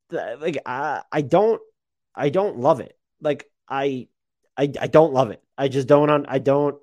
like 0.09 0.57
I, 0.65 1.01
I 1.11 1.21
don't, 1.21 1.61
I 2.15 2.29
don't 2.29 2.59
love 2.59 2.79
it. 2.79 2.97
Like 3.21 3.49
I, 3.67 4.07
I, 4.57 4.71
I 4.79 4.87
don't 4.87 5.13
love 5.13 5.31
it. 5.31 5.41
I 5.57 5.67
just 5.67 5.87
don't. 5.87 6.09
On, 6.09 6.25
I 6.27 6.39
don't. 6.39 6.77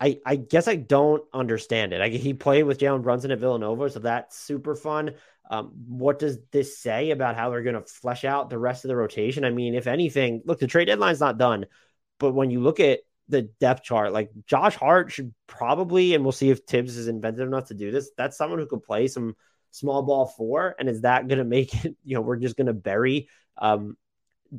I, 0.00 0.20
I 0.24 0.36
guess 0.36 0.68
I 0.68 0.76
don't 0.76 1.24
understand 1.32 1.92
it. 1.92 2.00
I, 2.00 2.08
he 2.08 2.32
played 2.32 2.62
with 2.62 2.78
Jalen 2.78 3.02
Brunson 3.02 3.32
at 3.32 3.40
Villanova, 3.40 3.90
so 3.90 3.98
that's 3.98 4.38
super 4.38 4.76
fun. 4.76 5.14
Um, 5.50 5.72
what 5.88 6.18
does 6.18 6.38
this 6.52 6.78
say 6.78 7.10
about 7.10 7.34
how 7.34 7.50
they're 7.50 7.62
going 7.62 7.74
to 7.74 7.82
flesh 7.82 8.24
out 8.24 8.50
the 8.50 8.58
rest 8.58 8.84
of 8.84 8.88
the 8.88 8.96
rotation? 8.96 9.44
I 9.44 9.50
mean, 9.50 9.74
if 9.74 9.86
anything, 9.86 10.42
look, 10.44 10.60
the 10.60 10.66
trade 10.66 10.84
deadline's 10.84 11.20
not 11.20 11.38
done, 11.38 11.66
but 12.20 12.32
when 12.32 12.50
you 12.50 12.60
look 12.60 12.80
at 12.80 13.00
the 13.28 13.42
depth 13.42 13.82
chart, 13.82 14.12
like 14.12 14.30
Josh 14.46 14.76
Hart 14.76 15.10
should 15.10 15.34
probably, 15.46 16.14
and 16.14 16.24
we'll 16.24 16.32
see 16.32 16.50
if 16.50 16.60
Thibs 16.60 16.96
is 16.96 17.08
inventive 17.08 17.46
enough 17.46 17.68
to 17.68 17.74
do 17.74 17.90
this. 17.90 18.10
That's 18.16 18.36
someone 18.36 18.58
who 18.58 18.66
could 18.66 18.82
play 18.84 19.08
some 19.08 19.36
small 19.70 20.02
ball 20.02 20.26
four, 20.26 20.76
and 20.78 20.88
is 20.88 21.00
that 21.02 21.28
going 21.28 21.38
to 21.38 21.44
make 21.44 21.84
it? 21.84 21.96
You 22.04 22.14
know, 22.14 22.20
we're 22.20 22.36
just 22.36 22.56
going 22.56 22.68
to 22.68 22.72
bury 22.72 23.28
um, 23.56 23.96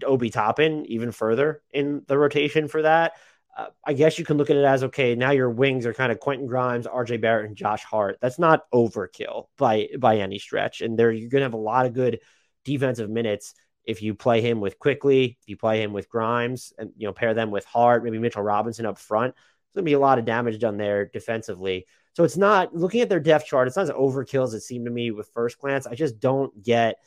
Obi 0.05 0.29
Toppin 0.29 0.85
even 0.87 1.11
further 1.11 1.61
in 1.71 2.03
the 2.07 2.17
rotation 2.17 2.67
for 2.67 2.81
that. 2.81 3.13
Uh, 3.57 3.67
I 3.85 3.93
guess 3.93 4.17
you 4.17 4.25
can 4.25 4.37
look 4.37 4.49
at 4.49 4.55
it 4.55 4.63
as 4.63 4.83
okay. 4.85 5.15
Now 5.15 5.31
your 5.31 5.49
wings 5.49 5.85
are 5.85 5.93
kind 5.93 6.11
of 6.11 6.19
Quentin 6.19 6.47
Grimes, 6.47 6.87
RJ 6.87 7.19
Barrett, 7.19 7.47
and 7.47 7.55
Josh 7.55 7.83
Hart. 7.83 8.17
That's 8.21 8.39
not 8.39 8.69
overkill 8.73 9.47
by 9.57 9.89
by 9.97 10.17
any 10.17 10.39
stretch, 10.39 10.81
and 10.81 10.97
there 10.97 11.11
you're 11.11 11.29
to 11.29 11.41
have 11.41 11.53
a 11.53 11.57
lot 11.57 11.85
of 11.85 11.93
good 11.93 12.19
defensive 12.63 13.09
minutes 13.09 13.53
if 13.85 14.01
you 14.01 14.13
play 14.13 14.41
him 14.41 14.59
with 14.61 14.77
Quickley, 14.77 15.37
if 15.41 15.49
you 15.49 15.57
play 15.57 15.81
him 15.81 15.93
with 15.93 16.09
Grimes, 16.09 16.73
and 16.77 16.91
you 16.95 17.07
know 17.07 17.13
pair 17.13 17.33
them 17.33 17.49
with 17.49 17.65
Hart, 17.65 18.03
maybe 18.03 18.19
Mitchell 18.19 18.43
Robinson 18.43 18.85
up 18.85 18.99
front. 18.99 19.33
There's 19.73 19.81
to 19.81 19.83
be 19.83 19.93
a 19.93 19.99
lot 19.99 20.19
of 20.19 20.25
damage 20.25 20.59
done 20.59 20.77
there 20.77 21.05
defensively. 21.05 21.85
So 22.13 22.23
it's 22.23 22.37
not 22.37 22.75
looking 22.75 23.01
at 23.01 23.09
their 23.09 23.19
depth 23.19 23.45
chart. 23.45 23.67
It's 23.67 23.77
not 23.77 23.83
as 23.83 23.91
overkill 23.91 24.43
as 24.43 24.53
it 24.53 24.61
seemed 24.61 24.85
to 24.85 24.91
me 24.91 25.11
with 25.11 25.31
first 25.33 25.59
glance. 25.59 25.87
I 25.87 25.95
just 25.95 26.19
don't 26.19 26.63
get. 26.63 26.97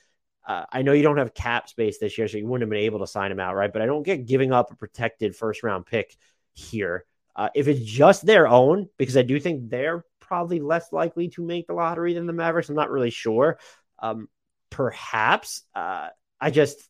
Uh, 0.47 0.65
I 0.73 0.83
know 0.83 0.93
you 0.93 1.03
don't 1.03 1.19
have 1.19 1.35
cap 1.35 1.69
space 1.69 1.99
this 1.99 2.19
year, 2.19 2.27
so 2.29 2.37
you 2.37 2.47
wouldn't 2.47 2.63
have 2.63 2.71
been 2.71 2.85
able 2.85 2.99
to 3.01 3.07
sign 3.07 3.31
him 3.31 3.41
out, 3.41 3.55
right? 3.55 3.73
But 3.73 3.83
I 3.83 3.87
don't 3.87 4.03
get 4.03 4.27
giving 4.27 4.53
up 4.53 4.73
a 4.73 4.77
protected 4.77 5.37
first 5.37 5.63
round 5.63 5.87
pick 5.87 6.17
here. 6.53 7.05
Uh, 7.35 7.49
if 7.55 7.69
it's 7.69 7.81
just 7.81 8.27
their 8.27 8.47
own, 8.47 8.89
because 8.99 9.17
I 9.17 9.23
do 9.23 9.39
think 9.41 9.71
they're 9.71 10.05
probably 10.21 10.61
less 10.61 10.93
likely 10.93 11.29
to 11.29 11.43
make 11.43 11.67
the 11.67 11.75
lottery 11.75 12.15
than 12.15 12.27
the 12.27 12.33
Mavericks. 12.33 12.69
I'm 12.69 12.75
not 12.75 12.91
really 12.91 13.11
sure. 13.11 13.59
Um, 13.99 14.29
perhaps. 14.71 15.63
Uh, 15.75 16.09
I 16.41 16.51
just, 16.51 16.89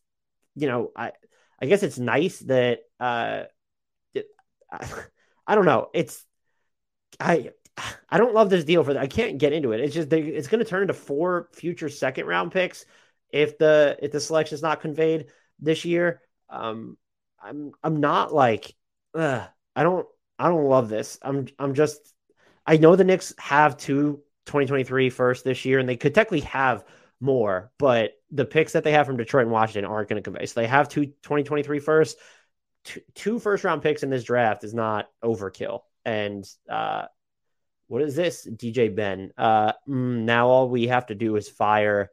you 0.55 0.67
know, 0.67 0.91
I 0.95 1.11
I 1.61 1.65
guess 1.67 1.83
it's 1.83 1.99
nice 1.99 2.39
that 2.39 2.79
uh, 2.99 3.43
it, 4.13 4.27
I, 4.71 4.87
I 5.47 5.55
don't 5.55 5.65
know. 5.65 5.89
It's 5.93 6.25
I 7.19 7.51
I 8.09 8.17
don't 8.17 8.33
love 8.33 8.49
this 8.49 8.65
deal 8.65 8.83
for 8.83 8.93
that. 8.93 9.01
I 9.01 9.07
can't 9.07 9.37
get 9.37 9.53
into 9.53 9.71
it. 9.71 9.79
It's 9.79 9.93
just 9.93 10.09
they, 10.09 10.21
it's 10.21 10.47
going 10.47 10.63
to 10.63 10.69
turn 10.69 10.81
into 10.83 10.93
four 10.93 11.49
future 11.53 11.89
second 11.89 12.25
round 12.25 12.51
picks 12.51 12.85
if 13.33 13.57
the 13.57 13.97
if 14.01 14.11
the 14.11 14.19
selection 14.21 14.55
is 14.55 14.61
not 14.61 14.79
conveyed 14.79 15.25
this 15.59 15.83
year. 15.83 16.21
Um, 16.49 16.97
I'm 17.41 17.71
I'm 17.83 17.99
not 17.99 18.33
like 18.33 18.73
I 19.13 19.49
don't 19.75 20.07
I 20.39 20.47
don't 20.47 20.69
love 20.69 20.87
this. 20.87 21.19
I'm 21.21 21.47
I'm 21.59 21.73
just 21.73 22.13
I 22.65 22.77
know 22.77 22.95
the 22.95 23.03
Knicks 23.03 23.33
have 23.39 23.75
two 23.75 24.21
2023 24.45 25.09
first 25.09 25.43
this 25.43 25.65
year, 25.65 25.79
and 25.79 25.89
they 25.89 25.97
could 25.97 26.15
technically 26.15 26.41
have 26.41 26.85
more, 27.19 27.71
but 27.79 28.11
the 28.31 28.45
picks 28.45 28.73
that 28.73 28.83
they 28.83 28.91
have 28.91 29.05
from 29.05 29.17
Detroit 29.17 29.43
and 29.43 29.51
Washington 29.51 29.89
aren't 29.89 30.09
going 30.09 30.21
to 30.21 30.29
convey. 30.29 30.45
So 30.45 30.61
they 30.61 30.67
have 30.67 30.87
two 30.87 31.07
2023 31.07 31.79
first, 31.79 32.17
two, 32.85 33.01
two 33.15 33.39
first 33.39 33.63
round 33.63 33.81
picks 33.81 34.03
in 34.03 34.09
this 34.09 34.23
draft 34.23 34.63
is 34.63 34.73
not 34.73 35.09
overkill. 35.23 35.81
And 36.05 36.45
uh, 36.69 37.05
what 37.87 38.01
is 38.01 38.15
this, 38.15 38.47
DJ 38.47 38.93
Ben? 38.93 39.31
Uh, 39.37 39.73
mm, 39.87 40.23
now 40.23 40.49
all 40.49 40.69
we 40.69 40.87
have 40.87 41.07
to 41.07 41.15
do 41.15 41.35
is 41.35 41.49
fire 41.49 42.11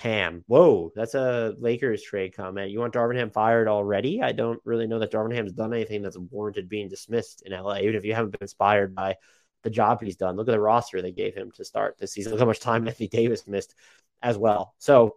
Ham. 0.00 0.44
Whoa, 0.46 0.90
that's 0.94 1.14
a 1.14 1.54
Lakers 1.58 2.02
trade 2.02 2.34
comment. 2.34 2.70
You 2.70 2.80
want 2.80 2.94
Darvin 2.94 3.16
Ham 3.16 3.30
fired 3.30 3.68
already? 3.68 4.22
I 4.22 4.32
don't 4.32 4.60
really 4.64 4.86
know 4.86 4.98
that 4.98 5.12
Darvin 5.12 5.34
Ham's 5.34 5.52
done 5.52 5.74
anything 5.74 6.00
that's 6.00 6.16
warranted 6.16 6.70
being 6.70 6.88
dismissed 6.88 7.42
in 7.42 7.52
LA, 7.52 7.78
even 7.80 7.96
if 7.96 8.04
you 8.04 8.14
haven't 8.14 8.30
been 8.30 8.40
inspired 8.40 8.94
by 8.94 9.16
the 9.62 9.68
job 9.68 10.02
he's 10.02 10.16
done. 10.16 10.36
Look 10.36 10.48
at 10.48 10.52
the 10.52 10.60
roster 10.60 11.02
they 11.02 11.12
gave 11.12 11.34
him 11.34 11.50
to 11.52 11.64
start 11.66 11.98
this 11.98 12.12
season. 12.12 12.32
Look 12.32 12.40
how 12.40 12.46
much 12.46 12.60
time 12.60 12.88
Anthony 12.88 13.08
Davis 13.08 13.46
missed 13.46 13.74
as 14.22 14.38
well. 14.38 14.74
So 14.78 15.16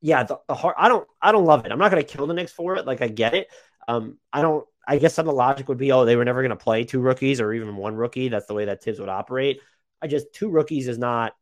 yeah, 0.00 0.22
the, 0.22 0.38
the 0.46 0.54
hard, 0.54 0.76
I 0.78 0.88
don't 0.88 1.08
I 1.20 1.32
don't 1.32 1.44
love 1.44 1.66
it. 1.66 1.72
I'm 1.72 1.78
not 1.78 1.90
gonna 1.90 2.04
kill 2.04 2.28
the 2.28 2.34
Knicks 2.34 2.52
for 2.52 2.76
it. 2.76 2.86
Like 2.86 3.02
I 3.02 3.08
get 3.08 3.34
it. 3.34 3.48
Um, 3.88 4.18
I 4.32 4.40
don't 4.40 4.64
I 4.86 4.98
guess 4.98 5.14
some 5.14 5.26
of 5.26 5.32
the 5.32 5.36
logic 5.36 5.68
would 5.68 5.78
be, 5.78 5.90
oh, 5.90 6.04
they 6.04 6.14
were 6.14 6.24
never 6.24 6.42
gonna 6.42 6.54
play 6.54 6.84
two 6.84 7.00
rookies 7.00 7.40
or 7.40 7.52
even 7.52 7.74
one 7.76 7.96
rookie. 7.96 8.28
That's 8.28 8.46
the 8.46 8.54
way 8.54 8.66
that 8.66 8.84
Thibs 8.84 9.00
would 9.00 9.08
operate. 9.08 9.60
I 10.00 10.06
just 10.06 10.32
two 10.32 10.48
rookies 10.48 10.86
is 10.86 10.98
not 10.98 11.32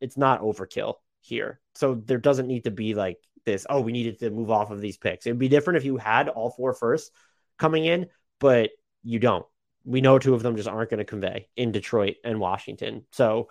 it's 0.00 0.16
not 0.16 0.40
overkill 0.40 0.94
here. 1.20 1.60
So 1.74 1.94
there 1.94 2.18
doesn't 2.18 2.46
need 2.46 2.64
to 2.64 2.70
be 2.70 2.94
like 2.94 3.18
this, 3.44 3.66
oh, 3.68 3.80
we 3.80 3.92
needed 3.92 4.18
to 4.20 4.30
move 4.30 4.50
off 4.50 4.70
of 4.70 4.80
these 4.80 4.98
picks. 4.98 5.26
It'd 5.26 5.38
be 5.38 5.48
different 5.48 5.78
if 5.78 5.84
you 5.84 5.96
had 5.96 6.28
all 6.28 6.50
four 6.50 6.74
first 6.74 7.10
coming 7.58 7.84
in, 7.84 8.06
but 8.38 8.70
you 9.02 9.18
don't. 9.18 9.46
We 9.84 10.00
know 10.00 10.18
two 10.18 10.34
of 10.34 10.42
them 10.42 10.56
just 10.56 10.68
aren't 10.68 10.90
going 10.90 10.98
to 10.98 11.04
convey 11.04 11.48
in 11.56 11.72
Detroit 11.72 12.16
and 12.22 12.38
Washington. 12.38 13.06
So 13.12 13.48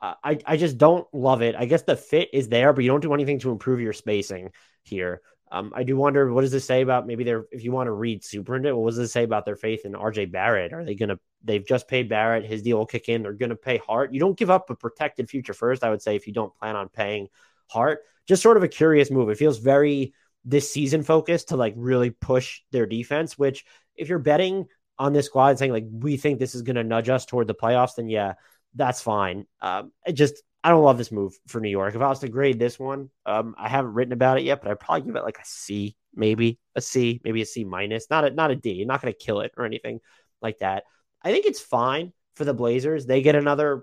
uh, 0.00 0.14
I, 0.22 0.38
I 0.46 0.56
just 0.56 0.78
don't 0.78 1.06
love 1.12 1.42
it. 1.42 1.56
I 1.56 1.64
guess 1.64 1.82
the 1.82 1.96
fit 1.96 2.30
is 2.32 2.48
there, 2.48 2.72
but 2.72 2.84
you 2.84 2.90
don't 2.90 3.00
do 3.00 3.14
anything 3.14 3.40
to 3.40 3.50
improve 3.50 3.80
your 3.80 3.92
spacing 3.92 4.50
here. 4.82 5.22
Um, 5.52 5.70
I 5.76 5.82
do 5.82 5.98
wonder 5.98 6.32
what 6.32 6.40
does 6.40 6.50
this 6.50 6.64
say 6.64 6.80
about 6.80 7.06
maybe 7.06 7.24
their 7.24 7.44
if 7.52 7.62
you 7.62 7.72
want 7.72 7.86
to 7.86 7.92
read 7.92 8.24
super 8.24 8.56
into 8.56 8.74
what 8.74 8.88
does 8.90 8.96
this 8.96 9.12
say 9.12 9.22
about 9.22 9.44
their 9.44 9.54
faith 9.54 9.84
in 9.84 9.92
RJ 9.92 10.32
Barrett? 10.32 10.72
Are 10.72 10.82
they 10.82 10.94
gonna 10.94 11.18
they've 11.44 11.64
just 11.64 11.86
paid 11.86 12.08
Barrett, 12.08 12.46
his 12.46 12.62
deal 12.62 12.78
will 12.78 12.86
kick 12.86 13.10
in, 13.10 13.22
they're 13.22 13.34
gonna 13.34 13.54
pay 13.54 13.76
Hart. 13.76 14.14
You 14.14 14.18
don't 14.18 14.36
give 14.36 14.48
up 14.48 14.70
a 14.70 14.74
protected 14.74 15.28
future 15.28 15.52
first, 15.52 15.84
I 15.84 15.90
would 15.90 16.00
say, 16.00 16.16
if 16.16 16.26
you 16.26 16.32
don't 16.32 16.56
plan 16.56 16.74
on 16.74 16.88
paying 16.88 17.28
Hart. 17.70 18.00
Just 18.26 18.42
sort 18.42 18.56
of 18.56 18.62
a 18.62 18.68
curious 18.68 19.10
move. 19.10 19.28
It 19.28 19.36
feels 19.36 19.58
very 19.58 20.14
this 20.42 20.72
season 20.72 21.02
focused 21.02 21.48
to 21.48 21.56
like 21.56 21.74
really 21.76 22.08
push 22.08 22.62
their 22.70 22.86
defense, 22.86 23.36
which 23.36 23.66
if 23.94 24.08
you're 24.08 24.18
betting 24.18 24.66
on 24.98 25.12
this 25.12 25.26
squad 25.26 25.50
and 25.50 25.58
saying 25.58 25.72
like 25.72 25.86
we 25.90 26.16
think 26.16 26.38
this 26.38 26.54
is 26.54 26.62
gonna 26.62 26.82
nudge 26.82 27.10
us 27.10 27.26
toward 27.26 27.46
the 27.46 27.54
playoffs, 27.54 27.96
then 27.96 28.08
yeah, 28.08 28.34
that's 28.74 29.02
fine. 29.02 29.46
Um, 29.60 29.92
it 30.06 30.12
just 30.12 30.42
I 30.64 30.70
don't 30.70 30.84
love 30.84 30.98
this 30.98 31.10
move 31.10 31.36
for 31.48 31.60
New 31.60 31.70
York. 31.70 31.94
If 31.94 32.00
I 32.00 32.08
was 32.08 32.20
to 32.20 32.28
grade 32.28 32.58
this 32.58 32.78
one, 32.78 33.10
um, 33.26 33.54
I 33.58 33.68
haven't 33.68 33.94
written 33.94 34.12
about 34.12 34.38
it 34.38 34.44
yet, 34.44 34.62
but 34.62 34.70
I'd 34.70 34.78
probably 34.78 35.02
give 35.02 35.16
it 35.16 35.24
like 35.24 35.38
a 35.38 35.44
C, 35.44 35.96
maybe 36.14 36.58
a 36.76 36.80
C, 36.80 37.20
maybe 37.24 37.42
a 37.42 37.46
C 37.46 37.64
minus, 37.64 38.08
not 38.10 38.24
a 38.24 38.30
not 38.30 38.52
a 38.52 38.56
D. 38.56 38.72
You're 38.72 38.86
not 38.86 39.02
going 39.02 39.12
to 39.12 39.18
kill 39.18 39.40
it 39.40 39.52
or 39.56 39.64
anything 39.64 40.00
like 40.40 40.60
that. 40.60 40.84
I 41.22 41.32
think 41.32 41.46
it's 41.46 41.60
fine 41.60 42.12
for 42.36 42.44
the 42.44 42.54
Blazers. 42.54 43.06
They 43.06 43.22
get 43.22 43.34
another 43.34 43.82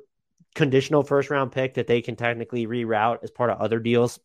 conditional 0.55 1.03
first 1.03 1.29
round 1.29 1.51
pick 1.51 1.73
that 1.75 1.87
they 1.87 2.01
can 2.01 2.15
technically 2.15 2.65
reroute 2.65 3.23
as 3.23 3.31
part 3.31 3.49
of 3.49 3.59
other 3.59 3.79
deals, 3.79 4.19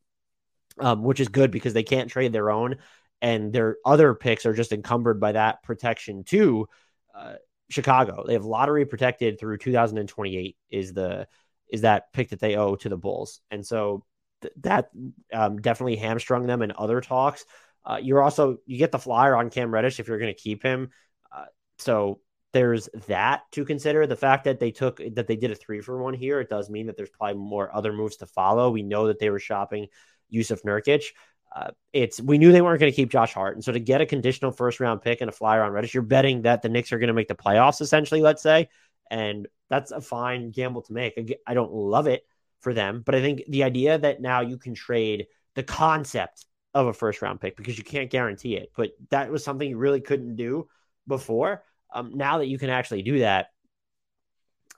um, 0.78 1.02
which 1.02 1.20
is 1.20 1.28
good 1.28 1.50
because 1.50 1.74
they 1.74 1.82
can't 1.82 2.10
trade 2.10 2.32
their 2.32 2.50
own, 2.50 2.76
and 3.20 3.52
their 3.52 3.78
other 3.84 4.14
picks 4.14 4.46
are 4.46 4.54
just 4.54 4.72
encumbered 4.72 5.18
by 5.18 5.32
that 5.32 5.62
protection 5.64 6.22
too. 6.22 6.68
Uh, 7.12 7.34
Chicago, 7.68 8.24
they 8.26 8.34
have 8.34 8.44
lottery 8.44 8.84
protected 8.84 9.40
through 9.40 9.58
2028 9.58 10.56
is 10.70 10.92
the 10.92 11.26
is 11.74 11.80
that 11.80 12.12
pick 12.12 12.30
that 12.30 12.38
they 12.38 12.54
owe 12.54 12.76
to 12.76 12.88
the 12.88 12.96
Bulls. 12.96 13.40
And 13.50 13.66
so 13.66 14.04
th- 14.42 14.54
that 14.60 14.90
um, 15.32 15.60
definitely 15.60 15.96
hamstrung 15.96 16.46
them 16.46 16.62
in 16.62 16.72
other 16.78 17.00
talks. 17.00 17.44
Uh, 17.84 17.98
you're 18.00 18.22
also 18.22 18.58
you 18.64 18.78
get 18.78 18.92
the 18.92 18.98
flyer 18.98 19.34
on 19.34 19.50
Cam 19.50 19.74
Reddish 19.74 19.98
if 19.98 20.06
you're 20.06 20.20
going 20.20 20.32
to 20.32 20.40
keep 20.40 20.62
him. 20.62 20.90
Uh, 21.34 21.46
so 21.78 22.20
there's 22.52 22.88
that 23.08 23.42
to 23.52 23.64
consider. 23.64 24.06
The 24.06 24.14
fact 24.14 24.44
that 24.44 24.60
they 24.60 24.70
took 24.70 25.02
that 25.14 25.26
they 25.26 25.34
did 25.34 25.50
a 25.50 25.56
three 25.56 25.80
for 25.80 26.00
one 26.00 26.14
here, 26.14 26.40
it 26.40 26.48
does 26.48 26.70
mean 26.70 26.87
that 26.87 26.96
there's 26.96 27.10
probably 27.10 27.34
more 27.42 27.74
other 27.74 27.92
moves 27.92 28.16
to 28.18 28.26
follow. 28.26 28.70
We 28.70 28.84
know 28.84 29.08
that 29.08 29.18
they 29.18 29.30
were 29.30 29.40
shopping 29.40 29.88
Jusuf 30.32 30.62
Nurkic. 30.62 31.06
Uh, 31.54 31.70
it's 31.92 32.20
we 32.20 32.38
knew 32.38 32.52
they 32.52 32.62
weren't 32.62 32.78
going 32.78 32.92
to 32.92 32.96
keep 32.96 33.10
Josh 33.10 33.34
Hart, 33.34 33.56
and 33.56 33.64
so 33.64 33.72
to 33.72 33.80
get 33.80 34.00
a 34.00 34.06
conditional 34.06 34.52
first 34.52 34.78
round 34.78 35.02
pick 35.02 35.20
and 35.20 35.28
a 35.28 35.32
flyer 35.32 35.64
on 35.64 35.72
Reddish, 35.72 35.94
you're 35.94 36.04
betting 36.04 36.42
that 36.42 36.62
the 36.62 36.68
Knicks 36.68 36.92
are 36.92 36.98
going 37.00 37.08
to 37.08 37.14
make 37.14 37.28
the 37.28 37.34
playoffs 37.34 37.80
essentially. 37.80 38.22
Let's 38.22 38.42
say, 38.42 38.68
and 39.10 39.48
that's 39.70 39.90
a 39.90 40.00
fine 40.00 40.50
gamble 40.50 40.82
to 40.82 40.92
make. 40.92 41.38
I 41.46 41.54
don't 41.54 41.72
love 41.72 42.06
it 42.06 42.26
for 42.60 42.74
them, 42.74 43.02
but 43.04 43.14
I 43.14 43.20
think 43.20 43.42
the 43.48 43.64
idea 43.64 43.98
that 43.98 44.20
now 44.20 44.40
you 44.40 44.58
can 44.58 44.74
trade 44.74 45.26
the 45.54 45.62
concept 45.62 46.46
of 46.74 46.86
a 46.86 46.92
first 46.92 47.22
round 47.22 47.40
pick 47.40 47.56
because 47.56 47.78
you 47.78 47.84
can't 47.84 48.10
guarantee 48.10 48.56
it, 48.56 48.72
but 48.76 48.90
that 49.10 49.30
was 49.30 49.44
something 49.44 49.68
you 49.68 49.78
really 49.78 50.00
couldn't 50.00 50.36
do 50.36 50.68
before. 51.06 51.62
Um, 51.92 52.12
now 52.14 52.38
that 52.38 52.48
you 52.48 52.58
can 52.58 52.70
actually 52.70 53.02
do 53.02 53.20
that, 53.20 53.48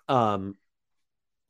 um, 0.08 0.56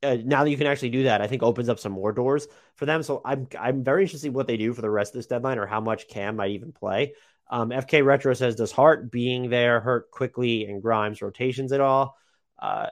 uh, 0.03 0.19
now 0.25 0.45
that 0.45 0.51
you 0.51 0.57
can 0.57 0.67
actually 0.67 0.91
do 0.91 1.05
that, 1.05 1.21
I 1.21 1.27
think 1.27 1.43
opens 1.43 1.69
up 1.69 1.81
some 1.81 1.93
more 1.93 2.13
doors 2.13 2.47
for 2.77 2.87
them. 2.87 3.03
So 3.03 3.23
I'm 3.25 3.49
I'm 3.59 3.83
very 3.83 4.03
interested 4.03 4.19
to 4.19 4.23
see 4.31 4.35
what 4.35 4.47
they 4.47 4.57
do 4.57 4.73
for 4.73 4.83
the 4.83 4.91
rest 4.91 5.15
of 5.15 5.19
this 5.19 5.27
deadline 5.27 5.59
or 5.59 5.67
how 5.67 5.81
much 5.81 6.09
Cam 6.09 6.37
might 6.37 6.53
even 6.53 6.73
play. 6.73 7.15
Um, 7.51 7.71
FK 7.71 8.05
Retro 8.05 8.35
says, 8.35 8.57
does 8.57 8.73
Hart 8.73 9.11
being 9.11 9.51
there 9.51 9.81
hurt 9.81 10.11
Quickley 10.11 10.65
and 10.65 10.83
Grimes 10.83 11.23
rotations 11.23 11.73
at 11.73 11.81
all? 11.81 12.17
Uh, 12.59 12.89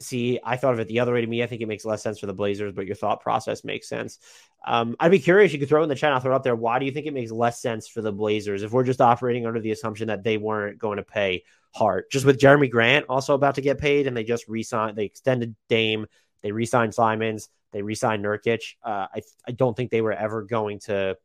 see, 0.00 0.40
I 0.44 0.56
thought 0.56 0.74
of 0.74 0.80
it 0.80 0.88
the 0.88 1.00
other 1.00 1.12
way 1.14 1.20
to 1.20 1.26
me. 1.26 1.42
I 1.42 1.46
think 1.46 1.62
it 1.62 1.68
makes 1.68 1.84
less 1.84 2.02
sense 2.02 2.18
for 2.18 2.26
the 2.26 2.34
Blazers, 2.34 2.72
but 2.72 2.86
your 2.86 2.96
thought 2.96 3.20
process 3.20 3.64
makes 3.64 3.88
sense. 3.88 4.18
Um, 4.66 4.96
I'd 4.98 5.10
be 5.10 5.18
curious. 5.18 5.52
You 5.52 5.58
could 5.58 5.68
throw 5.68 5.82
in 5.82 5.88
the 5.88 5.94
chat. 5.94 6.12
I'll 6.12 6.20
throw 6.20 6.32
it 6.32 6.36
up 6.36 6.42
there. 6.42 6.56
Why 6.56 6.78
do 6.78 6.86
you 6.86 6.92
think 6.92 7.06
it 7.06 7.14
makes 7.14 7.30
less 7.30 7.60
sense 7.60 7.86
for 7.88 8.02
the 8.02 8.12
Blazers 8.12 8.62
if 8.62 8.72
we're 8.72 8.84
just 8.84 9.00
operating 9.00 9.46
under 9.46 9.60
the 9.60 9.70
assumption 9.70 10.08
that 10.08 10.24
they 10.24 10.36
weren't 10.36 10.78
going 10.78 10.96
to 10.96 11.02
pay 11.02 11.44
Hart? 11.74 12.10
Just 12.10 12.26
with 12.26 12.40
Jerami 12.40 12.70
Grant 12.70 13.06
also 13.08 13.34
about 13.34 13.56
to 13.56 13.60
get 13.60 13.78
paid, 13.78 14.06
and 14.06 14.16
they 14.16 14.24
just 14.24 14.48
re-signed, 14.48 14.96
they 14.96 15.04
extended 15.04 15.54
Dame, 15.68 16.06
they 16.42 16.52
re-signed 16.52 16.94
Simons, 16.94 17.48
they 17.72 17.82
re-signed 17.82 18.24
Nurkic. 18.24 18.74
Uh, 18.82 19.06
I 19.14 19.22
I 19.46 19.52
don't 19.52 19.76
think 19.76 19.90
they 19.90 20.00
were 20.00 20.12
ever 20.12 20.42
going 20.42 20.80
to. 20.80 21.16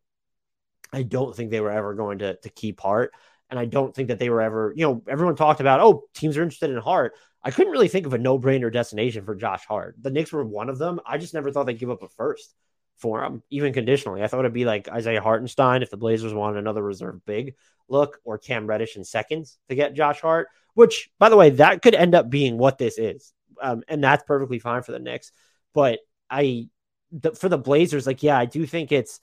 I 0.92 1.04
don't 1.04 1.36
think 1.36 1.52
they 1.52 1.62
were 1.62 1.72
ever 1.72 1.94
going 1.94 2.20
to 2.20 2.36
to 2.38 2.50
keep 2.50 2.80
Hart. 2.80 3.12
And 3.50 3.58
I 3.60 3.66
don't 3.66 3.96
think 3.96 4.10
that 4.10 4.20
they 4.20 4.30
were 4.30 4.42
ever, 4.42 4.74
you 4.76 4.86
know, 4.86 5.02
everyone 5.08 5.36
talked 5.36 5.60
about, 5.60 5.80
oh, 5.80 6.04
teams 6.14 6.38
are 6.38 6.44
interested 6.44 6.70
in 6.70 6.78
Hart. 6.78 7.14
I 7.44 7.52
couldn't 7.52 7.72
really 7.72 7.88
think 7.88 8.06
of 8.06 8.14
a 8.14 8.18
no 8.18 8.38
brainer 8.38 8.72
destination 8.72 9.24
for 9.24 9.36
Josh 9.36 9.66
Hart. 9.66 9.96
The 10.02 10.12
Knicks 10.12 10.34
were 10.34 10.44
one 10.44 10.70
of 10.70 10.78
them. 10.78 11.00
I 11.06 11.18
just 11.18 11.34
never 11.34 11.52
thought 11.52 11.66
they'd 11.66 11.80
give 11.80 11.90
up 11.90 12.04
a 12.04 12.10
first 12.10 12.54
for 12.98 13.24
him, 13.24 13.44
even 13.50 13.72
conditionally. 13.72 14.22
I 14.22 14.28
thought 14.28 14.42
it'd 14.42 14.54
be 14.54 14.66
like 14.66 14.90
Isaiah 14.90 15.22
Hartenstein 15.22 15.82
if 15.82 15.90
the 15.90 15.98
Blazers 15.98 16.34
wanted 16.34 16.60
another 16.60 16.84
reserve 16.84 17.26
big 17.26 17.56
look, 17.88 18.20
or 18.24 18.38
Cam 18.38 18.68
Reddish 18.68 18.98
in 18.98 19.04
seconds 19.04 19.58
to 19.70 19.76
get 19.76 19.96
Josh 19.96 20.20
Hart, 20.22 20.50
which, 20.74 21.10
by 21.18 21.30
the 21.30 21.38
way, 21.38 21.50
that 21.52 21.82
could 21.82 21.96
end 21.96 22.14
up 22.14 22.30
being 22.30 22.58
what 22.58 22.78
this 22.78 22.98
is. 22.98 23.34
Um, 23.62 23.84
and 23.88 24.04
that's 24.04 24.24
perfectly 24.24 24.60
fine 24.60 24.84
for 24.84 24.92
the 24.92 25.00
Knicks. 25.00 25.32
But 25.74 26.00
I, 26.30 26.70
the, 27.12 27.32
for 27.32 27.50
the 27.50 27.58
Blazers, 27.58 28.06
like, 28.06 28.22
yeah, 28.22 28.38
I 28.38 28.46
do 28.46 28.66
think 28.66 28.92
it's 28.92 29.20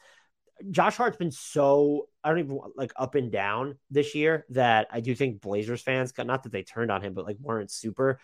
Josh 0.71 0.97
Hart's 0.97 1.17
been 1.17 1.31
so 1.31 2.09
I 2.25 2.31
don't 2.31 2.39
even 2.39 2.59
like 2.77 2.93
up 2.97 3.15
and 3.15 3.31
down 3.31 3.79
this 3.91 4.15
year 4.15 4.47
that 4.51 4.89
I 4.91 5.01
do 5.01 5.15
think 5.15 5.41
Blazers 5.41 5.83
fans, 5.83 6.13
got 6.13 6.27
not 6.27 6.45
that 6.45 6.53
they 6.53 6.63
turned 6.63 6.91
on 6.91 7.03
him, 7.03 7.15
but 7.15 7.27
like 7.27 7.37
weren't 7.41 7.71
super 7.71 8.19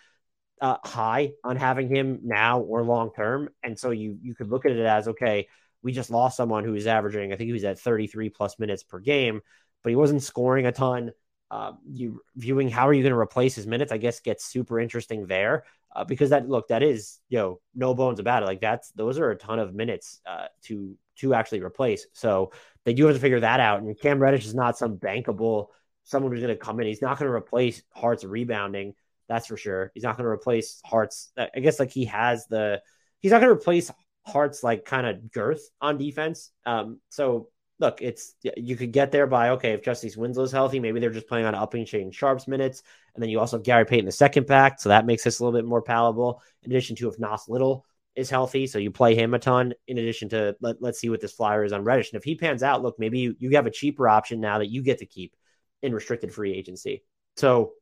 uh, 0.60 0.78
high 0.84 1.32
on 1.44 1.56
having 1.56 1.94
him 1.94 2.20
now 2.22 2.60
or 2.60 2.82
long 2.82 3.10
term. 3.14 3.50
And 3.62 3.78
so 3.78 3.90
you 3.90 4.18
you 4.22 4.34
could 4.34 4.48
look 4.48 4.64
at 4.64 4.72
it 4.72 4.84
as 4.84 5.08
okay, 5.08 5.48
we 5.82 5.92
just 5.92 6.10
lost 6.10 6.36
someone 6.36 6.64
who 6.64 6.72
was 6.72 6.86
averaging, 6.86 7.32
I 7.32 7.36
think 7.36 7.48
he 7.48 7.52
was 7.52 7.64
at 7.64 7.78
33 7.78 8.30
plus 8.30 8.58
minutes 8.58 8.82
per 8.82 8.98
game, 8.98 9.40
but 9.82 9.90
he 9.90 9.96
wasn't 9.96 10.22
scoring 10.22 10.66
a 10.66 10.72
ton. 10.72 11.12
Uh, 11.52 11.72
you 11.92 12.18
viewing 12.36 12.70
how 12.70 12.88
are 12.88 12.94
you 12.94 13.02
going 13.02 13.12
to 13.12 13.18
replace 13.18 13.54
his 13.54 13.66
minutes? 13.66 13.92
I 13.92 13.98
guess 13.98 14.20
gets 14.20 14.42
super 14.46 14.80
interesting 14.80 15.26
there 15.26 15.64
uh, 15.94 16.02
because 16.02 16.30
that 16.30 16.48
look 16.48 16.68
that 16.68 16.82
is 16.82 17.18
you 17.28 17.36
know 17.36 17.60
no 17.74 17.94
bones 17.94 18.20
about 18.20 18.42
it. 18.42 18.46
Like 18.46 18.62
that's 18.62 18.90
those 18.92 19.18
are 19.18 19.30
a 19.30 19.36
ton 19.36 19.58
of 19.58 19.74
minutes 19.74 20.22
uh, 20.24 20.46
to 20.62 20.96
to 21.16 21.34
actually 21.34 21.60
replace. 21.60 22.06
So 22.14 22.52
they 22.86 22.94
do 22.94 23.04
have 23.04 23.14
to 23.14 23.20
figure 23.20 23.40
that 23.40 23.60
out. 23.60 23.82
And 23.82 24.00
Cam 24.00 24.18
Reddish 24.18 24.46
is 24.46 24.54
not 24.54 24.78
some 24.78 24.96
bankable 24.96 25.66
someone 26.04 26.32
who's 26.32 26.40
going 26.40 26.54
to 26.54 26.58
come 26.58 26.80
in. 26.80 26.86
He's 26.86 27.02
not 27.02 27.18
going 27.18 27.30
to 27.30 27.36
replace 27.36 27.82
Hart's 27.90 28.24
rebounding. 28.24 28.94
That's 29.28 29.46
for 29.46 29.58
sure. 29.58 29.92
He's 29.92 30.02
not 30.04 30.16
going 30.16 30.24
to 30.24 30.30
replace 30.30 30.80
Hart's. 30.86 31.32
I 31.36 31.60
guess 31.60 31.78
like 31.78 31.90
he 31.90 32.06
has 32.06 32.46
the. 32.46 32.80
He's 33.20 33.30
not 33.30 33.42
going 33.42 33.54
to 33.54 33.60
replace 33.60 33.90
Hart's 34.26 34.62
like 34.62 34.86
kind 34.86 35.06
of 35.06 35.30
girth 35.30 35.68
on 35.82 35.98
defense. 35.98 36.50
Um. 36.64 36.98
So 37.10 37.48
look, 37.82 38.00
it's 38.00 38.34
you 38.42 38.76
could 38.76 38.92
get 38.92 39.12
there 39.12 39.26
by 39.26 39.50
okay 39.50 39.72
if 39.72 39.82
Justice 39.82 40.16
Winslow's 40.16 40.52
healthy, 40.52 40.80
maybe 40.80 41.00
they're 41.00 41.10
just 41.10 41.28
playing 41.28 41.44
on 41.44 41.54
upping 41.54 41.84
Shaedon 41.84 42.14
Sharpe's 42.14 42.48
minutes, 42.48 42.82
and 43.14 43.22
then 43.22 43.28
you 43.28 43.38
also 43.38 43.58
have 43.58 43.64
Gary 43.64 43.84
Payton 43.84 44.06
the 44.06 44.12
second 44.12 44.46
back, 44.46 44.80
so 44.80 44.88
that 44.88 45.04
makes 45.04 45.24
this 45.24 45.40
a 45.40 45.44
little 45.44 45.58
bit 45.58 45.68
more 45.68 45.82
palatable. 45.82 46.40
In 46.62 46.70
addition 46.70 46.96
to 46.96 47.08
if 47.08 47.18
Nas 47.18 47.48
Little 47.48 47.84
is 48.14 48.30
healthy, 48.30 48.66
so 48.66 48.78
you 48.78 48.90
play 48.90 49.14
him 49.14 49.34
a 49.34 49.38
ton. 49.38 49.74
In 49.86 49.98
addition 49.98 50.30
to 50.30 50.56
let, 50.60 50.80
let's 50.80 51.00
see 51.00 51.10
what 51.10 51.20
this 51.20 51.32
flyer 51.32 51.64
is 51.64 51.72
on 51.72 51.84
Reddish, 51.84 52.12
and 52.12 52.18
if 52.18 52.24
he 52.24 52.36
pans 52.36 52.62
out, 52.62 52.82
look, 52.82 52.98
maybe 52.98 53.18
you, 53.18 53.36
you 53.38 53.50
have 53.56 53.66
a 53.66 53.70
cheaper 53.70 54.08
option 54.08 54.40
now 54.40 54.58
that 54.58 54.70
you 54.70 54.82
get 54.82 54.98
to 54.98 55.06
keep 55.06 55.34
in 55.82 55.92
restricted 55.92 56.32
free 56.32 56.54
agency. 56.54 57.02
So 57.36 57.72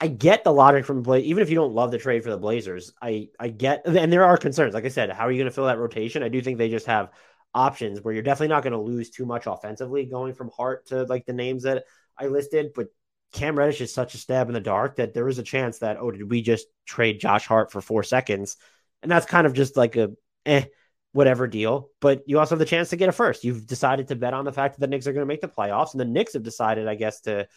I 0.00 0.08
get 0.08 0.44
the 0.44 0.52
logic 0.52 0.84
from 0.84 1.02
Blaze, 1.02 1.24
even 1.24 1.42
if 1.42 1.48
you 1.48 1.54
don't 1.54 1.72
love 1.72 1.90
the 1.90 1.98
trade 1.98 2.22
for 2.22 2.30
the 2.30 2.36
Blazers. 2.36 2.92
I 3.00 3.28
I 3.38 3.48
get, 3.48 3.86
and 3.86 4.12
there 4.12 4.24
are 4.24 4.36
concerns. 4.36 4.74
Like 4.74 4.84
I 4.84 4.88
said, 4.88 5.10
how 5.10 5.26
are 5.26 5.32
you 5.32 5.38
going 5.38 5.48
to 5.48 5.54
fill 5.54 5.66
that 5.66 5.78
rotation? 5.78 6.22
I 6.22 6.28
do 6.28 6.42
think 6.42 6.58
they 6.58 6.68
just 6.68 6.86
have 6.86 7.10
options 7.56 8.02
where 8.02 8.12
you're 8.12 8.22
definitely 8.22 8.54
not 8.54 8.62
going 8.62 8.74
to 8.74 8.78
lose 8.78 9.10
too 9.10 9.24
much 9.24 9.46
offensively 9.46 10.04
going 10.04 10.34
from 10.34 10.50
Hart 10.54 10.86
to 10.88 11.04
like 11.04 11.24
the 11.24 11.32
names 11.32 11.62
that 11.62 11.84
I 12.16 12.26
listed. 12.26 12.72
But 12.74 12.88
Cam 13.32 13.58
Reddish 13.58 13.80
is 13.80 13.92
such 13.92 14.14
a 14.14 14.18
stab 14.18 14.48
in 14.48 14.54
the 14.54 14.60
dark 14.60 14.96
that 14.96 15.14
there 15.14 15.26
is 15.26 15.38
a 15.38 15.42
chance 15.42 15.78
that 15.78 15.96
oh, 15.98 16.10
did 16.10 16.30
we 16.30 16.42
just 16.42 16.66
trade 16.84 17.18
Josh 17.18 17.46
Hart 17.46 17.72
for 17.72 17.80
four 17.80 18.02
seconds? 18.02 18.56
And 19.02 19.10
that's 19.10 19.26
kind 19.26 19.46
of 19.46 19.54
just 19.54 19.76
like 19.76 19.96
a 19.96 20.10
eh 20.44 20.66
whatever 21.12 21.46
deal. 21.46 21.88
But 22.00 22.24
you 22.26 22.38
also 22.38 22.54
have 22.54 22.58
the 22.58 22.66
chance 22.66 22.90
to 22.90 22.96
get 22.96 23.08
a 23.08 23.12
first. 23.12 23.42
You've 23.42 23.66
decided 23.66 24.08
to 24.08 24.16
bet 24.16 24.34
on 24.34 24.44
the 24.44 24.52
fact 24.52 24.74
that 24.74 24.80
the 24.80 24.86
Knicks 24.86 25.06
are 25.06 25.12
going 25.12 25.22
to 25.22 25.26
make 25.26 25.40
the 25.40 25.48
playoffs, 25.48 25.92
and 25.92 26.00
the 26.00 26.04
Knicks 26.04 26.34
have 26.34 26.42
decided, 26.42 26.86
I 26.86 26.94
guess, 26.94 27.22
to 27.22 27.48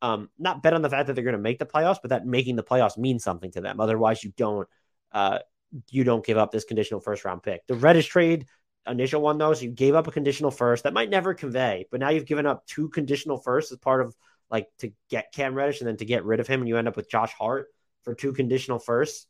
um, 0.00 0.30
not 0.38 0.62
bet 0.62 0.72
on 0.72 0.80
the 0.80 0.88
fact 0.88 1.06
that 1.06 1.12
they're 1.12 1.24
going 1.24 1.36
to 1.36 1.38
make 1.38 1.58
the 1.58 1.66
playoffs, 1.66 1.98
but 2.00 2.08
that 2.08 2.26
making 2.26 2.56
the 2.56 2.62
playoffs 2.62 2.96
means 2.96 3.22
something 3.22 3.52
to 3.52 3.60
them. 3.60 3.80
Otherwise, 3.80 4.24
you 4.24 4.32
don't 4.36 4.66
uh, 5.12 5.40
you 5.90 6.04
don't 6.04 6.24
give 6.24 6.38
up 6.38 6.50
this 6.50 6.64
conditional 6.64 7.00
first 7.00 7.24
round 7.24 7.42
pick. 7.42 7.66
The 7.66 7.74
Reddish 7.74 8.06
trade 8.06 8.46
initial 8.86 9.22
one 9.22 9.38
though, 9.38 9.54
so 9.54 9.62
you 9.62 9.70
gave 9.70 9.94
up 9.94 10.06
a 10.06 10.12
conditional 10.12 10.50
first 10.50 10.84
that 10.84 10.92
might 10.94 11.10
never 11.10 11.34
convey, 11.34 11.86
but 11.90 12.00
now 12.00 12.10
you've 12.10 12.26
given 12.26 12.46
up 12.46 12.66
two 12.66 12.88
conditional 12.88 13.38
firsts 13.38 13.72
as 13.72 13.78
part 13.78 14.00
of 14.04 14.14
like 14.50 14.68
to 14.78 14.92
get 15.08 15.32
Cam 15.32 15.54
Reddish 15.54 15.80
and 15.80 15.88
then 15.88 15.96
to 15.98 16.04
get 16.04 16.24
rid 16.24 16.40
of 16.40 16.46
him, 16.46 16.60
and 16.60 16.68
you 16.68 16.76
end 16.76 16.88
up 16.88 16.96
with 16.96 17.10
Josh 17.10 17.32
Hart 17.32 17.68
for 18.02 18.14
two 18.14 18.32
conditional 18.32 18.78
firsts. 18.78 19.26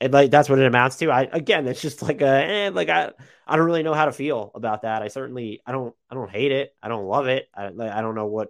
And 0.00 0.12
like 0.12 0.30
that's 0.30 0.48
what 0.48 0.60
it 0.60 0.66
amounts 0.66 0.96
to. 0.98 1.10
I 1.10 1.22
again, 1.30 1.66
it's 1.66 1.82
just 1.82 2.02
like 2.02 2.20
a 2.20 2.26
eh, 2.26 2.70
like 2.72 2.88
I 2.88 3.10
I 3.46 3.56
don't 3.56 3.66
really 3.66 3.82
know 3.82 3.94
how 3.94 4.04
to 4.04 4.12
feel 4.12 4.52
about 4.54 4.82
that. 4.82 5.02
I 5.02 5.08
certainly 5.08 5.60
I 5.66 5.72
don't 5.72 5.94
I 6.08 6.14
don't 6.14 6.30
hate 6.30 6.52
it. 6.52 6.74
I 6.82 6.88
don't 6.88 7.06
love 7.06 7.26
it. 7.26 7.48
I 7.52 7.66
I 7.66 8.00
don't 8.00 8.14
know 8.14 8.26
what 8.26 8.48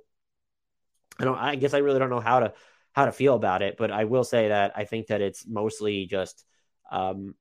I 1.19 1.25
don't. 1.25 1.39
I 1.39 1.57
guess 1.57 1.75
I 1.75 1.79
really 1.79 1.99
don't 1.99 2.11
know 2.11 2.21
how 2.21 2.41
to 2.41 2.53
how 2.93 3.07
to 3.07 3.13
feel 3.13 3.35
about 3.35 3.63
it, 3.63 3.77
but 3.79 3.91
I 3.91 4.05
will 4.05 4.25
say 4.25 4.49
that 4.49 4.73
I 4.77 4.85
think 4.85 5.07
that 5.07 5.21
it's 5.21 5.47
mostly 5.47 6.07
just 6.07 6.45
um, 6.91 7.35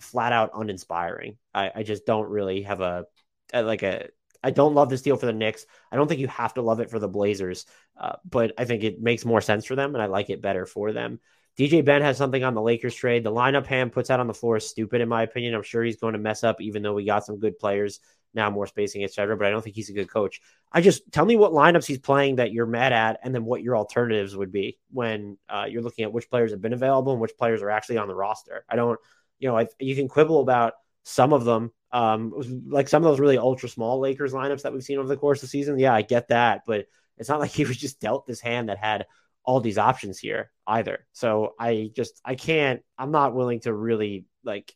flat 0.00 0.32
out 0.32 0.50
uninspiring. 0.54 1.36
I, 1.54 1.70
I 1.76 1.82
just 1.82 2.06
don't 2.06 2.28
really 2.28 2.62
have 2.62 2.80
a, 2.80 3.06
like 3.52 3.82
a. 3.82 4.08
I 4.42 4.50
don't 4.50 4.74
love 4.74 4.90
this 4.90 5.02
deal 5.02 5.16
for 5.16 5.26
the 5.26 5.32
Knicks. 5.32 5.66
I 5.90 5.96
don't 5.96 6.06
think 6.06 6.20
you 6.20 6.28
have 6.28 6.54
to 6.54 6.62
love 6.62 6.80
it 6.80 6.90
for 6.90 6.98
the 6.98 7.08
Blazers, 7.08 7.66
uh, 7.98 8.16
but 8.28 8.52
I 8.58 8.64
think 8.64 8.84
it 8.84 9.00
makes 9.00 9.24
more 9.24 9.40
sense 9.40 9.64
for 9.64 9.74
them, 9.74 9.94
and 9.94 10.02
I 10.02 10.06
like 10.06 10.30
it 10.30 10.42
better 10.42 10.66
for 10.66 10.92
them. 10.92 11.20
DJ 11.58 11.82
Ben 11.84 12.02
has 12.02 12.18
something 12.18 12.44
on 12.44 12.54
the 12.54 12.60
Lakers 12.60 12.94
trade. 12.94 13.24
The 13.24 13.32
lineup 13.32 13.66
Ham 13.66 13.90
puts 13.90 14.10
out 14.10 14.20
on 14.20 14.26
the 14.26 14.34
floor 14.34 14.58
is 14.58 14.68
stupid, 14.68 15.00
in 15.00 15.08
my 15.08 15.22
opinion. 15.22 15.54
I'm 15.54 15.62
sure 15.62 15.82
he's 15.82 15.96
going 15.96 16.12
to 16.12 16.18
mess 16.18 16.44
up, 16.44 16.60
even 16.60 16.82
though 16.82 16.92
we 16.92 17.06
got 17.06 17.24
some 17.24 17.40
good 17.40 17.58
players 17.58 18.00
now, 18.34 18.50
more 18.50 18.66
spacing, 18.66 19.02
etc. 19.02 19.36
But 19.36 19.46
I 19.46 19.50
don't 19.50 19.62
think 19.62 19.74
he's 19.74 19.88
a 19.88 19.94
good 19.94 20.10
coach. 20.10 20.42
I 20.70 20.82
just 20.82 21.10
tell 21.10 21.24
me 21.24 21.36
what 21.36 21.52
lineups 21.52 21.86
he's 21.86 21.98
playing 21.98 22.36
that 22.36 22.52
you're 22.52 22.66
mad 22.66 22.92
at, 22.92 23.20
and 23.22 23.34
then 23.34 23.46
what 23.46 23.62
your 23.62 23.76
alternatives 23.76 24.36
would 24.36 24.52
be 24.52 24.78
when 24.92 25.38
uh, 25.48 25.64
you're 25.68 25.82
looking 25.82 26.04
at 26.04 26.12
which 26.12 26.28
players 26.28 26.50
have 26.50 26.60
been 26.60 26.74
available 26.74 27.12
and 27.12 27.20
which 27.20 27.36
players 27.38 27.62
are 27.62 27.70
actually 27.70 27.96
on 27.96 28.08
the 28.08 28.14
roster. 28.14 28.66
I 28.68 28.76
don't, 28.76 29.00
you 29.38 29.48
know, 29.48 29.58
I, 29.58 29.66
you 29.78 29.94
can 29.94 30.08
quibble 30.08 30.40
about 30.40 30.74
some 31.04 31.32
of 31.32 31.44
them, 31.44 31.72
um, 31.92 32.32
like 32.68 32.88
some 32.88 33.04
of 33.04 33.10
those 33.10 33.20
really 33.20 33.38
ultra 33.38 33.68
small 33.68 34.00
Lakers 34.00 34.32
lineups 34.32 34.62
that 34.62 34.72
we've 34.72 34.82
seen 34.82 34.98
over 34.98 35.08
the 35.08 35.16
course 35.16 35.38
of 35.38 35.42
the 35.42 35.48
season. 35.48 35.78
Yeah, 35.78 35.94
I 35.94 36.02
get 36.02 36.28
that, 36.28 36.62
but 36.66 36.86
it's 37.16 37.28
not 37.28 37.40
like 37.40 37.50
he 37.50 37.64
was 37.64 37.76
just 37.76 38.00
dealt 38.00 38.26
this 38.26 38.40
hand 38.40 38.68
that 38.68 38.78
had 38.78 39.06
all 39.44 39.60
these 39.60 39.78
options 39.78 40.18
here 40.18 40.50
either. 40.66 41.06
So 41.12 41.54
I 41.58 41.90
just 41.94 42.20
I 42.24 42.34
can't. 42.34 42.82
I'm 42.98 43.12
not 43.12 43.34
willing 43.34 43.60
to 43.60 43.72
really 43.72 44.26
like. 44.44 44.72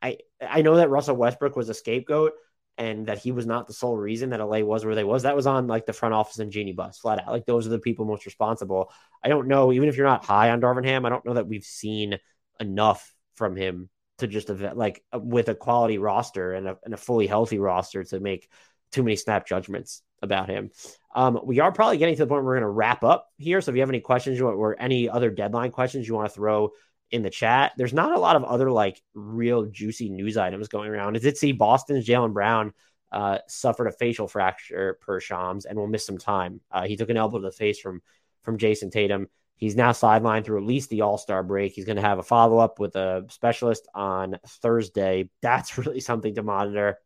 I 0.00 0.18
I 0.40 0.62
know 0.62 0.76
that 0.76 0.90
Russell 0.90 1.16
Westbrook 1.16 1.56
was 1.56 1.68
a 1.68 1.74
scapegoat, 1.74 2.32
and 2.76 3.06
that 3.06 3.18
he 3.18 3.32
was 3.32 3.46
not 3.46 3.66
the 3.66 3.72
sole 3.72 3.96
reason 3.96 4.30
that 4.30 4.40
LA 4.40 4.60
was 4.60 4.84
where 4.84 4.94
they 4.94 5.04
was. 5.04 5.22
That 5.22 5.36
was 5.36 5.46
on 5.46 5.66
like 5.66 5.86
the 5.86 5.92
front 5.92 6.14
office 6.14 6.38
and 6.38 6.50
Jeanie 6.50 6.72
Buss 6.72 6.98
flat 6.98 7.20
out. 7.20 7.32
Like 7.32 7.46
those 7.46 7.66
are 7.66 7.70
the 7.70 7.78
people 7.78 8.04
most 8.04 8.26
responsible. 8.26 8.92
I 9.22 9.28
don't 9.28 9.48
know, 9.48 9.72
even 9.72 9.88
if 9.88 9.96
you're 9.96 10.06
not 10.06 10.24
high 10.24 10.50
on 10.50 10.60
Darvin 10.60 10.84
Ham, 10.84 11.06
I 11.06 11.08
don't 11.08 11.24
know 11.24 11.34
that 11.34 11.46
we've 11.46 11.64
seen 11.64 12.18
enough 12.60 13.14
from 13.36 13.56
him 13.56 13.88
to 14.18 14.26
just 14.26 14.48
like 14.48 15.02
with 15.12 15.48
a 15.48 15.54
quality 15.54 15.98
roster 15.98 16.52
and 16.52 16.68
a, 16.68 16.78
and 16.84 16.94
a 16.94 16.98
fully 16.98 17.26
healthy 17.26 17.58
roster 17.58 18.04
to 18.04 18.20
make 18.20 18.48
too 18.92 19.02
many 19.02 19.16
snap 19.16 19.46
judgments 19.46 20.02
about 20.22 20.48
him. 20.48 20.70
Um, 21.14 21.40
we 21.44 21.60
are 21.60 21.72
probably 21.72 21.98
getting 21.98 22.16
to 22.16 22.22
the 22.22 22.26
point 22.26 22.44
where 22.44 22.54
we're 22.54 22.60
going 22.60 22.62
to 22.62 22.68
wrap 22.68 23.04
up 23.04 23.28
here. 23.36 23.60
So 23.60 23.70
if 23.70 23.76
you 23.76 23.82
have 23.82 23.88
any 23.88 24.00
questions 24.00 24.40
or 24.40 24.76
any 24.80 25.08
other 25.08 25.30
deadline 25.30 25.70
questions 25.70 26.06
you 26.06 26.14
want 26.14 26.28
to 26.28 26.34
throw 26.34 26.70
in 27.10 27.22
the 27.22 27.30
chat. 27.30 27.72
There's 27.76 27.92
not 27.92 28.16
a 28.16 28.20
lot 28.20 28.36
of 28.36 28.44
other 28.44 28.70
like 28.70 29.00
real 29.14 29.66
juicy 29.66 30.10
news 30.10 30.36
items 30.36 30.68
going 30.68 30.90
around. 30.90 31.16
I 31.16 31.20
did 31.20 31.36
see 31.36 31.52
Boston's 31.52 32.06
Jaylen 32.06 32.32
Brown 32.32 32.72
uh, 33.12 33.38
suffered 33.46 33.86
a 33.86 33.92
facial 33.92 34.26
fracture 34.26 34.98
per 35.00 35.20
Shams 35.20 35.64
and 35.64 35.78
will 35.78 35.86
miss 35.86 36.04
some 36.04 36.18
time. 36.18 36.60
Uh, 36.72 36.86
he 36.86 36.96
took 36.96 37.10
an 37.10 37.16
elbow 37.16 37.38
to 37.38 37.44
the 37.44 37.52
face 37.52 37.78
from 37.78 38.02
from 38.42 38.58
Jayson 38.58 38.90
Tatum. 38.90 39.28
He's 39.56 39.76
now 39.76 39.92
sidelined 39.92 40.44
through 40.44 40.58
at 40.58 40.66
least 40.66 40.90
the 40.90 41.02
All 41.02 41.18
Star 41.18 41.42
break. 41.42 41.72
He's 41.72 41.84
going 41.84 41.96
to 41.96 42.02
have 42.02 42.18
a 42.18 42.22
follow 42.22 42.58
up 42.58 42.78
with 42.78 42.96
a 42.96 43.26
specialist 43.30 43.88
on 43.94 44.38
Thursday. 44.46 45.30
That's 45.42 45.78
really 45.78 46.00
something 46.00 46.34
to 46.34 46.42
monitor. 46.42 46.98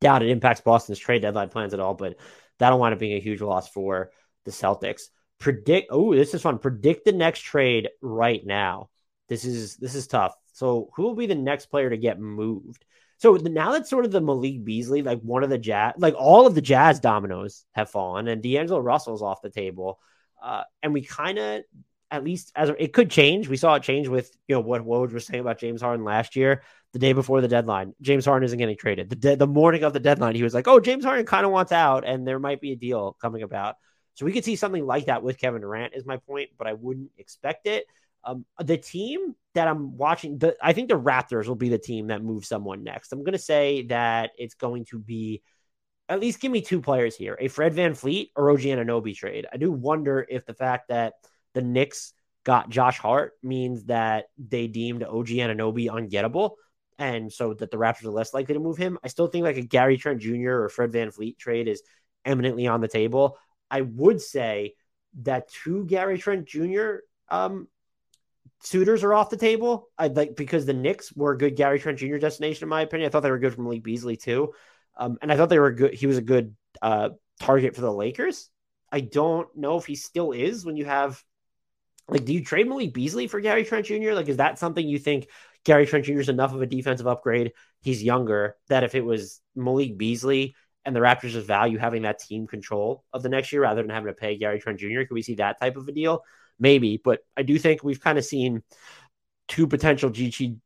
Doubt 0.00 0.22
it 0.22 0.30
impacts 0.30 0.60
Boston's 0.60 0.98
trade 0.98 1.22
deadline 1.22 1.48
plans 1.48 1.72
at 1.72 1.80
all, 1.80 1.94
but 1.94 2.16
that'll 2.58 2.78
wind 2.78 2.92
up 2.92 2.98
being 2.98 3.16
a 3.16 3.20
huge 3.20 3.40
loss 3.40 3.68
for 3.68 4.10
the 4.44 4.50
Celtics 4.50 5.08
predict 5.38 5.88
oh 5.90 6.14
this 6.14 6.32
is 6.32 6.40
fun 6.40 6.58
predict 6.58 7.04
the 7.04 7.12
next 7.12 7.40
trade 7.40 7.90
right 8.00 8.46
now 8.46 8.88
this 9.28 9.44
is 9.44 9.76
this 9.76 9.94
is 9.94 10.06
tough 10.06 10.34
so 10.54 10.88
who 10.96 11.02
will 11.02 11.14
be 11.14 11.26
the 11.26 11.34
next 11.34 11.66
player 11.66 11.90
to 11.90 11.98
get 11.98 12.18
moved 12.18 12.86
so 13.18 13.34
now 13.34 13.72
that's 13.72 13.88
sort 13.88 14.04
of 14.04 14.10
the 14.10 14.20
Malik 14.20 14.62
Beasley, 14.62 15.02
like 15.02 15.20
one 15.20 15.42
of 15.42 15.48
the 15.48 15.58
jazz, 15.58 15.94
like 15.96 16.14
all 16.18 16.46
of 16.46 16.54
the 16.54 16.60
jazz 16.60 17.00
dominoes 17.00 17.64
have 17.72 17.90
fallen, 17.90 18.28
and 18.28 18.42
D'Angelo 18.42 18.80
Russell's 18.80 19.22
off 19.22 19.40
the 19.40 19.50
table, 19.50 19.98
uh, 20.42 20.62
and 20.82 20.92
we 20.92 21.02
kind 21.02 21.38
of, 21.38 21.62
at 22.10 22.22
least 22.22 22.52
as 22.54 22.70
it 22.78 22.92
could 22.92 23.10
change. 23.10 23.48
We 23.48 23.56
saw 23.56 23.74
it 23.74 23.82
change 23.82 24.06
with 24.06 24.30
you 24.46 24.54
know 24.54 24.60
what 24.60 24.86
Woj 24.86 25.12
was 25.12 25.26
saying 25.26 25.40
about 25.40 25.58
James 25.58 25.82
Harden 25.82 26.04
last 26.04 26.36
year, 26.36 26.62
the 26.92 27.00
day 27.00 27.12
before 27.12 27.40
the 27.40 27.48
deadline. 27.48 27.94
James 28.00 28.24
Harden 28.24 28.44
isn't 28.44 28.58
getting 28.58 28.76
traded. 28.76 29.10
The 29.10 29.16
de- 29.16 29.36
the 29.36 29.46
morning 29.46 29.82
of 29.82 29.92
the 29.92 30.00
deadline, 30.00 30.36
he 30.36 30.44
was 30.44 30.54
like, 30.54 30.68
"Oh, 30.68 30.78
James 30.78 31.04
Harden 31.04 31.26
kind 31.26 31.44
of 31.44 31.52
wants 31.52 31.72
out, 31.72 32.06
and 32.06 32.26
there 32.26 32.38
might 32.38 32.60
be 32.60 32.72
a 32.72 32.76
deal 32.76 33.16
coming 33.20 33.42
about." 33.42 33.74
So 34.14 34.24
we 34.24 34.32
could 34.32 34.44
see 34.44 34.56
something 34.56 34.86
like 34.86 35.06
that 35.06 35.22
with 35.22 35.38
Kevin 35.38 35.60
Durant, 35.60 35.94
is 35.94 36.06
my 36.06 36.16
point, 36.16 36.50
but 36.56 36.66
I 36.66 36.72
wouldn't 36.72 37.10
expect 37.18 37.66
it. 37.66 37.86
Um, 38.24 38.46
the 38.58 38.78
team 38.78 39.34
that 39.54 39.68
I'm 39.68 39.96
watching, 39.96 40.38
the, 40.38 40.56
I 40.60 40.72
think 40.72 40.88
the 40.88 40.98
Raptors 40.98 41.46
will 41.46 41.54
be 41.54 41.68
the 41.68 41.78
team 41.78 42.06
that 42.06 42.24
moves 42.24 42.48
someone 42.48 42.82
next. 42.82 43.12
I'm 43.12 43.22
going 43.22 43.32
to 43.32 43.38
say 43.38 43.82
that 43.88 44.30
it's 44.38 44.54
going 44.54 44.86
to 44.86 44.98
be 44.98 45.42
at 46.08 46.20
least 46.20 46.40
give 46.40 46.52
me 46.52 46.60
two 46.60 46.80
players 46.80 47.16
here: 47.16 47.36
a 47.40 47.48
Fred 47.48 47.74
VanVleet 47.74 48.30
or 48.36 48.50
OG 48.50 48.60
Anunoby 48.60 49.14
trade. 49.14 49.46
I 49.52 49.56
do 49.56 49.72
wonder 49.72 50.26
if 50.28 50.46
the 50.46 50.54
fact 50.54 50.88
that 50.88 51.14
the 51.54 51.62
Knicks 51.62 52.12
got 52.44 52.68
Josh 52.70 52.98
Hart 52.98 53.32
means 53.42 53.84
that 53.86 54.26
they 54.38 54.68
deemed 54.68 55.02
OG 55.02 55.28
Anunoby 55.28 55.88
ungettable, 55.88 56.52
and 56.98 57.32
so 57.32 57.54
that 57.54 57.70
the 57.70 57.76
Raptors 57.76 58.04
are 58.04 58.10
less 58.10 58.32
likely 58.32 58.54
to 58.54 58.60
move 58.60 58.76
him. 58.76 58.98
I 59.02 59.08
still 59.08 59.26
think 59.26 59.44
like 59.44 59.56
a 59.56 59.62
Gary 59.62 59.96
Trent 59.96 60.20
Jr. 60.20 60.62
or 60.62 60.68
Fred 60.68 60.92
VanVleet 60.92 61.38
trade 61.38 61.68
is 61.68 61.82
eminently 62.24 62.66
on 62.66 62.80
the 62.80 62.88
table. 62.88 63.38
I 63.70 63.80
would 63.80 64.20
say 64.20 64.74
that 65.22 65.48
two 65.48 65.86
Gary 65.86 66.18
Trent 66.18 66.46
Jr. 66.46 66.96
Um, 67.28 67.68
suitors 68.62 69.02
are 69.02 69.14
off 69.14 69.30
the 69.30 69.36
table. 69.36 69.88
I'd 69.98 70.16
like 70.16 70.36
because 70.36 70.66
the 70.66 70.72
Knicks 70.72 71.12
were 71.14 71.32
a 71.32 71.38
good 71.38 71.56
Gary 71.56 71.78
Trent 71.78 71.98
Jr. 71.98 72.18
destination, 72.18 72.64
in 72.64 72.68
my 72.68 72.82
opinion. 72.82 73.08
I 73.08 73.10
thought 73.10 73.20
they 73.20 73.30
were 73.30 73.38
good 73.38 73.54
from 73.54 73.64
Malik 73.64 73.82
Beasley 73.82 74.16
too. 74.16 74.52
Um, 74.96 75.18
and 75.22 75.32
I 75.32 75.36
thought 75.36 75.48
they 75.48 75.58
were 75.58 75.72
good. 75.72 75.94
He 75.94 76.06
was 76.06 76.18
a 76.18 76.22
good 76.22 76.56
uh, 76.80 77.10
target 77.40 77.74
for 77.74 77.82
the 77.82 77.92
Lakers. 77.92 78.48
I 78.90 79.00
don't 79.00 79.48
know 79.56 79.76
if 79.76 79.86
he 79.86 79.96
still 79.96 80.32
is 80.32 80.64
when 80.64 80.76
you 80.76 80.84
have 80.84 81.22
like, 82.08 82.24
do 82.24 82.32
you 82.32 82.44
trade 82.44 82.68
Malik 82.68 82.94
Beasley 82.94 83.26
for 83.26 83.40
Gary 83.40 83.64
Trent 83.64 83.86
Jr.? 83.86 84.12
Like, 84.12 84.28
is 84.28 84.36
that 84.36 84.58
something 84.58 84.86
you 84.86 84.98
think 84.98 85.28
Gary 85.64 85.86
Trent 85.86 86.04
Jr. 86.04 86.20
is 86.20 86.28
enough 86.28 86.54
of 86.54 86.62
a 86.62 86.66
defensive 86.66 87.06
upgrade? 87.06 87.52
He's 87.82 88.02
younger. 88.02 88.56
That 88.68 88.84
if 88.84 88.94
it 88.94 89.04
was 89.04 89.40
Malik 89.56 89.98
Beasley 89.98 90.54
and 90.84 90.94
the 90.94 91.00
Raptors 91.00 91.30
just 91.30 91.46
value 91.46 91.78
having 91.78 92.02
that 92.02 92.20
team 92.20 92.46
control 92.46 93.04
of 93.12 93.22
the 93.22 93.28
next 93.28 93.52
year 93.52 93.62
rather 93.62 93.82
than 93.82 93.90
having 93.90 94.06
to 94.06 94.14
pay 94.14 94.38
Gary 94.38 94.60
Trent 94.60 94.78
Jr., 94.78 95.00
could 95.00 95.14
we 95.14 95.22
see 95.22 95.34
that 95.36 95.58
type 95.58 95.76
of 95.76 95.88
a 95.88 95.92
deal? 95.92 96.22
Maybe, 96.58 97.00
but 97.02 97.20
I 97.36 97.42
do 97.42 97.58
think 97.58 97.82
we've 97.82 98.00
kind 98.00 98.18
of 98.18 98.24
seen 98.24 98.62
two 99.48 99.66
potential 99.66 100.10
GT, 100.10 100.58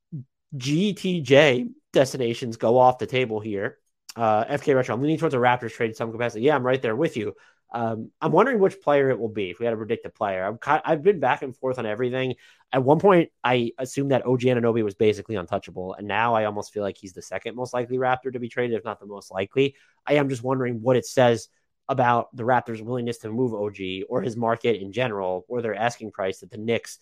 GTJ 0.57 1.71
destinations 1.93 2.59
go 2.59 2.79
off 2.79 2.99
the 2.99 3.07
table 3.07 3.41
here. 3.41 3.79
Uh, 4.17 4.45
FK 4.45 4.75
Retro, 4.75 4.95
I'm 4.95 5.03
leaning 5.03 5.19
towards 5.19 5.35
a 5.35 5.39
Raptors 5.39 5.73
trade 5.73 5.91
in 5.91 5.95
some 5.95 6.13
capacity. 6.13 6.45
Yeah, 6.45 6.57
I'm 6.57 6.67
right 6.67 6.81
there 6.81 6.97
with 6.97 7.17
you. 7.17 7.35
Um, 7.73 8.11
I'm 8.21 8.33
wondering 8.33 8.59
which 8.59 8.81
player 8.81 9.11
it 9.11 9.19
will 9.19 9.29
be. 9.29 9.51
If 9.51 9.61
we 9.61 9.65
had 9.65 9.71
to 9.71 9.77
predict 9.77 10.05
a 10.05 10.11
player, 10.11 10.45
I'm 10.45 10.59
kind, 10.59 10.83
I've 10.85 11.03
been 11.03 11.21
back 11.21 11.43
and 11.43 11.57
forth 11.57 11.79
on 11.79 11.87
everything. 11.87 12.35
At 12.73 12.83
one 12.83 12.99
point, 12.99 13.31
I 13.45 13.73
assumed 13.79 14.11
that 14.11 14.27
OG 14.27 14.41
Anunoby 14.41 14.83
was 14.83 14.95
basically 14.95 15.37
untouchable, 15.37 15.95
and 15.95 16.09
now 16.09 16.35
I 16.35 16.47
almost 16.47 16.73
feel 16.73 16.83
like 16.83 16.97
he's 16.99 17.13
the 17.13 17.23
second 17.23 17.55
most 17.55 17.73
likely 17.73 17.99
Raptor 17.99 18.33
to 18.33 18.41
be 18.41 18.49
traded, 18.49 18.77
if 18.77 18.85
not 18.85 18.99
the 18.99 19.07
most 19.07 19.31
likely. 19.31 19.77
I 20.05 20.15
am 20.15 20.29
just 20.29 20.43
wondering 20.43 20.83
what 20.83 20.97
it 20.97 21.07
says 21.07 21.49
about 21.89 22.35
the 22.35 22.43
Raptors' 22.43 22.83
willingness 22.83 23.19
to 23.19 23.31
move 23.31 23.55
OG 23.55 24.07
or 24.09 24.21
his 24.21 24.37
market 24.37 24.81
in 24.81 24.91
general, 24.91 25.45
or 25.49 25.63
their 25.63 25.75
asking 25.75 26.11
price 26.11 26.41
that 26.41 26.51
the 26.51 26.59
Knicks 26.59 26.99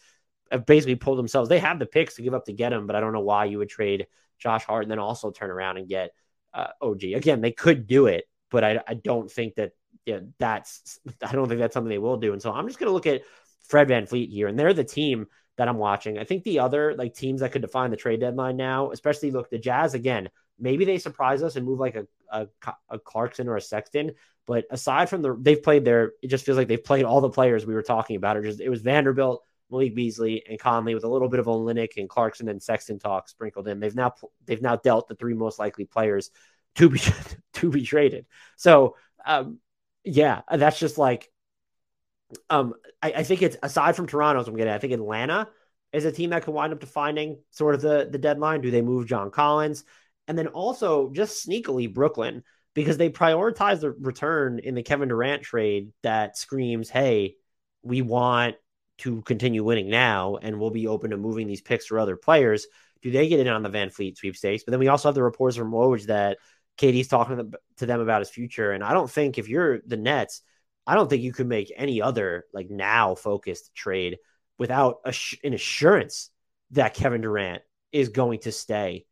have 0.50 0.66
basically 0.66 0.96
pulled 0.96 1.18
themselves. 1.18 1.48
They 1.48 1.58
have 1.60 1.78
the 1.78 1.86
picks 1.86 2.16
to 2.16 2.22
give 2.22 2.34
up 2.34 2.44
to 2.46 2.52
get 2.52 2.72
him, 2.72 2.86
but 2.86 2.96
I 2.96 3.00
don't 3.00 3.12
know 3.12 3.20
why 3.20 3.46
you 3.46 3.58
would 3.58 3.68
trade 3.70 4.06
Josh 4.38 4.64
Hart 4.64 4.84
and 4.84 4.90
then 4.90 4.98
also 4.98 5.30
turn 5.30 5.50
around 5.50 5.78
and 5.78 5.88
get 5.88 6.10
uh, 6.58 6.68
OG. 6.82 7.04
Again, 7.14 7.40
they 7.40 7.52
could 7.52 7.86
do 7.86 8.06
it, 8.06 8.24
but 8.50 8.64
I, 8.64 8.80
I 8.86 8.94
don't 8.94 9.30
think 9.30 9.54
that 9.54 9.72
yeah, 10.04 10.20
that's 10.38 10.98
I 11.22 11.32
don't 11.32 11.48
think 11.48 11.60
that's 11.60 11.74
something 11.74 11.90
they 11.90 11.98
will 11.98 12.16
do. 12.16 12.32
And 12.32 12.42
so 12.42 12.52
I'm 12.52 12.66
just 12.66 12.78
going 12.78 12.88
to 12.88 12.94
look 12.94 13.06
at 13.06 13.22
Fred 13.68 13.88
VanVleet 13.88 14.30
here, 14.30 14.48
and 14.48 14.58
they're 14.58 14.74
the 14.74 14.84
team 14.84 15.26
that 15.56 15.68
I'm 15.68 15.76
watching. 15.76 16.18
I 16.18 16.24
think 16.24 16.44
the 16.44 16.60
other 16.60 16.94
like 16.96 17.14
teams 17.14 17.40
that 17.40 17.52
could 17.52 17.62
define 17.62 17.90
the 17.90 17.96
trade 17.96 18.20
deadline 18.20 18.56
now, 18.56 18.90
especially 18.90 19.30
look 19.30 19.50
the 19.50 19.58
Jazz 19.58 19.94
again. 19.94 20.30
Maybe 20.58 20.84
they 20.84 20.98
surprise 20.98 21.42
us 21.42 21.56
and 21.56 21.64
move 21.66 21.78
like 21.78 21.94
a, 21.94 22.06
a, 22.32 22.48
a 22.88 22.98
Clarkson 22.98 23.48
or 23.48 23.56
a 23.56 23.60
Sexton. 23.60 24.12
But 24.46 24.64
aside 24.70 25.08
from 25.08 25.22
the, 25.22 25.36
they've 25.38 25.62
played 25.62 25.84
their, 25.84 26.12
it 26.22 26.28
just 26.28 26.44
feels 26.44 26.56
like 26.56 26.68
they've 26.68 26.82
played 26.82 27.04
all 27.04 27.20
the 27.20 27.28
players 27.28 27.66
we 27.66 27.74
were 27.74 27.82
talking 27.82 28.16
about. 28.16 28.36
Or 28.36 28.42
just 28.42 28.60
it 28.60 28.70
was 28.70 28.80
Vanderbilt, 28.80 29.44
Malik 29.70 29.94
Beasley, 29.94 30.44
and 30.48 30.58
Conley 30.58 30.94
with 30.94 31.04
a 31.04 31.08
little 31.08 31.28
bit 31.28 31.40
of 31.40 31.46
Olynyk 31.46 31.96
and 31.96 32.08
Clarkson 32.08 32.48
and 32.48 32.62
Sexton 32.62 32.98
talk 32.98 33.28
sprinkled 33.28 33.68
in. 33.68 33.80
They've 33.80 33.94
now 33.94 34.14
they've 34.46 34.62
now 34.62 34.76
dealt 34.76 35.08
the 35.08 35.14
three 35.14 35.34
most 35.34 35.58
likely 35.58 35.84
players 35.84 36.30
to 36.76 36.88
be 36.88 37.00
to 37.54 37.70
be 37.70 37.82
traded. 37.82 38.26
So 38.56 38.96
um, 39.24 39.58
yeah, 40.04 40.42
that's 40.50 40.78
just 40.78 40.98
like 40.98 41.30
um 42.50 42.74
I, 43.02 43.12
I, 43.12 43.22
think 43.22 43.42
it's 43.42 43.56
aside 43.62 43.96
from 43.96 44.06
Toronto's 44.06 44.48
I'm 44.48 44.56
getting 44.56 44.72
I 44.72 44.78
think 44.78 44.92
Atlanta 44.92 45.48
is 45.92 46.04
a 46.04 46.12
team 46.12 46.30
that 46.30 46.42
could 46.42 46.52
wind 46.52 46.72
up 46.72 46.80
defining 46.80 47.38
sort 47.50 47.74
of 47.74 47.80
the 47.80 48.08
the 48.10 48.18
deadline. 48.18 48.60
Do 48.60 48.70
they 48.70 48.82
move 48.82 49.06
John 49.06 49.30
Collins? 49.30 49.84
And 50.26 50.36
then 50.36 50.48
also 50.48 51.10
just 51.10 51.46
sneakily 51.46 51.92
Brooklyn 51.92 52.44
because 52.74 52.98
they 52.98 53.08
prioritize 53.08 53.80
the 53.80 53.90
return 53.90 54.58
in 54.58 54.74
the 54.74 54.82
Kevin 54.82 55.08
Durant 55.08 55.42
trade 55.42 55.92
that 56.02 56.36
screams, 56.36 56.90
"Hey, 56.90 57.36
we 57.82 58.02
want 58.02 58.56
to 58.98 59.22
continue 59.22 59.64
winning 59.64 59.88
now 59.88 60.36
and 60.36 60.58
we'll 60.58 60.70
be 60.70 60.86
open 60.86 61.10
to 61.10 61.16
moving 61.16 61.46
these 61.46 61.62
picks 61.62 61.86
for 61.86 61.98
other 61.98 62.16
players." 62.16 62.66
Do 63.02 63.10
they 63.10 63.28
get 63.28 63.40
in 63.40 63.48
on 63.48 63.62
the 63.62 63.70
VanVleet 63.70 64.16
sweepstakes? 64.16 64.64
But 64.64 64.72
then 64.72 64.80
we 64.80 64.88
also 64.88 65.08
have 65.08 65.14
the 65.14 65.22
reports 65.22 65.56
from 65.56 65.70
Woj 65.70 66.06
that 66.06 66.38
KD's 66.78 67.08
talking 67.08 67.52
to 67.76 67.86
them 67.86 68.00
about 68.00 68.20
his 68.20 68.30
future. 68.30 68.72
And 68.72 68.82
I 68.82 68.92
don't 68.92 69.10
think 69.10 69.38
if 69.38 69.48
you're 69.48 69.80
the 69.86 69.96
Nets, 69.96 70.42
I 70.86 70.94
don't 70.94 71.10
think 71.10 71.22
you 71.22 71.32
could 71.32 71.46
make 71.46 71.72
any 71.76 72.00
other 72.00 72.44
like 72.52 72.70
now 72.70 73.14
focused 73.14 73.74
trade 73.74 74.18
without 74.58 74.98
a, 75.04 75.14
an 75.44 75.54
assurance 75.54 76.30
that 76.70 76.94
Kevin 76.94 77.20
Durant 77.20 77.62
is 77.92 78.08
going 78.08 78.40
to 78.40 78.52
stay, 78.52 79.06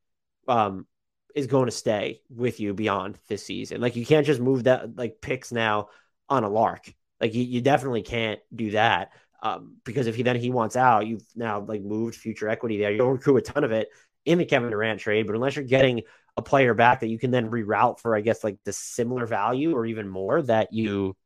um, 0.49 0.87
is 1.34 1.47
going 1.47 1.66
to 1.66 1.72
stay 1.72 2.20
with 2.30 2.61
you 2.61 2.72
beyond 2.72 3.18
this 3.28 3.45
season. 3.45 3.80
Like 3.80 3.97
you 3.97 4.07
can't 4.07 4.26
just 4.26 4.41
move 4.41 4.64
that 4.64 4.97
like 4.97 5.20
picks 5.20 5.53
now 5.53 5.89
on 6.28 6.45
a 6.45 6.49
lark. 6.49 6.93
Like 7.20 7.34
you, 7.34 7.43
you 7.43 7.61
definitely 7.61 8.03
can't 8.03 8.41
do 8.55 8.72
that. 8.72 9.11
Um, 9.43 9.76
because 9.84 10.07
if 10.07 10.16
he 10.16 10.22
then 10.22 10.37
he 10.37 10.51
wants 10.51 10.76
out, 10.76 11.07
you've 11.07 11.24
now 11.34 11.61
like 11.61 11.82
moved 11.82 12.16
future 12.16 12.49
equity 12.49 12.78
there. 12.78 12.91
You 12.91 12.99
don't 12.99 13.12
recruit 13.12 13.37
a 13.37 13.43
ton 13.43 13.64
of 13.64 13.72
it 13.72 13.89
in 14.24 14.39
the 14.39 14.45
Kevin 14.45 14.70
Durant 14.70 15.01
trade, 15.01 15.26
but 15.26 15.37
unless 15.37 15.57
you're 15.57 15.64
getting 15.64 16.03
a 16.37 16.43
player 16.43 16.74
back 16.74 17.01
that 17.01 17.09
you 17.09 17.18
can 17.18 17.30
then 17.30 17.51
reroute 17.51 18.01
for, 18.01 18.16
I 18.16 18.20
guess, 18.20 18.43
like 18.43 18.59
the 18.64 18.72
similar 18.72 19.26
value 19.26 19.74
or 19.74 19.87
even 19.87 20.09
more 20.09 20.43
that 20.43 20.72
you, 20.72 21.16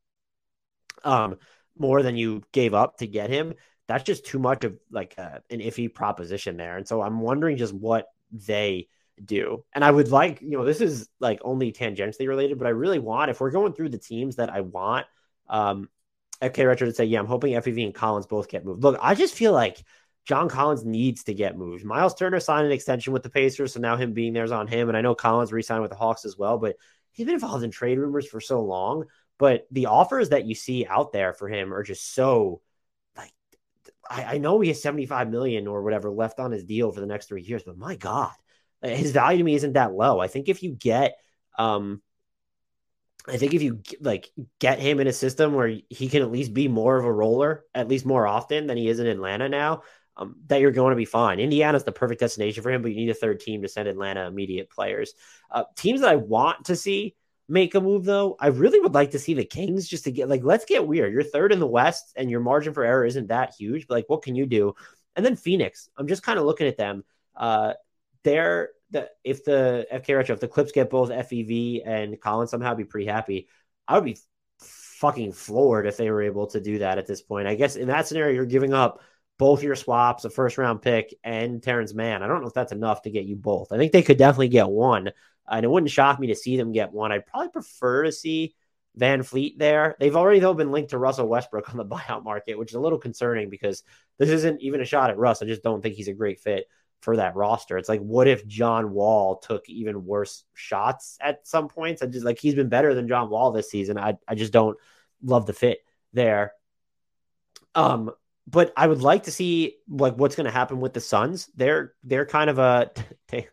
um, 1.05 1.37
more 1.79 2.03
than 2.03 2.17
you 2.17 2.43
gave 2.53 2.75
up 2.75 2.99
to 2.99 3.07
get 3.07 3.31
him. 3.31 3.55
That's 3.89 4.05
just 4.05 4.27
too 4.27 4.39
much 4.39 4.65
of 4.65 4.79
like 4.91 5.15
a, 5.19 5.43
an 5.51 5.61
iffy 5.61 5.93
proposition 5.93 6.57
there. 6.57 6.77
And 6.77 6.87
so 6.87 7.01
I'm 7.01 7.21
wondering 7.21 7.57
just 7.57 7.73
what 7.73 8.07
they 8.31 8.89
do. 9.25 9.65
And 9.73 9.85
I 9.85 9.91
would 9.91 10.11
like, 10.11 10.41
you 10.43 10.51
know, 10.51 10.65
this 10.65 10.81
is 10.81 11.09
like 11.19 11.41
only 11.43 11.73
tangentially 11.73 12.29
related, 12.29 12.59
but 12.59 12.67
I 12.67 12.71
really 12.71 12.99
want, 12.99 13.31
if 13.31 13.41
we're 13.41 13.51
going 13.51 13.73
through 13.73 13.89
the 13.89 13.99
teams 13.99 14.37
that 14.37 14.51
I 14.51 14.61
want, 14.61 15.07
um, 15.49 15.89
okay, 16.43 16.65
Retro 16.65 16.87
to 16.87 16.95
say, 16.95 17.05
yeah, 17.05 17.19
I'm 17.19 17.27
hoping 17.27 17.55
FEV 17.55 17.85
and 17.85 17.95
Collins 17.95 18.27
both 18.27 18.49
get 18.49 18.65
moved. 18.65 18.83
Look, 18.83 18.99
I 19.01 19.15
just 19.15 19.35
feel 19.35 19.53
like 19.53 19.83
John 20.25 20.49
Collins 20.49 20.85
needs 20.85 21.25
to 21.25 21.35
get 21.35 21.59
moved. 21.59 21.85
Miles 21.85 22.15
Turner 22.15 22.41
signed 22.41 22.67
an 22.67 22.73
extension 22.73 23.13
with 23.13 23.23
the 23.23 23.31
Pacers, 23.31 23.75
so 23.75 23.81
now 23.81 23.97
him 23.97 24.13
being 24.13 24.33
there 24.33 24.45
is 24.45 24.53
on 24.53 24.67
him. 24.67 24.89
And 24.89 24.97
I 24.97 25.01
know 25.01 25.15
Collins 25.15 25.53
re-signed 25.53 25.83
with 25.83 25.91
the 25.91 25.97
Hawks 25.97 26.25
as 26.25 26.37
well, 26.37 26.59
but 26.59 26.77
he's 27.13 27.27
been 27.27 27.35
involved 27.35 27.65
in 27.65 27.71
trade 27.71 27.99
rumors 27.99 28.27
for 28.27 28.41
so 28.41 28.63
long. 28.63 29.05
But 29.39 29.67
the 29.71 29.87
offers 29.87 30.31
that 30.31 30.45
you 30.45 30.55
see 30.55 30.87
out 30.87 31.13
there 31.13 31.33
for 31.33 31.49
him 31.49 31.73
are 31.73 31.83
just 31.83 32.15
so 32.15 32.61
like 33.17 33.33
I, 34.09 34.35
I 34.35 34.39
know 34.39 34.61
he 34.61 34.69
has 34.69 34.83
75 34.83 35.31
million 35.31 35.67
or 35.67 35.83
whatever 35.83 36.11
left 36.11 36.41
on 36.41 36.53
his 36.53 36.65
deal 36.65 36.93
for 36.93 37.01
the 37.01 37.07
next 37.07 37.27
three 37.27 37.43
years, 37.43 37.63
but 37.65 37.79
my 37.79 37.97
God, 37.97 38.33
his 38.83 39.13
value 39.13 39.39
to 39.39 39.45
me 39.45 39.55
isn't 39.55 39.73
that 39.73 39.95
low. 39.95 40.21
I 40.21 40.29
think 40.29 40.49
if 40.49 40.63
you 40.63 40.73
get 40.73 41.17
um 41.59 42.03
I 43.29 43.37
think 43.37 43.55
if 43.55 43.63
you 43.63 43.83
like 44.01 44.31
get 44.59 44.79
him 44.79 45.01
in 45.01 45.07
a 45.07 45.13
system 45.13 45.55
where 45.55 45.77
he 45.89 46.09
can 46.09 46.23
at 46.23 46.33
least 46.33 46.55
be 46.55 46.69
more 46.69 46.97
of 46.97 47.05
a 47.05 47.13
roller, 47.13 47.65
at 47.75 47.89
least 47.89 48.07
more 48.07 48.27
often 48.27 48.67
than 48.67 48.77
he 48.77 48.89
is 48.89 48.99
in 48.99 49.07
Atlanta 49.07 49.49
now, 49.49 49.83
um, 50.17 50.37
that 50.47 50.61
you're 50.61 50.71
going 50.71 50.91
to 50.91 50.97
be 50.97 51.05
fine. 51.05 51.41
Indiana's 51.41 51.85
the 51.85 51.93
perfect 51.93 52.21
destination 52.21 52.63
for 52.63 52.71
him, 52.71 52.83
but 52.83 52.91
you 52.91 52.97
need 52.97 53.11
a 53.11 53.15
third 53.15 53.41
team 53.41 53.63
to 53.63 53.69
send 53.69 53.89
Atlanta 53.89 54.27
immediate 54.27 54.71
players. 54.71 55.15
Uh, 55.51 55.65
teams 55.77 56.01
that 56.01 56.11
I 56.11 56.17
want 56.17 56.67
to 56.67 56.77
see 56.77 57.15
make 57.49 57.75
a 57.75 57.81
move, 57.81 58.05
though, 58.05 58.37
I 58.39 58.49
really 58.49 58.81
would 58.81 58.95
like 58.95 59.11
to 59.13 59.19
see 59.19 59.35
the 59.35 59.45
Kings 59.45 59.89
just 59.89 60.05
to 60.05 60.13
get 60.13 60.29
like, 60.29 60.45
let's 60.45 60.65
get 60.65 60.87
weird. 60.87 61.13
You're 61.13 61.23
third 61.23 61.53
in 61.53 61.59
the 61.59 61.67
West, 61.67 62.13
and 62.17 62.31
your 62.31 62.41
margin 62.41 62.75
for 62.75 62.85
error 62.85 63.05
isn't 63.05 63.29
that 63.29 63.55
huge, 63.59 63.87
but 63.87 63.95
like, 63.95 64.09
what 64.09 64.23
can 64.23 64.35
you 64.35 64.47
do? 64.47 64.75
And 65.17 65.27
then 65.27 65.37
Phoenix, 65.37 65.89
I'm 65.97 66.07
just 66.07 66.23
kind 66.23 66.39
of 66.39 66.45
looking 66.45 66.69
at 66.69 66.77
them. 66.77 67.05
Uh, 67.37 67.75
they're 68.23 68.71
the 68.91 69.09
if 69.25 69.45
the 69.45 69.87
FK 69.93 70.17
Retro, 70.17 70.35
if 70.35 70.41
the 70.41 70.49
Clips 70.49 70.73
get 70.73 70.91
both 70.91 71.11
FEV 71.11 71.83
and 71.87 72.21
Collins 72.21 72.51
somehow, 72.51 72.73
I'd 72.73 72.77
be 72.77 72.85
pretty 72.85 73.07
happy. 73.07 73.49
I 73.87 73.95
would 73.95 74.05
be 74.05 74.19
fucking 74.61 75.33
floored 75.33 75.87
if 75.87 75.97
they 75.97 76.11
were 76.11 76.23
able 76.23 76.47
to 76.49 76.61
do 76.61 76.79
that 76.79 76.99
at 76.99 77.07
this 77.07 77.23
point. 77.23 77.49
I 77.49 77.55
guess 77.55 77.77
in 77.77 77.89
that 77.89 78.07
scenario, 78.07 78.35
you're 78.35 78.45
giving 78.45 78.75
up 78.75 79.01
both 79.39 79.63
your 79.63 79.75
swaps, 79.75 80.27
a 80.27 80.31
first 80.31 80.59
round 80.59 80.83
pick, 80.83 81.15
and 81.25 81.63
Terance 81.63 81.95
Mann. 81.95 82.23
I 82.23 82.27
don't 82.27 82.43
know 82.43 82.49
if 82.49 82.55
that's 82.55 82.73
enough 82.73 83.03
to 83.03 83.11
get 83.11 83.25
you 83.25 83.37
both. 83.37 83.73
I 83.73 83.79
think 83.79 83.93
they 83.93 84.03
could 84.03 84.19
definitely 84.19 84.49
get 84.49 84.69
one. 84.69 85.11
And 85.49 85.65
it 85.65 85.71
wouldn't 85.71 85.91
shock 85.91 86.21
me 86.21 86.29
to 86.29 86.35
see 86.35 86.57
them 86.57 86.73
get 86.73 86.93
one. 86.93 87.11
I'd 87.11 87.27
probably 87.27 87.49
prefer 87.49 88.05
to 88.05 88.13
see 88.13 88.55
VanVleet 88.99 89.57
there. 89.57 89.97
They've 89.99 90.15
already, 90.15 90.41
though, 90.41 90.55
been 90.55 90.71
linked 90.71 90.91
to 90.91 90.99
Russell 90.99 91.27
Westbrook 91.27 91.71
on 91.71 91.79
the 91.79 91.85
buyout 91.97 92.23
market, 92.23 92.59
which 92.59 92.71
is 92.71 92.75
a 92.75 92.81
little 92.81 92.99
concerning 92.99 93.49
because 93.49 93.83
this 94.19 94.29
isn't 94.29 94.61
even 94.61 94.83
a 94.83 94.85
shot 94.85 95.11
at 95.11 95.19
Russ. 95.19 95.43
I 95.43 95.47
just 95.47 95.63
don't 95.63 95.81
think 95.81 95.95
he's 95.95 96.09
a 96.09 96.13
great 96.13 96.41
fit 96.41 96.67
for 97.01 97.17
that 97.17 97.37
roster. 97.37 97.79
It's 97.79 97.89
like, 97.89 98.01
what 98.01 98.29
if 98.29 98.47
John 98.47 98.93
Wall 98.93 99.37
took 99.37 99.69
even 99.69 100.05
worse 100.05 100.45
shots 100.55 101.17
at 101.21 101.47
some 101.47 101.69
points? 101.69 102.03
I 102.03 102.07
just 102.07 102.25
like 102.25 102.39
he's 102.39 102.55
been 102.55 102.69
better 102.69 102.95
than 102.95 103.09
John 103.09 103.31
Wall 103.31 103.53
this 103.53 103.71
season. 103.71 103.99
I, 103.99 104.19
I 104.29 104.35
just 104.35 104.53
don't 104.53 104.77
love 105.23 105.47
the 105.47 105.53
fit 105.53 105.81
there. 106.13 106.53
Um, 107.75 108.11
but 108.47 108.73
I 108.77 108.87
would 108.87 109.03
like 109.03 109.25
to 109.25 109.33
see 109.33 109.77
like 109.89 110.15
what's 110.15 110.37
going 110.37 110.47
to 110.47 110.51
happen 110.51 110.81
with 110.81 110.93
the 110.93 111.01
Suns. 111.01 111.49
They're 111.55 111.95
they're 112.03 112.27
kind 112.27 112.51
of 112.51 112.59
a 112.59 112.91
they, 113.29 113.49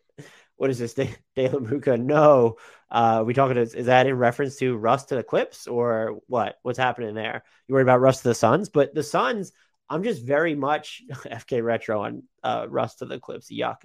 what 0.56 0.70
is 0.70 0.80
this? 0.80 0.93
De, 0.95 1.10
De 1.36 1.50
La 1.50 1.60
Muca? 1.60 2.02
No. 2.02 2.58
Uh, 2.89 3.24
we 3.26 3.34
talking? 3.34 3.58
Is, 3.58 3.76
is 3.76 3.86
that 3.86 4.08
in 4.08 4.18
reference 4.18 4.58
to 4.58 4.76
Russ 4.76 5.06
to 5.06 5.16
the 5.16 5.24
Clips 5.24 5.68
or 5.68 6.20
what? 6.28 6.58
What's 6.64 6.80
happening 6.80 7.14
there? 7.16 7.43
You 7.68 7.74
worried 7.74 7.84
about 7.84 8.02
Russ 8.02 8.22
to 8.22 8.30
the 8.30 8.36
Suns, 8.36 8.70
but 8.70 8.93
the 8.93 9.04
Suns, 9.04 9.52
I'm 9.89 10.03
just 10.03 10.23
very 10.23 10.55
much 10.55 11.03
FK 11.11 11.63
retro 11.63 12.01
on 12.01 12.23
uh, 12.43 12.67
Russ 12.69 12.95
to 12.95 13.05
the 13.05 13.19
Clips. 13.19 13.51
Yuck. 13.51 13.77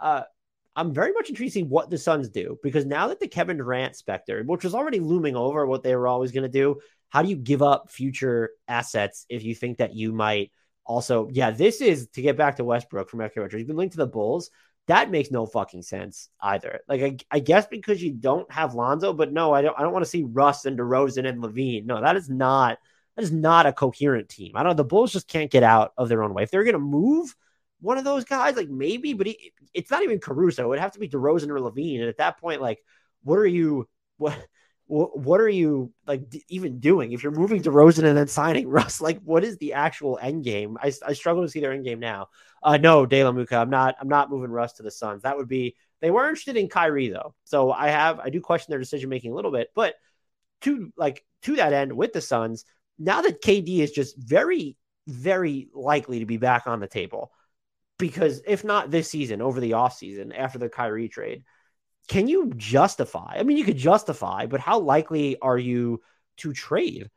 Uh, 0.00 0.22
I'm 0.76 0.92
very 0.92 1.12
much 1.12 1.30
intrigued 1.30 1.54
to 1.54 1.60
see 1.60 1.62
what 1.62 1.88
the 1.88 1.96
Suns 1.96 2.28
do 2.28 2.58
because 2.62 2.84
now 2.84 3.08
that 3.08 3.18
the 3.18 3.28
Kevin 3.28 3.56
Durant 3.56 3.96
specter, 3.96 4.42
which 4.44 4.62
was 4.62 4.74
already 4.74 5.00
looming 5.00 5.34
over 5.34 5.66
what 5.66 5.82
they 5.82 5.96
were 5.96 6.06
always 6.06 6.32
going 6.32 6.42
to 6.42 6.50
do, 6.50 6.80
how 7.08 7.22
do 7.22 7.30
you 7.30 7.36
give 7.36 7.62
up 7.62 7.90
future 7.90 8.50
assets 8.68 9.24
if 9.30 9.42
you 9.42 9.54
think 9.54 9.78
that 9.78 9.94
you 9.94 10.12
might 10.12 10.52
also? 10.84 11.28
Yeah, 11.32 11.50
this 11.50 11.80
is 11.80 12.08
to 12.08 12.22
get 12.22 12.36
back 12.36 12.56
to 12.56 12.64
Westbrook 12.64 13.08
from 13.08 13.20
FK 13.20 13.36
Retro. 13.36 13.58
You've 13.58 13.68
been 13.68 13.76
linked 13.76 13.92
to 13.92 13.98
the 13.98 14.06
Bulls. 14.06 14.50
That 14.86 15.10
makes 15.10 15.30
no 15.30 15.46
fucking 15.46 15.82
sense 15.82 16.28
either. 16.40 16.80
Like 16.86 17.02
I, 17.02 17.16
I 17.30 17.38
guess 17.38 17.66
because 17.66 18.02
you 18.02 18.12
don't 18.12 18.50
have 18.52 18.74
Lonzo, 18.74 19.14
but 19.14 19.32
no, 19.32 19.54
I 19.54 19.62
don't. 19.62 19.76
I 19.78 19.82
don't 19.82 19.92
want 19.92 20.04
to 20.04 20.10
see 20.10 20.24
Russ 20.24 20.66
and 20.66 20.78
DeRozan 20.78 21.26
and 21.26 21.42
LaVine. 21.42 21.86
No, 21.86 22.02
that 22.02 22.16
is 22.16 22.28
not. 22.28 22.78
That 23.16 23.22
is 23.22 23.32
not 23.32 23.66
a 23.66 23.72
coherent 23.72 24.28
team. 24.28 24.52
I 24.54 24.62
don't. 24.62 24.70
Know. 24.70 24.76
The 24.76 24.84
Bulls 24.84 25.12
just 25.12 25.28
can't 25.28 25.50
get 25.50 25.62
out 25.62 25.92
of 25.96 26.08
their 26.08 26.22
own 26.22 26.34
way. 26.34 26.42
If 26.42 26.50
they're 26.50 26.64
going 26.64 26.74
to 26.74 26.78
move 26.78 27.34
one 27.80 27.98
of 27.98 28.04
those 28.04 28.24
guys, 28.24 28.56
like 28.56 28.68
maybe, 28.68 29.14
but 29.14 29.26
he, 29.26 29.52
it's 29.74 29.90
not 29.90 30.02
even 30.02 30.18
Caruso. 30.18 30.64
It 30.64 30.68
would 30.68 30.78
have 30.78 30.92
to 30.92 30.98
be 30.98 31.08
DeRozan 31.08 31.48
or 31.48 31.60
LaVine. 31.60 32.00
And 32.00 32.08
at 32.08 32.18
that 32.18 32.38
point, 32.38 32.60
like, 32.60 32.82
what 33.22 33.38
are 33.38 33.46
you? 33.46 33.88
What? 34.18 34.38
What 34.88 35.40
are 35.40 35.48
you 35.48 35.92
like 36.06 36.30
d- 36.30 36.44
even 36.48 36.78
doing 36.78 37.10
if 37.10 37.24
you're 37.24 37.32
moving 37.32 37.60
DeRozan 37.60 38.04
and 38.04 38.16
then 38.16 38.28
signing 38.28 38.68
Russ? 38.68 39.00
Like, 39.00 39.20
what 39.22 39.42
is 39.42 39.58
the 39.58 39.72
actual 39.72 40.16
end 40.22 40.44
game? 40.44 40.78
I, 40.80 40.92
I 41.04 41.12
struggle 41.14 41.42
to 41.42 41.48
see 41.48 41.58
their 41.58 41.72
end 41.72 41.84
game 41.84 41.98
now. 41.98 42.28
Uh, 42.62 42.76
no, 42.76 43.04
De 43.04 43.24
La 43.24 43.32
Muca, 43.32 43.60
I'm 43.60 43.70
not. 43.70 43.96
I'm 44.00 44.08
not 44.08 44.30
moving 44.30 44.52
Russ 44.52 44.74
to 44.74 44.84
the 44.84 44.92
Suns. 44.92 45.22
That 45.22 45.36
would 45.36 45.48
be. 45.48 45.74
They 46.00 46.12
were 46.12 46.28
interested 46.28 46.56
in 46.56 46.68
Kyrie 46.68 47.08
though, 47.08 47.34
so 47.44 47.72
I 47.72 47.88
have. 47.88 48.20
I 48.20 48.30
do 48.30 48.40
question 48.40 48.70
their 48.70 48.78
decision 48.78 49.08
making 49.08 49.32
a 49.32 49.34
little 49.34 49.50
bit, 49.50 49.70
but 49.74 49.94
to 50.60 50.92
like 50.96 51.24
to 51.42 51.56
that 51.56 51.72
end 51.72 51.92
with 51.92 52.12
the 52.12 52.20
Suns, 52.20 52.64
now 52.98 53.22
that 53.22 53.42
KD 53.42 53.80
is 53.80 53.92
just 53.92 54.16
very, 54.16 54.76
very 55.06 55.68
likely 55.74 56.20
to 56.20 56.26
be 56.26 56.36
back 56.36 56.66
on 56.66 56.80
the 56.80 56.86
table 56.86 57.32
because 57.98 58.42
if 58.46 58.64
not 58.64 58.90
this 58.90 59.10
season, 59.10 59.40
over 59.40 59.60
the 59.60 59.72
offseason 59.72 60.36
after 60.36 60.58
the 60.58 60.68
Kyrie 60.68 61.08
trade, 61.08 61.44
can 62.08 62.28
you 62.28 62.52
justify? 62.56 63.36
I 63.36 63.42
mean, 63.42 63.56
you 63.56 63.64
could 63.64 63.76
justify, 63.76 64.46
but 64.46 64.60
how 64.60 64.78
likely 64.78 65.38
are 65.40 65.58
you 65.58 66.02
to 66.38 66.52
trade 66.52 67.08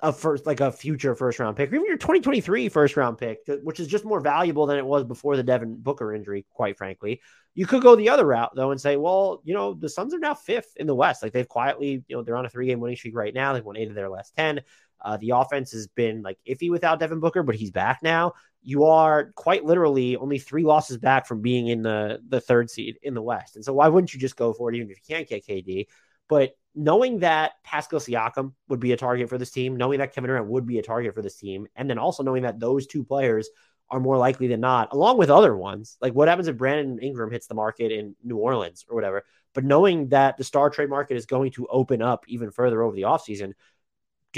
a 0.00 0.12
first, 0.12 0.46
like 0.46 0.60
a 0.60 0.70
future 0.70 1.14
first 1.14 1.38
round 1.38 1.56
pick, 1.56 1.72
or 1.72 1.74
even 1.74 1.86
your 1.86 1.96
2023 1.96 2.68
first 2.68 2.96
round 2.96 3.18
pick, 3.18 3.40
which 3.62 3.80
is 3.80 3.88
just 3.88 4.04
more 4.04 4.20
valuable 4.20 4.66
than 4.66 4.78
it 4.78 4.86
was 4.86 5.04
before 5.04 5.36
the 5.36 5.42
Devin 5.42 5.76
Booker 5.76 6.14
injury, 6.14 6.46
quite 6.50 6.78
frankly? 6.78 7.20
You 7.54 7.66
could 7.66 7.82
go 7.82 7.96
the 7.96 8.10
other 8.10 8.24
route 8.24 8.52
though 8.54 8.70
and 8.70 8.80
say, 8.80 8.96
well, 8.96 9.42
you 9.44 9.54
know, 9.54 9.74
the 9.74 9.88
Suns 9.88 10.14
are 10.14 10.20
now 10.20 10.34
fifth 10.34 10.76
in 10.76 10.86
the 10.86 10.94
West. 10.94 11.22
Like 11.22 11.32
they've 11.32 11.48
quietly, 11.48 12.04
you 12.06 12.16
know, 12.16 12.22
they're 12.22 12.36
on 12.36 12.46
a 12.46 12.48
three 12.48 12.68
game 12.68 12.78
winning 12.78 12.96
streak 12.96 13.16
right 13.16 13.34
now. 13.34 13.52
They've 13.52 13.64
won 13.64 13.76
eight 13.76 13.88
of 13.88 13.96
their 13.96 14.08
last 14.08 14.36
10. 14.36 14.60
Uh, 15.00 15.16
the 15.16 15.30
offense 15.30 15.72
has 15.72 15.86
been 15.86 16.22
like 16.22 16.38
iffy 16.48 16.70
without 16.70 17.00
Devin 17.00 17.20
Booker, 17.20 17.42
but 17.42 17.54
he's 17.54 17.70
back 17.70 18.00
now. 18.02 18.34
You 18.62 18.84
are 18.84 19.32
quite 19.34 19.64
literally 19.64 20.16
only 20.16 20.38
three 20.38 20.64
losses 20.64 20.98
back 20.98 21.26
from 21.26 21.40
being 21.40 21.68
in 21.68 21.82
the 21.82 22.20
the 22.28 22.40
third 22.40 22.70
seed 22.70 22.98
in 23.02 23.14
the 23.14 23.22
West, 23.22 23.56
and 23.56 23.64
so 23.64 23.72
why 23.72 23.88
wouldn't 23.88 24.12
you 24.12 24.20
just 24.20 24.36
go 24.36 24.52
for 24.52 24.70
it 24.70 24.76
even 24.76 24.90
if 24.90 24.98
you 24.98 25.14
can't 25.16 25.28
get 25.28 25.46
KD? 25.46 25.86
But 26.28 26.56
knowing 26.74 27.20
that 27.20 27.52
Pascal 27.64 28.00
Siakam 28.00 28.52
would 28.68 28.80
be 28.80 28.92
a 28.92 28.96
target 28.96 29.28
for 29.28 29.38
this 29.38 29.50
team, 29.50 29.76
knowing 29.76 29.98
that 29.98 30.14
Kevin 30.14 30.28
Durant 30.28 30.46
would 30.46 30.66
be 30.66 30.78
a 30.78 30.82
target 30.82 31.14
for 31.14 31.22
this 31.22 31.36
team, 31.36 31.66
and 31.74 31.88
then 31.88 31.98
also 31.98 32.22
knowing 32.22 32.42
that 32.42 32.60
those 32.60 32.86
two 32.86 33.04
players 33.04 33.48
are 33.90 34.00
more 34.00 34.18
likely 34.18 34.46
than 34.48 34.60
not, 34.60 34.92
along 34.92 35.16
with 35.18 35.30
other 35.30 35.56
ones. 35.56 35.96
Like 36.00 36.12
what 36.12 36.28
happens 36.28 36.48
if 36.48 36.56
Brandon 36.56 36.98
Ingram 36.98 37.30
hits 37.30 37.46
the 37.46 37.54
market 37.54 37.90
in 37.90 38.14
New 38.22 38.36
Orleans 38.36 38.84
or 38.88 38.94
whatever? 38.94 39.24
But 39.54 39.64
knowing 39.64 40.08
that 40.08 40.36
the 40.36 40.44
star 40.44 40.70
trade 40.70 40.90
market 40.90 41.16
is 41.16 41.26
going 41.26 41.52
to 41.52 41.66
open 41.68 42.02
up 42.02 42.24
even 42.28 42.50
further 42.50 42.82
over 42.82 42.94
the 42.94 43.02
offseason, 43.02 43.54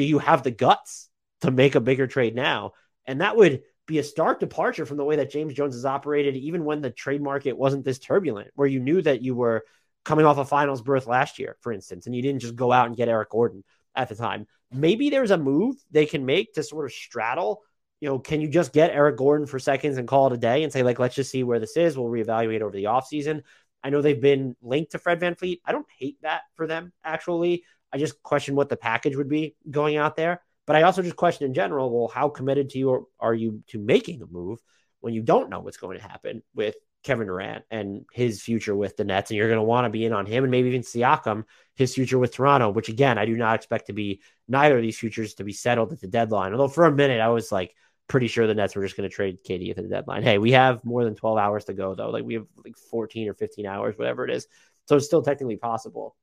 do 0.00 0.06
you 0.06 0.18
have 0.18 0.42
the 0.42 0.50
guts 0.50 1.10
to 1.42 1.50
make 1.50 1.74
a 1.74 1.80
bigger 1.80 2.06
trade 2.06 2.34
now? 2.34 2.72
And 3.04 3.20
that 3.20 3.36
would 3.36 3.60
be 3.86 3.98
a 3.98 4.02
stark 4.02 4.40
departure 4.40 4.86
from 4.86 4.96
the 4.96 5.04
way 5.04 5.16
that 5.16 5.30
James 5.30 5.52
Jones 5.52 5.74
has 5.74 5.84
operated, 5.84 6.36
even 6.36 6.64
when 6.64 6.80
the 6.80 6.88
trade 6.88 7.20
market 7.22 7.52
wasn't 7.52 7.84
this 7.84 7.98
turbulent, 7.98 8.50
where 8.54 8.66
you 8.66 8.80
knew 8.80 9.02
that 9.02 9.20
you 9.20 9.34
were 9.34 9.66
coming 10.06 10.24
off 10.24 10.38
a 10.38 10.44
finals 10.46 10.80
berth 10.80 11.06
last 11.06 11.38
year, 11.38 11.58
for 11.60 11.70
instance, 11.70 12.06
and 12.06 12.16
you 12.16 12.22
didn't 12.22 12.40
just 12.40 12.56
go 12.56 12.72
out 12.72 12.86
and 12.86 12.96
get 12.96 13.10
Eric 13.10 13.28
Gordon 13.28 13.62
at 13.94 14.08
the 14.08 14.14
time. 14.14 14.46
Maybe 14.72 15.10
there's 15.10 15.32
a 15.32 15.36
move 15.36 15.76
they 15.90 16.06
can 16.06 16.24
make 16.24 16.54
to 16.54 16.62
sort 16.62 16.86
of 16.86 16.92
straddle. 16.92 17.60
You 18.00 18.08
know, 18.08 18.18
can 18.18 18.40
you 18.40 18.48
just 18.48 18.72
get 18.72 18.92
Eric 18.92 19.18
Gordon 19.18 19.46
for 19.46 19.58
seconds 19.58 19.98
and 19.98 20.08
call 20.08 20.28
it 20.28 20.32
a 20.32 20.38
day 20.38 20.62
and 20.62 20.72
say, 20.72 20.82
like, 20.82 20.98
let's 20.98 21.14
just 21.14 21.30
see 21.30 21.42
where 21.42 21.58
this 21.58 21.76
is? 21.76 21.98
We'll 21.98 22.06
reevaluate 22.06 22.62
over 22.62 22.74
the 22.74 22.84
offseason. 22.84 23.42
I 23.84 23.90
know 23.90 24.00
they've 24.00 24.18
been 24.18 24.56
linked 24.62 24.92
to 24.92 24.98
Fred 24.98 25.20
VanVleet. 25.20 25.60
I 25.66 25.72
don't 25.72 25.86
hate 25.98 26.16
that 26.22 26.42
for 26.54 26.66
them, 26.66 26.94
actually. 27.04 27.64
I 27.92 27.98
just 27.98 28.22
question 28.22 28.54
what 28.54 28.68
the 28.68 28.76
package 28.76 29.16
would 29.16 29.28
be 29.28 29.56
going 29.70 29.96
out 29.96 30.16
there. 30.16 30.42
But 30.66 30.76
I 30.76 30.82
also 30.82 31.02
just 31.02 31.16
question 31.16 31.46
in 31.46 31.54
general, 31.54 31.90
well, 31.90 32.08
how 32.08 32.28
committed 32.28 32.70
to 32.70 32.78
you 32.78 33.08
are 33.18 33.34
you 33.34 33.62
to 33.68 33.78
making 33.78 34.22
a 34.22 34.26
move 34.26 34.60
when 35.00 35.14
you 35.14 35.22
don't 35.22 35.50
know 35.50 35.60
what's 35.60 35.78
going 35.78 35.98
to 35.98 36.02
happen 36.02 36.42
with 36.54 36.76
Kevin 37.02 37.26
Durant 37.26 37.64
and 37.70 38.04
his 38.12 38.42
future 38.42 38.76
with 38.76 38.96
the 38.96 39.04
Nets, 39.04 39.30
and 39.30 39.38
you're 39.38 39.48
going 39.48 39.58
to 39.58 39.64
want 39.64 39.86
to 39.86 39.90
be 39.90 40.04
in 40.04 40.12
on 40.12 40.26
him 40.26 40.44
and 40.44 40.50
maybe 40.50 40.68
even 40.68 40.82
Siakam, 40.82 41.44
his 41.74 41.94
future 41.94 42.18
with 42.18 42.34
Toronto, 42.34 42.70
which 42.70 42.88
again, 42.88 43.18
I 43.18 43.24
do 43.24 43.36
not 43.36 43.54
expect 43.54 43.86
to 43.86 43.92
be 43.92 44.20
neither 44.48 44.76
of 44.76 44.82
these 44.82 44.98
futures 44.98 45.34
to 45.34 45.44
be 45.44 45.52
settled 45.52 45.92
at 45.92 46.00
the 46.00 46.06
deadline. 46.06 46.52
Although 46.52 46.68
for 46.68 46.84
a 46.84 46.92
minute, 46.92 47.20
I 47.20 47.28
was 47.28 47.50
like 47.50 47.74
pretty 48.06 48.26
sure 48.26 48.46
the 48.46 48.54
Nets 48.54 48.76
were 48.76 48.82
just 48.82 48.96
going 48.96 49.08
to 49.08 49.14
trade 49.14 49.38
KD 49.42 49.70
at 49.70 49.76
the 49.76 49.82
deadline. 49.82 50.22
Hey, 50.22 50.38
we 50.38 50.52
have 50.52 50.84
more 50.84 51.04
than 51.04 51.14
12 51.14 51.38
hours 51.38 51.64
to 51.66 51.74
go 51.74 51.94
though. 51.94 52.10
Like 52.10 52.24
we 52.24 52.34
have 52.34 52.46
like 52.64 52.76
14 52.76 53.28
or 53.28 53.34
15 53.34 53.66
hours, 53.66 53.96
whatever 53.96 54.24
it 54.24 54.34
is. 54.34 54.46
So 54.86 54.96
it's 54.96 55.06
still 55.06 55.22
technically 55.22 55.56
possible. 55.56 56.16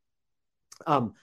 Um, 0.85 1.15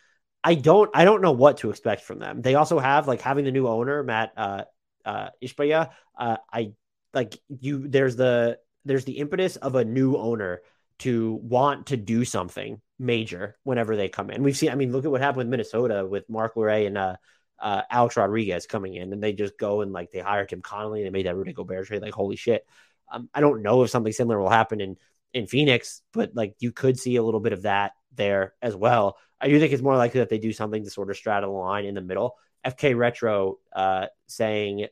I 0.44 0.54
don't 0.54 0.90
I 0.94 1.06
don't 1.06 1.22
know 1.22 1.32
what 1.32 1.58
to 1.58 1.70
expect 1.70 2.02
from 2.02 2.18
them. 2.18 2.42
They 2.42 2.54
also 2.54 2.78
have 2.78 3.08
like 3.08 3.22
having 3.22 3.46
the 3.46 3.50
new 3.50 3.66
owner 3.66 4.02
Mat 4.02 4.32
uh, 4.36 4.64
uh, 5.04 5.30
Ishbia. 5.42 5.90
Uh, 6.16 6.36
I 6.52 6.72
like 7.14 7.38
you. 7.48 7.88
There's 7.88 8.16
the 8.16 8.58
there's 8.84 9.06
the 9.06 9.18
impetus 9.18 9.56
of 9.56 9.74
a 9.74 9.84
new 9.84 10.16
owner 10.16 10.60
to 10.98 11.40
want 11.42 11.86
to 11.86 11.96
do 11.96 12.26
something 12.26 12.80
major 12.98 13.56
whenever 13.64 13.96
they 13.96 14.10
come 14.10 14.30
in. 14.30 14.42
We've 14.42 14.56
seen. 14.56 14.70
I 14.70 14.74
mean, 14.74 14.92
look 14.92 15.06
at 15.06 15.10
what 15.10 15.22
happened 15.22 15.38
with 15.38 15.48
Minnesota 15.48 16.06
with 16.06 16.28
Marc 16.28 16.56
Lore 16.56 16.68
and 16.68 16.98
uh, 16.98 17.16
uh, 17.58 17.82
Alex 17.90 18.18
Rodriguez 18.18 18.66
coming 18.66 18.94
in, 18.94 19.14
and 19.14 19.22
they 19.22 19.32
just 19.32 19.58
go 19.58 19.80
and 19.80 19.94
like 19.94 20.12
they 20.12 20.20
hired 20.20 20.50
Tim 20.50 20.60
Connolly. 20.60 21.00
And 21.00 21.06
they 21.06 21.10
made 21.10 21.26
that 21.26 21.36
Rudy 21.36 21.54
Gobert 21.54 21.86
trade. 21.86 22.02
Like 22.02 22.12
holy 22.12 22.36
shit. 22.36 22.66
Um, 23.10 23.30
I 23.32 23.40
don't 23.40 23.62
know 23.62 23.82
if 23.82 23.90
something 23.90 24.12
similar 24.12 24.38
will 24.38 24.50
happen 24.50 24.82
in 24.82 24.98
in 25.32 25.46
Phoenix, 25.46 26.02
but 26.12 26.32
like 26.34 26.54
you 26.58 26.70
could 26.70 26.98
see 26.98 27.16
a 27.16 27.22
little 27.22 27.40
bit 27.40 27.54
of 27.54 27.62
that 27.62 27.92
there 28.14 28.52
as 28.60 28.76
well. 28.76 29.16
I 29.44 29.48
do 29.48 29.60
think 29.60 29.74
it's 29.74 29.82
more 29.82 29.96
likely 29.96 30.20
that 30.20 30.30
they 30.30 30.38
do 30.38 30.54
something 30.54 30.82
to 30.82 30.90
sort 30.90 31.10
of 31.10 31.18
straddle 31.18 31.52
the 31.52 31.58
line 31.58 31.84
in 31.84 31.94
the 31.94 32.00
middle. 32.00 32.38
FK 32.66 32.96
Retro 32.96 33.58
uh, 33.76 34.06
saying 34.26 34.86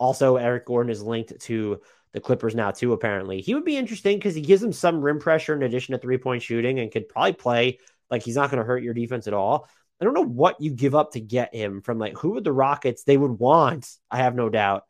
also 0.00 0.36
Eric 0.36 0.66
Gordon 0.66 0.90
is 0.90 1.00
linked 1.00 1.38
to 1.42 1.80
the 2.12 2.20
Clippers 2.20 2.56
now 2.56 2.72
too. 2.72 2.92
Apparently, 2.92 3.40
he 3.40 3.54
would 3.54 3.64
be 3.64 3.76
interesting 3.76 4.18
because 4.18 4.34
he 4.34 4.40
gives 4.40 4.60
them 4.60 4.72
some 4.72 5.00
rim 5.00 5.20
pressure 5.20 5.54
in 5.54 5.62
addition 5.62 5.92
to 5.92 5.98
three 5.98 6.18
point 6.18 6.42
shooting 6.42 6.80
and 6.80 6.90
could 6.90 7.08
probably 7.08 7.34
play 7.34 7.78
like 8.10 8.24
he's 8.24 8.34
not 8.34 8.50
going 8.50 8.58
to 8.58 8.66
hurt 8.66 8.82
your 8.82 8.92
defense 8.92 9.28
at 9.28 9.34
all. 9.34 9.68
I 10.00 10.04
don't 10.04 10.14
know 10.14 10.24
what 10.24 10.60
you 10.60 10.72
give 10.72 10.96
up 10.96 11.12
to 11.12 11.20
get 11.20 11.54
him 11.54 11.80
from 11.80 12.00
like 12.00 12.18
who 12.18 12.30
would 12.32 12.44
the 12.44 12.52
Rockets 12.52 13.04
they 13.04 13.16
would 13.16 13.38
want. 13.38 13.88
I 14.10 14.18
have 14.18 14.34
no 14.34 14.48
doubt. 14.48 14.82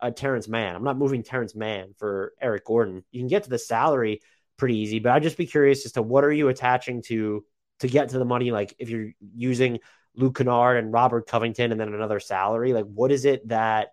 Uh, 0.00 0.10
Terance 0.10 0.48
Mann. 0.48 0.74
I'm 0.74 0.82
not 0.82 0.98
moving 0.98 1.22
Terance 1.22 1.54
Mann 1.54 1.94
for 1.98 2.32
Eric 2.40 2.64
Gordon. 2.64 3.04
You 3.12 3.20
can 3.20 3.28
get 3.28 3.44
to 3.44 3.50
the 3.50 3.58
salary 3.58 4.22
pretty 4.56 4.78
easy, 4.78 4.98
but 4.98 5.12
I'd 5.12 5.22
just 5.22 5.36
be 5.36 5.46
curious 5.46 5.86
as 5.86 5.92
to 5.92 6.02
what 6.02 6.24
are 6.24 6.32
you 6.32 6.48
attaching 6.48 7.02
to 7.02 7.44
to 7.80 7.88
get 7.88 8.10
to 8.10 8.18
the 8.18 8.24
money? 8.24 8.50
Like 8.52 8.74
if 8.78 8.88
you're 8.88 9.10
using 9.34 9.80
Luke 10.14 10.36
Kennard 10.36 10.78
and 10.78 10.92
Robert 10.92 11.26
Covington 11.26 11.72
and 11.72 11.80
then 11.80 11.92
another 11.92 12.20
salary, 12.20 12.72
like 12.72 12.86
what 12.86 13.12
is 13.12 13.24
it 13.24 13.46
that 13.48 13.88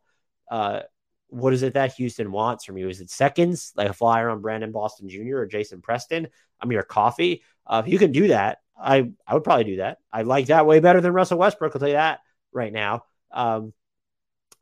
uh 0.50 0.82
what 1.30 1.54
is 1.54 1.62
it 1.62 1.74
that 1.74 1.94
Houston 1.94 2.32
wants 2.32 2.64
from 2.64 2.78
you? 2.78 2.88
Is 2.88 3.02
it 3.02 3.10
seconds, 3.10 3.74
like 3.76 3.90
a 3.90 3.94
flyer 3.94 4.30
on 4.30 4.42
Brandon 4.42 4.72
Boston 4.72 5.10
Jr. 5.10 5.40
or 5.40 5.46
Jason 5.46 5.82
Preston? 5.82 6.28
I 6.62 6.66
mean, 6.66 6.78
or 6.78 6.84
coffee. 6.84 7.44
Uh, 7.66 7.84
if 7.86 7.92
you 7.92 8.00
can 8.00 8.12
do 8.12 8.30
that, 8.30 8.60
I 8.80 9.12
I 9.26 9.34
would 9.34 9.44
probably 9.44 9.66
do 9.66 9.78
that. 9.78 9.98
I 10.12 10.22
like 10.22 10.48
that 10.48 10.66
way 10.66 10.80
better 10.80 11.02
than 11.02 11.12
Russell 11.14 11.38
Westbrook. 11.38 11.76
I'll 11.76 11.80
tell 11.80 11.90
you 11.90 11.96
that 11.96 12.20
right 12.52 12.72
now. 12.72 13.04
Um, 13.32 13.74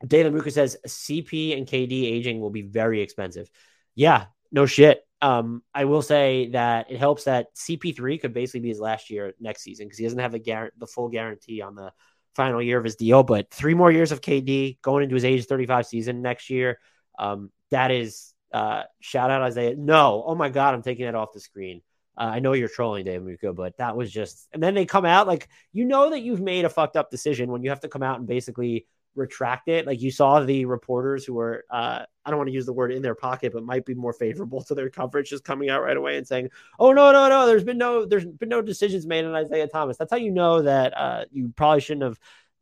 David 0.04 0.32
Muka 0.32 0.50
says 0.50 0.76
CP 0.86 1.56
and 1.56 1.66
KD 1.66 2.04
aging 2.04 2.40
will 2.40 2.50
be 2.50 2.62
very 2.62 3.00
expensive. 3.00 3.48
Yeah, 3.94 4.26
no 4.50 4.66
shit. 4.66 5.05
Um, 5.22 5.62
I 5.74 5.86
will 5.86 6.02
say 6.02 6.50
that 6.50 6.90
it 6.90 6.98
helps 6.98 7.24
that 7.24 7.54
CP3 7.56 8.20
could 8.20 8.34
basically 8.34 8.60
be 8.60 8.68
his 8.68 8.80
last 8.80 9.08
year 9.10 9.34
next 9.40 9.62
season 9.62 9.86
because 9.86 9.98
he 9.98 10.04
doesn't 10.04 10.18
have 10.18 10.32
the 10.32 10.38
guarantee, 10.38 10.76
the 10.78 10.86
full 10.86 11.08
guarantee 11.08 11.62
on 11.62 11.74
the 11.74 11.92
final 12.34 12.60
year 12.60 12.78
of 12.78 12.84
his 12.84 12.96
deal. 12.96 13.22
But 13.22 13.50
three 13.50 13.74
more 13.74 13.90
years 13.90 14.12
of 14.12 14.20
KD 14.20 14.80
going 14.82 15.04
into 15.04 15.14
his 15.14 15.24
age 15.24 15.46
35 15.46 15.86
season 15.86 16.22
next 16.22 16.50
year. 16.50 16.78
Um, 17.18 17.50
that 17.70 17.90
is 17.90 18.34
uh, 18.52 18.82
shout 19.00 19.30
out 19.30 19.42
Isaiah. 19.42 19.74
No, 19.76 20.22
oh 20.26 20.34
my 20.34 20.48
god, 20.48 20.74
I'm 20.74 20.82
taking 20.82 21.06
that 21.06 21.14
off 21.14 21.32
the 21.32 21.40
screen. 21.40 21.82
Uh, 22.18 22.30
I 22.34 22.38
know 22.38 22.52
you're 22.52 22.68
trolling 22.68 23.04
Dave 23.04 23.22
Muka, 23.22 23.52
but 23.52 23.76
that 23.78 23.96
was 23.96 24.10
just. 24.10 24.48
And 24.52 24.62
then 24.62 24.74
they 24.74 24.86
come 24.86 25.04
out 25.04 25.26
like 25.26 25.48
you 25.72 25.84
know 25.84 26.10
that 26.10 26.20
you've 26.20 26.40
made 26.40 26.64
a 26.64 26.70
fucked 26.70 26.96
up 26.96 27.10
decision 27.10 27.50
when 27.50 27.62
you 27.62 27.70
have 27.70 27.80
to 27.80 27.88
come 27.88 28.02
out 28.02 28.18
and 28.18 28.28
basically 28.28 28.86
retract 29.16 29.68
it. 29.68 29.86
Like 29.86 30.00
you 30.00 30.10
saw 30.10 30.40
the 30.40 30.64
reporters 30.66 31.24
who 31.24 31.34
were, 31.34 31.64
uh, 31.70 32.04
I 32.24 32.30
don't 32.30 32.38
want 32.38 32.48
to 32.48 32.54
use 32.54 32.66
the 32.66 32.72
word 32.72 32.92
in 32.92 33.02
their 33.02 33.14
pocket, 33.14 33.52
but 33.52 33.64
might 33.64 33.84
be 33.84 33.94
more 33.94 34.12
favorable 34.12 34.62
to 34.64 34.74
their 34.74 34.90
coverage, 34.90 35.30
just 35.30 35.44
coming 35.44 35.70
out 35.70 35.82
right 35.82 35.96
away 35.96 36.16
and 36.16 36.26
saying, 36.26 36.50
"Oh 36.78 36.92
no, 36.92 37.12
no, 37.12 37.28
no, 37.28 37.46
there's 37.46 37.64
been 37.64 37.78
no, 37.78 38.04
there's 38.04 38.26
been 38.26 38.48
no 38.48 38.62
decisions 38.62 39.06
made 39.06 39.24
on 39.24 39.34
Isaiah 39.34 39.68
Thomas." 39.68 39.96
That's 39.96 40.10
how 40.10 40.18
you 40.18 40.30
know 40.30 40.62
that 40.62 40.96
uh, 40.96 41.24
you 41.30 41.52
probably 41.56 41.80
shouldn't 41.80 42.04
have. 42.04 42.18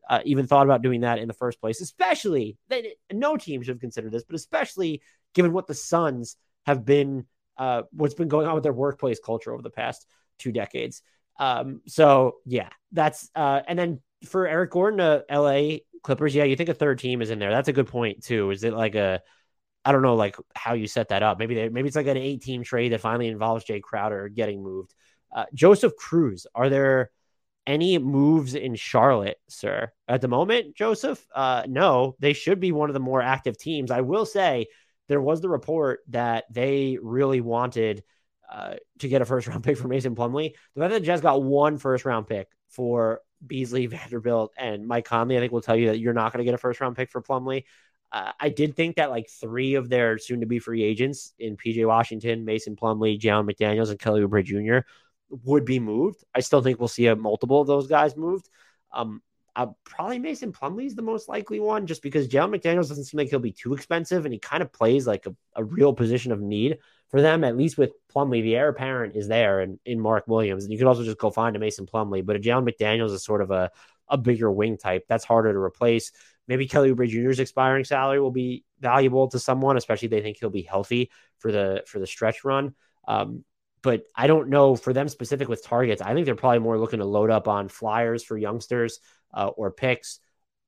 Uh, 0.07 0.21
even 0.27 0.47
thought 0.47 0.67
about 0.67 0.83
doing 0.83 1.01
that 1.01 1.19
in 1.19 1.27
the 1.29 1.33
first 1.33 1.59
place, 1.63 1.81
especially 1.81 2.59
that 2.69 2.85
no 3.11 3.39
team 3.39 3.63
should 3.63 3.77
have 3.77 3.81
considered 3.81 4.13
this, 4.13 4.23
but 4.23 4.37
especially 4.37 5.01
given 5.33 5.51
what 5.51 5.67
the 5.67 5.73
Suns 5.73 6.37
have 6.67 6.85
been, 6.85 7.25
uh, 7.57 7.85
what's 7.91 8.13
been 8.13 8.29
going 8.29 8.47
on 8.47 8.53
with 8.53 8.65
their 8.65 8.75
workplace 8.75 9.19
culture 9.19 9.51
over 9.51 9.63
the 9.63 9.71
past 9.71 10.07
two 10.39 10.53
decades. 10.53 11.01
Um, 11.39 11.81
so 11.87 12.37
yeah, 12.45 12.69
that's 12.93 13.31
uh, 13.35 13.63
and 13.67 13.79
then 13.79 14.01
for 14.25 14.47
Eric 14.47 14.71
Gordon 14.71 14.99
to 14.99 15.25
LA 15.31 15.79
Clippers, 16.05 16.35
yeah, 16.35 16.45
you 16.45 16.55
think 16.55 16.69
a 16.69 16.75
third 16.75 17.01
team 17.01 17.21
is 17.21 17.31
in 17.31 17.41
there. 17.41 17.51
That's 17.51 17.69
a 17.69 17.73
good 17.73 17.89
point 17.89 18.23
too. 18.23 18.51
Is 18.51 18.63
it 18.63 18.73
like 18.73 18.95
a 18.95 19.21
I 19.85 19.93
don't 19.93 20.03
know 20.03 20.15
like 20.15 20.37
how 20.55 20.75
you 20.75 20.87
set 20.87 21.09
that 21.09 21.23
up. 21.23 21.39
Maybe 21.39 21.55
they, 21.55 21.69
maybe 21.69 21.89
it's 21.89 21.97
like 21.97 22.07
an 22.07 22.17
eight 22.17 22.43
team 22.43 22.63
trade 22.63 22.93
that 22.93 23.01
finally 23.01 23.29
involves 23.29 23.65
Jae 23.65 23.83
Crowder 23.83 24.29
getting 24.29 24.63
moved. 24.63 24.95
Uh, 25.35 25.45
Joseph 25.53 25.97
Cruz, 25.97 26.47
are 26.55 26.69
there 26.69 27.11
any 27.67 27.99
moves 27.99 28.55
in 28.55 28.77
Charlotte, 28.77 29.39
sir? 29.49 29.91
At 30.09 30.21
the 30.21 30.29
moment, 30.29 30.77
Joseph, 30.77 31.27
uh, 31.35 31.65
no, 31.69 32.17
they 32.19 32.33
should 32.33 32.61
be 32.61 32.73
one 32.73 32.89
of 32.89 32.95
the 32.95 33.01
more 33.01 33.21
active 33.21 33.59
teams. 33.59 33.91
I 33.91 34.03
will 34.03 34.25
say 34.25 34.69
there 35.09 35.21
was 35.21 35.41
the 35.41 35.49
report 35.49 36.01
that 36.09 36.45
they 36.51 36.99
really 37.03 37.41
wanted 37.41 38.05
uh, 38.51 38.75
to 39.01 39.09
get 39.09 39.23
a 39.23 39.27
first 39.27 39.49
round 39.49 39.65
pick 39.65 39.77
for 39.77 39.89
Mason 39.89 40.15
Plumlee. 40.15 40.55
The 40.75 40.81
fact 40.81 40.93
that 40.93 41.01
the 41.01 41.07
Jazz 41.07 41.21
got 41.21 41.43
one 41.43 41.77
first 41.77 42.05
round 42.05 42.27
pick 42.27 42.49
for 42.69 43.21
Beasley, 43.47 43.87
Vanderbilt, 43.87 44.53
and 44.57 44.87
Mike 44.87 45.05
Conley, 45.05 45.37
I 45.37 45.41
think 45.41 45.53
will 45.53 45.61
tell 45.61 45.77
you 45.77 45.89
that 45.89 45.99
you're 45.99 46.15
not 46.15 46.33
going 46.33 46.39
to 46.39 46.45
get 46.45 46.55
a 46.55 46.59
first 46.59 46.81
round 46.81 46.97
pick 46.97 47.11
for 47.11 47.23
Plumlee. 47.23 47.65
Uh, 48.13 48.33
I 48.39 48.49
did 48.49 48.77
think 48.77 48.97
that 48.97 49.11
like 49.11 49.29
three 49.29 49.75
of 49.75 49.89
their 49.89 50.19
soon 50.19 50.41
to 50.41 50.47
be 50.47 50.61
free 50.61 50.83
agents 50.83 51.35
in 51.39 51.57
PJ 51.57 51.87
Washington, 51.87 52.45
Mason 52.45 52.77
Plumlee, 52.77 53.19
Jalen 53.19 53.51
McDaniels, 53.51 53.91
and 53.91 53.99
Kelly 53.99 54.23
Oubre 54.23 54.45
Jr. 54.45 54.87
would 55.45 55.65
be 55.65 55.81
moved. 55.81 56.23
I 56.35 56.41
still 56.41 56.63
think 56.63 56.79
we'll 56.79 56.89
see 56.89 57.07
a 57.07 57.17
multiple 57.17 57.61
of 57.61 57.67
those 57.67 57.89
guys 57.89 58.17
moved. 58.17 58.49
Um, 58.93 59.21
uh, 59.57 59.67
probably 59.85 60.19
Mason 60.19 60.53
Plumlee 60.53 60.87
is 60.87 60.95
the 60.95 61.03
most 61.03 61.29
likely 61.29 61.61
one, 61.61 61.87
just 61.87 62.03
because 62.03 62.29
Jalen 62.29 62.57
McDaniels 62.57 62.89
doesn't 62.89 63.05
seem 63.05 63.19
like 63.19 63.31
he'll 63.31 63.39
be 63.41 63.53
too 63.53 63.75
expensive, 63.75 64.25
and 64.25 64.33
he 64.33 64.39
kind 64.39 64.63
of 64.63 64.73
plays 64.73 65.07
like 65.07 65.27
a, 65.27 65.35
a 65.57 65.65
real 65.65 65.93
position 65.93 66.33
of 66.33 66.41
need 66.41 66.79
for 67.11 67.21
them, 67.21 67.45
at 67.45 67.57
least 67.57 67.79
with 67.79 67.93
Plumlee, 68.15 68.43
the 68.43 68.57
heir 68.57 68.69
apparent 68.69 69.17
is 69.17 69.29
there 69.29 69.61
and 69.61 69.79
in 69.85 70.01
Mark 70.01 70.27
Williams. 70.27 70.65
And 70.65 70.73
you 70.73 70.79
could 70.79 70.87
also 70.87 71.05
just 71.05 71.19
go 71.19 71.31
find 71.31 71.55
a 71.57 71.59
Mason 71.59 71.87
Plumlee, 71.87 72.25
but 72.25 72.37
a 72.37 72.41
Jalen 72.41 72.69
McDaniels 72.69 73.13
is 73.13 73.25
sort 73.25 73.43
of 73.43 73.51
a, 73.51 73.71
a 74.09 74.19
bigger 74.19 74.51
wing 74.51 74.77
type. 74.77 75.05
That's 75.09 75.25
harder 75.25 75.53
to 75.53 75.59
replace. 75.59 76.13
Maybe 76.49 76.67
Kelly 76.67 76.93
Oubre 76.93 77.09
Jr.'s 77.09 77.39
expiring 77.39 77.85
salary 77.85 78.21
will 78.21 78.31
be 78.31 78.65
valuable 78.81 79.29
to 79.29 79.39
someone, 79.39 79.77
especially 79.77 80.09
they 80.09 80.21
think 80.21 80.39
he'll 80.39 80.51
be 80.51 80.63
healthy 80.63 81.11
for 81.39 81.53
the 81.53 81.83
for 81.87 81.99
the 81.99 82.07
stretch 82.07 82.45
run. 82.45 82.75
Um, 83.07 83.45
but 83.83 84.05
I 84.17 84.27
don't 84.27 84.49
know 84.49 84.77
for 84.77 84.93
them 84.93 85.09
specific 85.09 85.49
with 85.49 85.65
targets. 85.65 86.03
I 86.03 86.15
think 86.15 86.27
they're 86.27 86.35
probably 86.35 86.59
more 86.61 86.79
looking 86.79 87.01
to 87.01 87.05
load 87.05 87.31
up 87.31 87.49
on 87.49 87.69
flyers 87.69 88.25
for 88.25 88.37
youngsters 88.37 88.99
uh, 89.33 89.49
or 89.49 89.71
picks. 89.71 90.21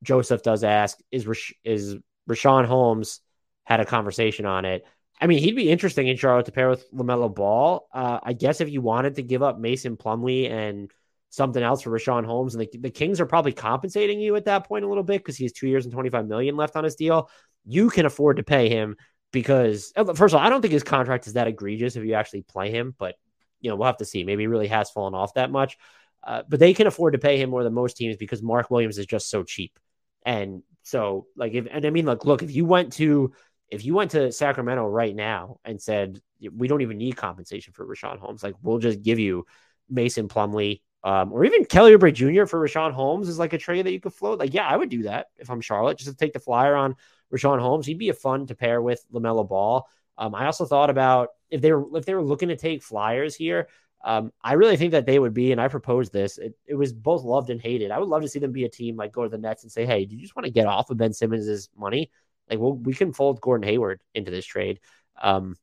Joseph 0.02 0.42
does 0.42 0.62
ask, 0.64 0.98
is 1.10 1.26
Rash- 1.26 1.54
is 1.64 1.96
Richaun 2.28 2.66
Holmes 2.66 3.20
had 3.64 3.80
a 3.80 3.86
conversation 3.86 4.44
on 4.44 4.64
it? 4.64 4.84
I 5.20 5.26
mean, 5.26 5.38
he'd 5.38 5.56
be 5.56 5.70
interesting 5.70 6.08
in 6.08 6.16
Charlotte 6.16 6.46
to 6.46 6.52
pair 6.52 6.68
with 6.68 6.90
LaMelo 6.92 7.34
Ball. 7.34 7.88
Uh, 7.92 8.20
I 8.22 8.32
guess 8.34 8.60
if 8.60 8.68
you 8.68 8.82
wanted 8.82 9.14
to 9.16 9.22
give 9.22 9.42
up 9.42 9.58
Mason 9.58 9.96
Plumlee 9.96 10.50
and 10.50 10.90
something 11.30 11.62
else 11.62 11.82
for 11.82 11.90
Richaun 11.90 12.26
Holmes, 12.26 12.54
and 12.54 12.62
the, 12.62 12.78
the 12.78 12.90
Kings 12.90 13.20
are 13.20 13.26
probably 13.26 13.52
compensating 13.52 14.20
you 14.20 14.36
at 14.36 14.44
that 14.44 14.66
point 14.66 14.84
a 14.84 14.88
little 14.88 15.02
bit 15.02 15.22
because 15.22 15.36
he 15.36 15.44
has 15.44 15.52
two 15.52 15.68
years 15.68 15.86
and 15.86 15.92
25 15.92 16.26
million 16.26 16.56
left 16.56 16.76
on 16.76 16.84
his 16.84 16.96
deal. 16.96 17.30
You 17.64 17.88
can 17.90 18.06
afford 18.06 18.36
to 18.36 18.42
pay 18.42 18.68
him 18.68 18.96
because, 19.32 19.92
uh, 19.96 20.04
first 20.12 20.34
of 20.34 20.40
all, 20.40 20.46
I 20.46 20.50
don't 20.50 20.60
think 20.60 20.72
his 20.72 20.82
contract 20.82 21.26
is 21.26 21.32
that 21.32 21.48
egregious 21.48 21.96
if 21.96 22.04
you 22.04 22.14
actually 22.14 22.42
play 22.42 22.70
him, 22.70 22.94
but 22.98 23.16
you 23.60 23.70
know, 23.70 23.76
we'll 23.76 23.86
have 23.86 23.96
to 23.98 24.04
see. 24.04 24.22
Maybe 24.22 24.42
he 24.42 24.46
really 24.48 24.68
has 24.68 24.90
fallen 24.90 25.14
off 25.14 25.34
that 25.34 25.50
much. 25.50 25.78
Uh, 26.22 26.42
but 26.48 26.58
they 26.58 26.74
can 26.74 26.86
afford 26.86 27.12
to 27.12 27.18
pay 27.18 27.40
him 27.40 27.50
more 27.50 27.62
than 27.64 27.72
most 27.72 27.96
teams 27.96 28.16
because 28.16 28.42
Mark 28.42 28.70
Williams 28.70 28.98
is 28.98 29.06
just 29.06 29.30
so 29.30 29.44
cheap. 29.44 29.78
And 30.24 30.62
so, 30.82 31.26
like, 31.36 31.54
if, 31.54 31.66
and 31.70 31.84
I 31.86 31.90
mean, 31.90 32.04
like, 32.04 32.24
look, 32.24 32.42
if 32.42 32.54
you 32.54 32.64
went 32.64 32.94
to, 32.94 33.32
if 33.70 33.84
you 33.84 33.94
went 33.94 34.12
to 34.12 34.32
Sacramento 34.32 34.86
right 34.86 35.14
now 35.14 35.58
and 35.64 35.80
said 35.80 36.20
we 36.52 36.68
don't 36.68 36.82
even 36.82 36.98
need 36.98 37.16
compensation 37.16 37.72
for 37.72 37.86
Richaun 37.86 38.18
Holmes, 38.18 38.42
like 38.42 38.54
we'll 38.62 38.78
just 38.78 39.02
give 39.02 39.18
you 39.18 39.46
Mason 39.88 40.28
Plumlee, 40.28 40.80
um, 41.04 41.32
or 41.32 41.44
even 41.44 41.64
Kelly 41.64 41.92
Oubre 41.92 42.12
Jr. 42.12 42.46
for 42.46 42.60
Richaun 42.60 42.92
Holmes 42.92 43.28
is 43.28 43.38
like 43.38 43.52
a 43.52 43.58
trade 43.58 43.86
that 43.86 43.92
you 43.92 44.00
could 44.00 44.14
float. 44.14 44.38
Like, 44.38 44.54
yeah, 44.54 44.66
I 44.66 44.76
would 44.76 44.88
do 44.88 45.04
that 45.04 45.26
if 45.36 45.50
I'm 45.50 45.60
Charlotte, 45.60 45.98
just 45.98 46.10
to 46.10 46.16
take 46.16 46.32
the 46.32 46.40
flyer 46.40 46.74
on 46.74 46.96
Richaun 47.32 47.60
Holmes. 47.60 47.86
He'd 47.86 47.98
be 47.98 48.08
a 48.08 48.14
fun 48.14 48.46
to 48.46 48.54
pair 48.54 48.82
with 48.82 49.04
LaMelo 49.12 49.48
Ball. 49.48 49.88
Um, 50.18 50.34
I 50.34 50.46
also 50.46 50.64
thought 50.64 50.90
about 50.90 51.28
if 51.50 51.60
they 51.60 51.72
were 51.72 51.96
if 51.96 52.06
they 52.06 52.14
were 52.14 52.22
looking 52.22 52.48
to 52.48 52.56
take 52.56 52.82
flyers 52.82 53.34
here. 53.34 53.68
Um, 54.04 54.32
I 54.42 54.52
really 54.52 54.76
think 54.76 54.92
that 54.92 55.06
they 55.06 55.18
would 55.18 55.34
be, 55.34 55.52
and 55.52 55.60
I 55.60 55.68
proposed 55.68 56.12
this. 56.12 56.38
It, 56.38 56.54
it, 56.64 56.74
was 56.74 56.92
both 56.92 57.24
loved 57.24 57.50
and 57.50 57.60
hated. 57.60 57.90
I 57.90 57.98
would 57.98 58.08
love 58.08 58.22
to 58.22 58.28
see 58.28 58.38
them 58.38 58.52
be 58.52 58.64
a 58.64 58.68
team 58.68 58.94
like 58.94 59.10
go 59.10 59.24
to 59.24 59.28
the 59.28 59.38
Nets 59.38 59.64
and 59.64 59.72
say, 59.72 59.84
"Hey, 59.84 60.04
do 60.04 60.14
you 60.14 60.22
just 60.22 60.36
want 60.36 60.44
to 60.46 60.52
get 60.52 60.66
off 60.66 60.90
of 60.90 60.96
Ben 60.96 61.12
Simmons' 61.12 61.70
money? 61.76 62.10
Like, 62.48 62.58
well, 62.58 62.74
we 62.74 62.94
can 62.94 63.12
fold 63.12 63.40
Gordon 63.40 63.68
Hayward 63.68 64.00
into 64.14 64.30
this 64.30 64.46
trade. 64.46 64.80
Um, 65.20 65.56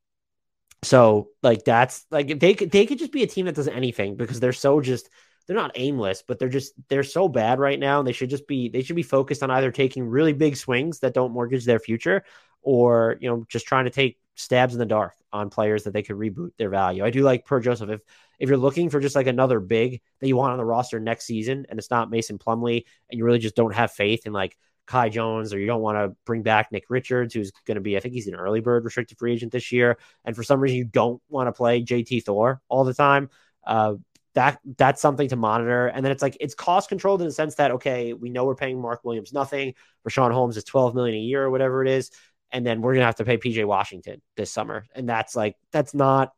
so 0.84 1.30
like 1.42 1.64
that's 1.64 2.06
like 2.12 2.40
they 2.40 2.54
could 2.54 2.72
they 2.72 2.86
could 2.86 3.00
just 3.00 3.12
be 3.12 3.24
a 3.24 3.28
team 3.28 3.46
that 3.46 3.56
does 3.56 3.68
anything 3.68 4.16
because 4.16 4.40
they're 4.40 4.54
so 4.54 4.82
just 4.82 5.10
they're 5.48 5.56
not 5.56 5.72
aimless, 5.76 6.24
but 6.26 6.40
they're 6.40 6.50
just 6.50 6.74
they're 6.90 7.04
so 7.04 7.28
bad 7.28 7.60
right 7.60 7.80
now. 7.80 8.00
And 8.00 8.08
they 8.08 8.14
should 8.14 8.30
just 8.30 8.48
be 8.48 8.70
they 8.70 8.82
should 8.84 8.96
be 8.96 9.04
focused 9.04 9.44
on 9.44 9.52
either 9.52 9.72
taking 9.72 10.08
really 10.08 10.34
big 10.34 10.58
swings 10.58 11.00
that 11.00 11.14
don't 11.14 11.32
mortgage 11.34 11.66
their 11.66 11.80
future, 11.80 12.24
or 12.62 13.18
you 13.20 13.30
know 13.30 13.46
just 13.50 13.66
trying 13.66 13.86
to 13.86 13.92
take 13.92 14.20
stabs 14.36 14.74
in 14.74 14.80
the 14.80 14.86
dark 14.86 15.14
on 15.32 15.50
players 15.50 15.84
that 15.84 15.94
they 15.94 16.02
could 16.04 16.16
reboot 16.16 16.52
their 16.58 16.70
value. 16.70 17.04
I 17.04 17.10
do 17.10 17.22
like 17.22 17.46
per 17.46 17.60
Joseph 17.60 17.90
if 17.90 18.02
if 18.40 18.50
you're 18.50 18.58
looking 18.58 18.90
for 18.90 19.00
just 19.00 19.16
like 19.16 19.28
another 19.28 19.60
big 19.60 20.02
that 20.20 20.28
you 20.28 20.36
want 20.36 20.52
on 20.52 20.58
the 20.58 20.66
roster 20.66 21.00
next 21.00 21.26
season, 21.26 21.66
and 21.70 21.80
it's 21.80 21.92
not 21.92 22.10
Mason 22.10 22.38
Plumlee, 22.38 22.86
and 23.10 23.18
you 23.18 23.26
really 23.26 23.40
just 23.40 23.56
don't 23.56 23.74
have 23.74 23.92
faith 23.92 24.26
in 24.26 24.34
like 24.34 24.58
Kai 24.86 25.10
Jones, 25.10 25.54
or 25.54 25.60
you 25.60 25.66
don't 25.66 25.82
want 25.82 25.98
to 25.98 26.16
bring 26.26 26.42
back 26.42 26.72
Nick 26.72 26.86
Richards, 26.90 27.34
who's 27.34 27.52
going 27.66 27.76
to 27.76 27.82
be, 27.82 27.96
I 27.96 28.00
think 28.00 28.14
he's 28.14 28.28
an 28.28 28.36
early 28.36 28.60
bird 28.60 28.84
restricted 28.84 29.18
free 29.18 29.34
agent 29.34 29.52
this 29.52 29.72
year. 29.72 29.98
And 30.26 30.36
for 30.36 30.44
some 30.44 30.60
reason, 30.60 30.78
you 30.78 30.86
don't 30.86 31.22
want 31.30 31.48
to 31.48 31.54
play 31.54 31.84
JT 31.84 32.24
Thor 32.26 32.62
all 32.70 32.84
the 32.84 32.94
time. 32.94 33.30
Uh, 33.66 33.96
that 34.36 34.60
that's 34.78 35.02
something 35.02 35.30
to 35.30 35.36
monitor. 35.36 35.88
And 35.88 36.04
then 36.04 36.12
it's 36.12 36.22
like 36.22 36.38
it's 36.40 36.56
cost 36.56 36.90
controlled 36.90 37.22
in 37.22 37.28
the 37.28 37.34
sense 37.34 37.56
that 37.56 37.72
okay, 37.72 38.14
we 38.14 38.30
know 38.30 38.46
we're 38.46 38.56
paying 38.56 38.82
Mark 38.82 39.04
Williams 39.04 39.32
nothing. 39.32 39.76
Richaun 40.08 40.32
Holmes 40.32 40.58
is 40.58 40.64
12 40.64 40.96
million 40.96 41.16
a 41.16 41.22
year 41.22 41.44
or 41.44 41.52
whatever 41.52 41.84
it 41.84 41.90
is. 41.90 42.10
And 42.52 42.66
then 42.66 42.82
we're 42.82 42.94
gonna 42.94 43.06
have 43.06 43.16
to 43.16 43.26
pay 43.26 43.38
PJ 43.38 43.64
Washington 43.66 44.22
this 44.36 44.52
summer. 44.52 44.86
And 44.96 45.08
that's 45.08 45.36
like 45.36 45.56
that's 45.72 45.94
not 45.94 46.34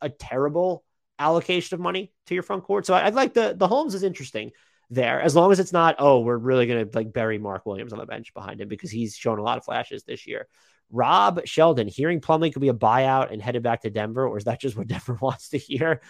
a 0.00 0.10
terrible 0.10 0.84
allocation 1.18 1.74
of 1.74 1.80
money 1.80 2.12
to 2.26 2.34
your 2.34 2.42
front 2.42 2.64
court. 2.64 2.86
So 2.86 2.94
I, 2.94 3.04
would 3.04 3.14
like 3.14 3.34
the 3.34 3.54
the 3.56 3.68
Holmes 3.68 3.94
is 3.94 4.02
interesting 4.02 4.52
there 4.94 5.20
as 5.20 5.34
long 5.34 5.52
as 5.52 5.60
it's 5.60 5.72
not 5.72 5.96
oh 5.98 6.20
we're 6.20 6.36
really 6.36 6.66
going 6.66 6.88
to 6.88 6.96
like 6.96 7.12
bury 7.12 7.38
mark 7.38 7.66
williams 7.66 7.92
on 7.92 7.98
the 7.98 8.06
bench 8.06 8.32
behind 8.34 8.60
him 8.60 8.68
because 8.68 8.90
he's 8.90 9.16
shown 9.16 9.38
a 9.38 9.42
lot 9.42 9.58
of 9.58 9.64
flashes 9.64 10.04
this 10.04 10.26
year. 10.26 10.46
Rob 10.90 11.40
sheldon 11.46 11.88
hearing 11.88 12.20
plumlee 12.20 12.52
could 12.52 12.60
be 12.60 12.68
a 12.68 12.74
buyout 12.74 13.32
and 13.32 13.42
headed 13.42 13.62
back 13.62 13.82
to 13.82 13.90
denver 13.90 14.26
or 14.26 14.38
is 14.38 14.44
that 14.44 14.60
just 14.60 14.76
what 14.76 14.86
denver 14.88 15.18
wants 15.20 15.50
to 15.50 15.58
hear? 15.58 16.00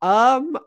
Um 0.00 0.58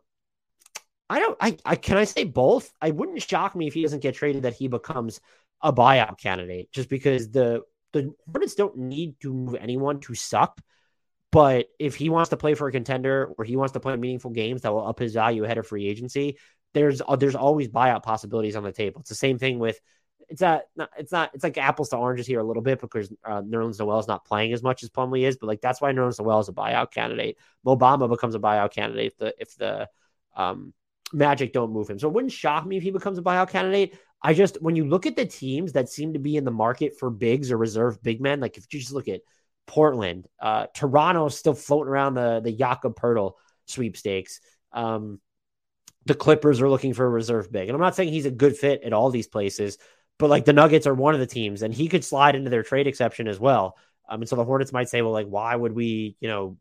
i 1.09 1.20
don't 1.20 1.38
i, 1.39 1.57
I 1.66 1.76
can 1.76 1.97
i 1.97 2.03
say 2.03 2.24
both? 2.24 2.72
I 2.82 2.91
wouldn't 2.91 3.22
shock 3.22 3.55
me 3.55 3.68
if 3.68 3.74
he 3.74 3.82
doesn't 3.82 4.01
get 4.01 4.16
traded 4.16 4.43
that 4.43 4.55
he 4.55 4.68
becomes 4.68 5.20
a 5.61 5.74
buyout 5.74 6.20
candidate 6.20 6.72
just 6.72 6.89
because 6.89 7.32
the 7.32 7.61
the 7.93 8.13
hornets 8.32 8.55
don't 8.55 8.78
need 8.78 9.20
to 9.22 9.34
move 9.34 9.55
anyone 9.55 9.99
to 10.01 10.16
suck 10.16 10.61
but 11.36 11.68
if 11.80 11.95
he 11.95 12.09
wants 12.09 12.30
to 12.30 12.38
play 12.38 12.53
for 12.53 12.70
a 12.70 12.72
contender 12.72 13.34
or 13.38 13.43
he 13.43 13.57
wants 13.57 13.74
to 13.74 13.82
play 13.82 13.93
meaningful 13.97 14.32
games 14.32 14.61
that 14.61 14.72
will 14.72 14.88
up 14.88 14.99
his 14.99 15.13
value 15.13 15.43
ahead 15.43 15.57
of 15.57 15.68
free 15.68 15.86
agency, 15.86 16.38
there's 16.76 17.01
uh, 17.07 17.15
there's 17.15 17.36
always 17.36 17.69
buyout 17.69 18.03
possibilities 18.03 18.55
on 18.55 18.63
the 18.63 18.71
table. 18.71 18.99
It's 18.99 19.09
the 19.09 19.15
same 19.15 19.39
thing 19.39 19.57
with 19.57 19.80
it's 20.28 20.41
not, 20.41 20.63
it's 20.97 21.11
not 21.11 21.32
it's 21.34 21.43
like 21.43 21.57
apples 21.57 21.89
to 21.89 21.97
oranges 21.97 22.28
here 22.28 22.39
a 22.39 22.43
little 22.43 22.61
bit 22.61 22.82
because 22.82 23.11
uh, 23.23 23.41
Nerlens 23.41 23.80
Noel 23.80 23.99
is 23.99 24.07
not 24.07 24.26
playing 24.26 24.53
as 24.53 24.61
much 24.61 24.84
as 24.84 24.89
Plumlee 24.89 25.23
is, 25.23 25.38
but 25.38 25.47
like 25.47 25.61
that's 25.61 25.80
why 25.80 25.91
Nerlens 25.93 26.19
Noel 26.19 26.39
is 26.41 26.49
a 26.49 26.53
buyout 26.53 26.91
candidate. 26.91 27.38
Mo 27.63 27.78
Bamba 27.78 28.09
becomes 28.09 28.36
a 28.36 28.39
buyout 28.39 28.71
candidate 28.71 29.13
if 29.13 29.17
the 29.17 29.34
if 29.39 29.55
the 29.55 29.89
um, 30.36 30.73
Magic 31.13 31.53
don't 31.53 31.71
move 31.71 31.89
him. 31.89 31.97
So 31.97 32.09
it 32.09 32.13
wouldn't 32.13 32.34
shock 32.34 32.65
me 32.65 32.76
if 32.78 32.84
he 32.84 32.91
becomes 32.91 33.17
a 33.17 33.23
buyout 33.23 33.49
candidate. 33.49 33.97
I 34.21 34.34
just 34.34 34.61
when 34.61 34.76
you 34.76 34.86
look 34.86 35.05
at 35.05 35.15
the 35.15 35.26
teams 35.26 35.73
that 35.73 35.88
seem 35.88 36.13
to 36.13 36.19
be 36.19 36.36
in 36.36 36.43
the 36.43 36.51
market 36.51 36.99
for 36.99 37.09
bigs 37.09 37.51
or 37.51 37.57
reserve 37.57 38.03
big 38.03 38.19
men, 38.19 38.41
like 38.41 38.57
if 38.57 38.65
you 38.69 38.80
just 38.80 38.91
look 38.91 39.07
at 39.07 39.21
Portland, 39.65 40.28
uh, 40.41 40.67
Toronto 40.73 41.30
still 41.30 41.53
floating 41.53 41.89
around 41.89 42.15
the 42.15 42.41
the 42.41 42.51
Jakob 42.51 42.99
Poeltl 42.99 43.34
sweepstakes. 43.65 44.41
Um, 44.73 45.21
the 46.06 46.16
Clippers 46.16 46.62
are 46.62 46.70
looking 46.70 46.93
for 46.93 47.06
a 47.06 47.10
reserve 47.10 47.51
big. 47.51 47.68
And 47.68 47.76
I'm 47.76 47.82
not 47.82 47.95
saying 47.95 48.10
he's 48.10 48.26
a 48.26 48.32
good 48.32 48.58
fit 48.58 48.84
at 48.84 48.93
all 48.93 49.10
these 49.10 49.28
places, 49.28 49.78
but 50.20 50.30
like 50.30 50.45
the 50.45 50.53
Nuggets 50.53 50.88
are 50.88 50.93
one 50.93 51.14
of 51.14 51.20
the 51.20 51.26
teams 51.26 51.62
and 51.62 51.74
he 51.74 51.88
could 51.88 52.03
slide 52.03 52.36
into 52.36 52.49
their 52.49 52.64
trade 52.64 52.88
exception 52.88 53.28
as 53.28 53.39
well. 53.39 53.78
Um, 54.08 54.22
and 54.22 54.30
so 54.30 54.36
the 54.36 54.45
Hornets 54.45 54.72
might 54.72 54.88
say, 54.88 55.01
well, 55.01 55.12
like, 55.12 55.26
why 55.26 55.56
would 55.56 55.74
we, 55.74 56.16
you 56.20 56.28
know, 56.28 56.58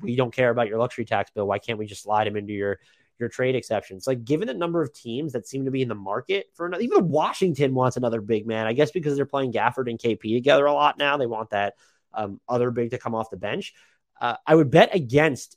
we 0.00 0.14
don't 0.14 0.32
care 0.32 0.50
about 0.50 0.68
your 0.68 0.78
luxury 0.78 1.04
tax 1.04 1.30
bill. 1.32 1.46
Why 1.46 1.58
can't 1.58 1.78
we 1.78 1.86
just 1.86 2.04
slide 2.04 2.28
him 2.28 2.36
into 2.36 2.52
your 2.52 2.78
your 3.18 3.28
trade 3.28 3.54
exceptions. 3.54 4.06
Like 4.06 4.24
given 4.24 4.46
the 4.46 4.54
number 4.54 4.82
of 4.82 4.92
teams 4.92 5.32
that 5.32 5.48
seem 5.48 5.64
to 5.64 5.70
be 5.70 5.82
in 5.82 5.88
the 5.88 5.94
market 5.94 6.46
for 6.54 6.66
another, 6.66 6.82
even 6.82 7.08
Washington 7.08 7.74
wants 7.74 7.96
another 7.96 8.20
big 8.20 8.46
man. 8.46 8.66
I 8.66 8.72
guess 8.72 8.90
because 8.90 9.16
they're 9.16 9.26
playing 9.26 9.52
Gafford 9.52 9.88
and 9.88 9.98
KP 9.98 10.34
together 10.34 10.66
a 10.66 10.72
lot 10.72 10.98
now, 10.98 11.16
they 11.16 11.26
want 11.26 11.50
that 11.50 11.74
um, 12.12 12.40
other 12.48 12.70
big 12.70 12.90
to 12.90 12.98
come 12.98 13.14
off 13.14 13.30
the 13.30 13.36
bench. 13.36 13.74
Uh, 14.20 14.36
I 14.46 14.54
would 14.54 14.70
bet 14.70 14.94
against 14.94 15.56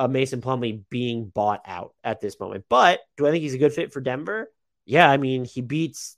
uh, 0.00 0.08
Mason 0.08 0.40
Plumlee 0.40 0.82
being 0.88 1.26
bought 1.26 1.60
out 1.66 1.94
at 2.02 2.20
this 2.20 2.40
moment. 2.40 2.64
But 2.70 3.00
do 3.18 3.26
I 3.26 3.30
think 3.30 3.42
he's 3.42 3.54
a 3.54 3.58
good 3.58 3.74
fit 3.74 3.92
for 3.92 4.00
Denver? 4.00 4.50
Yeah, 4.86 5.08
I 5.08 5.18
mean 5.18 5.44
he 5.44 5.60
beats 5.60 6.16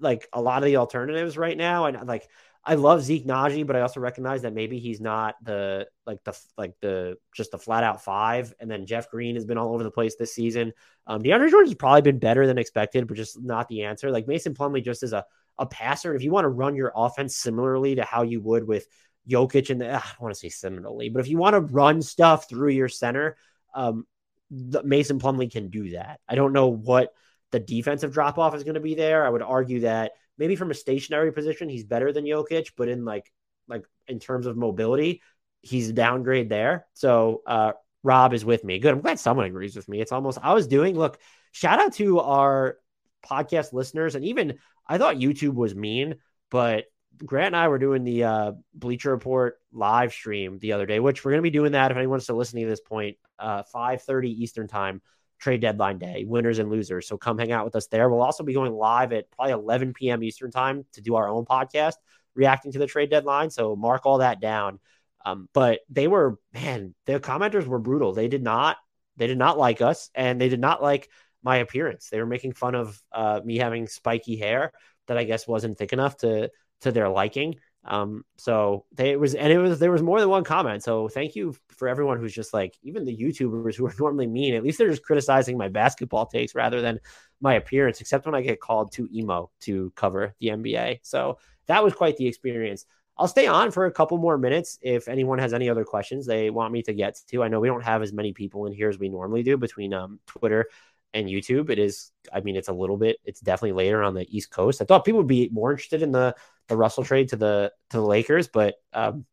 like 0.00 0.28
a 0.32 0.40
lot 0.40 0.62
of 0.62 0.66
the 0.66 0.76
alternatives 0.76 1.36
right 1.36 1.56
now, 1.56 1.86
and 1.86 2.06
like 2.06 2.28
I 2.64 2.76
love 2.76 3.02
Zeke 3.02 3.26
Nnaji, 3.26 3.66
but 3.66 3.74
I 3.74 3.80
also 3.80 3.98
recognize 3.98 4.42
that 4.42 4.54
maybe 4.54 4.78
he's 4.78 5.00
not 5.00 5.34
the 5.42 5.88
like 6.06 6.22
the 6.22 6.38
like 6.56 6.74
the 6.80 7.16
just 7.34 7.50
the 7.50 7.58
flat 7.58 7.82
out 7.82 8.04
five. 8.04 8.54
And 8.60 8.70
then 8.70 8.86
Jeff 8.86 9.10
Green 9.10 9.34
has 9.34 9.44
been 9.44 9.58
all 9.58 9.74
over 9.74 9.82
the 9.82 9.90
place 9.90 10.14
this 10.14 10.32
season. 10.32 10.72
Um, 11.08 11.20
DeAndre 11.20 11.50
Jordan's 11.50 11.74
probably 11.74 12.02
been 12.02 12.20
better 12.20 12.46
than 12.46 12.56
expected, 12.56 13.08
but 13.08 13.16
just 13.16 13.42
not 13.42 13.68
the 13.68 13.82
answer. 13.82 14.12
Like 14.12 14.28
Mason 14.28 14.54
Plumlee 14.54 14.84
just 14.84 15.02
as 15.02 15.12
a 15.12 15.24
a 15.58 15.66
passer. 15.66 16.14
If 16.14 16.22
you 16.22 16.30
want 16.30 16.44
to 16.44 16.48
run 16.50 16.76
your 16.76 16.92
offense 16.94 17.36
similarly 17.36 17.96
to 17.96 18.04
how 18.04 18.22
you 18.22 18.40
would 18.40 18.66
with 18.66 18.86
Jokic 19.28 19.70
and 19.70 19.80
the, 19.80 19.88
I 19.88 19.98
don't 19.98 20.20
want 20.20 20.34
to 20.34 20.40
say 20.40 20.48
similarly, 20.48 21.08
but 21.08 21.20
if 21.20 21.28
you 21.28 21.38
want 21.38 21.54
to 21.54 21.60
run 21.60 22.02
stuff 22.02 22.48
through 22.48 22.70
your 22.70 22.88
center, 22.88 23.36
um, 23.74 24.06
the, 24.50 24.82
Mason 24.82 25.18
Plumlee 25.18 25.50
can 25.50 25.70
do 25.70 25.90
that. 25.90 26.20
I 26.28 26.34
don't 26.34 26.52
know 26.52 26.68
what 26.68 27.12
the 27.50 27.60
defensive 27.60 28.12
drop 28.12 28.38
off 28.38 28.54
is 28.54 28.64
going 28.64 28.74
to 28.74 28.80
be 28.80 28.94
there. 28.94 29.26
I 29.26 29.30
would 29.30 29.42
argue 29.42 29.80
that 29.80 30.12
maybe 30.38 30.56
from 30.56 30.70
a 30.70 30.74
stationary 30.74 31.32
position, 31.32 31.68
he's 31.68 31.84
better 31.84 32.12
than 32.12 32.24
Jokic, 32.24 32.72
but 32.76 32.88
in 32.88 33.04
like 33.04 33.32
like 33.66 33.84
in 34.06 34.18
terms 34.18 34.46
of 34.46 34.56
mobility, 34.56 35.22
he's 35.62 35.88
a 35.88 35.92
downgrade 35.94 36.48
there. 36.48 36.86
So 36.92 37.42
uh, 37.46 37.72
Rob 38.02 38.34
is 38.34 38.44
with 38.44 38.64
me. 38.64 38.78
Good. 38.78 38.92
I'm 38.92 39.00
glad 39.00 39.18
someone 39.18 39.46
agrees 39.46 39.76
with 39.76 39.88
me. 39.88 40.00
It's 40.00 40.12
almost 40.12 40.38
I 40.42 40.52
was 40.52 40.66
doing. 40.66 40.96
Look, 40.96 41.18
shout 41.52 41.80
out 41.80 41.94
to 41.94 42.20
our 42.20 42.76
podcast 43.24 43.72
listeners, 43.72 44.14
and 44.14 44.24
even 44.24 44.58
I 44.86 44.98
thought 44.98 45.16
YouTube 45.16 45.54
was 45.54 45.74
mean, 45.74 46.16
but 46.50 46.84
Grant 47.18 47.48
and 47.48 47.56
I 47.56 47.68
were 47.68 47.78
doing 47.78 48.04
the 48.04 48.24
uh, 48.24 48.52
Bleacher 48.74 49.10
Report 49.10 49.58
live 49.72 50.12
stream 50.12 50.58
the 50.58 50.72
other 50.72 50.86
day, 50.86 51.00
which 51.00 51.24
we're 51.24 51.32
going 51.32 51.40
to 51.40 51.42
be 51.42 51.50
doing 51.50 51.72
that 51.72 51.90
if 51.90 51.96
anyone's 51.96 52.24
still 52.24 52.36
listening 52.36 52.64
to 52.64 52.70
this 52.70 52.80
point, 52.80 53.16
uh, 53.38 53.62
5:30 53.74 54.28
Eastern 54.28 54.68
time 54.68 55.02
trade 55.38 55.60
deadline 55.60 55.98
day, 55.98 56.24
winners 56.26 56.58
and 56.58 56.70
losers. 56.70 57.06
So 57.06 57.18
come 57.18 57.38
hang 57.38 57.52
out 57.52 57.64
with 57.64 57.76
us 57.76 57.86
there. 57.88 58.08
We'll 58.08 58.22
also 58.22 58.44
be 58.44 58.54
going 58.54 58.72
live 58.72 59.12
at 59.12 59.30
probably 59.30 59.52
11 59.52 59.92
p.m. 59.92 60.22
Eastern 60.22 60.50
time 60.50 60.86
to 60.92 61.00
do 61.00 61.16
our 61.16 61.28
own 61.28 61.44
podcast 61.44 61.94
reacting 62.34 62.72
to 62.72 62.78
the 62.78 62.86
trade 62.86 63.10
deadline. 63.10 63.50
So 63.50 63.76
mark 63.76 64.06
all 64.06 64.18
that 64.18 64.40
down. 64.40 64.80
Um, 65.24 65.48
but 65.52 65.80
they 65.88 66.08
were, 66.08 66.38
man, 66.52 66.94
the 67.06 67.20
commenters 67.20 67.66
were 67.66 67.78
brutal. 67.78 68.12
They 68.12 68.28
did 68.28 68.42
not, 68.42 68.76
they 69.16 69.26
did 69.26 69.38
not 69.38 69.58
like 69.58 69.80
us 69.80 70.10
and 70.14 70.40
they 70.40 70.48
did 70.48 70.60
not 70.60 70.82
like 70.82 71.08
my 71.42 71.56
appearance. 71.56 72.08
They 72.08 72.20
were 72.20 72.26
making 72.26 72.52
fun 72.52 72.74
of 72.74 73.00
uh, 73.12 73.40
me 73.44 73.58
having 73.58 73.86
spiky 73.86 74.36
hair 74.36 74.72
that 75.06 75.18
I 75.18 75.24
guess 75.24 75.46
wasn't 75.46 75.78
thick 75.78 75.92
enough 75.92 76.16
to, 76.18 76.50
to 76.82 76.92
their 76.92 77.08
liking. 77.08 77.56
Um, 77.86 78.24
so 78.38 78.86
they 78.92 79.10
it 79.10 79.20
was 79.20 79.34
and 79.34 79.52
it 79.52 79.58
was 79.58 79.78
there 79.78 79.92
was 79.92 80.02
more 80.02 80.18
than 80.18 80.28
one 80.28 80.44
comment. 80.44 80.82
So 80.82 81.08
thank 81.08 81.36
you 81.36 81.54
for 81.68 81.86
everyone 81.86 82.18
who's 82.18 82.32
just 82.32 82.54
like 82.54 82.76
even 82.82 83.04
the 83.04 83.16
YouTubers 83.16 83.74
who 83.76 83.86
are 83.86 83.94
normally 83.98 84.26
mean, 84.26 84.54
at 84.54 84.62
least 84.62 84.78
they're 84.78 84.90
just 84.90 85.04
criticizing 85.04 85.58
my 85.58 85.68
basketball 85.68 86.26
takes 86.26 86.54
rather 86.54 86.80
than 86.80 87.00
my 87.40 87.54
appearance, 87.54 88.00
except 88.00 88.26
when 88.26 88.34
I 88.34 88.40
get 88.40 88.60
called 88.60 88.92
too 88.92 89.08
emo 89.12 89.50
to 89.60 89.92
cover 89.96 90.34
the 90.40 90.48
NBA. 90.48 91.00
So 91.02 91.38
that 91.66 91.84
was 91.84 91.92
quite 91.92 92.16
the 92.16 92.26
experience. 92.26 92.86
I'll 93.16 93.28
stay 93.28 93.46
on 93.46 93.70
for 93.70 93.86
a 93.86 93.92
couple 93.92 94.18
more 94.18 94.36
minutes 94.36 94.78
if 94.82 95.06
anyone 95.06 95.38
has 95.38 95.54
any 95.54 95.68
other 95.68 95.84
questions 95.84 96.26
they 96.26 96.50
want 96.50 96.72
me 96.72 96.82
to 96.82 96.92
get 96.92 97.20
to. 97.28 97.44
I 97.44 97.48
know 97.48 97.60
we 97.60 97.68
don't 97.68 97.84
have 97.84 98.02
as 98.02 98.12
many 98.12 98.32
people 98.32 98.66
in 98.66 98.72
here 98.72 98.88
as 98.88 98.98
we 98.98 99.08
normally 99.08 99.44
do 99.44 99.56
between 99.56 99.94
um, 99.94 100.18
Twitter 100.26 100.66
and 101.12 101.28
YouTube. 101.28 101.70
It 101.70 101.78
is, 101.78 102.10
I 102.32 102.40
mean, 102.40 102.56
it's 102.56 102.68
a 102.68 102.72
little 102.72 102.96
bit, 102.96 103.18
it's 103.24 103.40
definitely 103.40 103.72
later 103.72 104.02
on 104.02 104.14
the 104.14 104.26
East 104.36 104.50
Coast. 104.50 104.82
I 104.82 104.84
thought 104.84 105.04
people 105.04 105.18
would 105.18 105.28
be 105.28 105.48
more 105.52 105.70
interested 105.70 106.02
in 106.02 106.10
the 106.10 106.34
the 106.68 106.76
Russell 106.76 107.04
trade 107.04 107.30
to 107.30 107.36
the 107.36 107.72
to 107.90 107.96
the 107.98 108.06
Lakers, 108.06 108.48
but 108.48 108.76
um, 108.92 109.24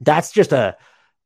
that's 0.00 0.32
just 0.32 0.52
a. 0.52 0.76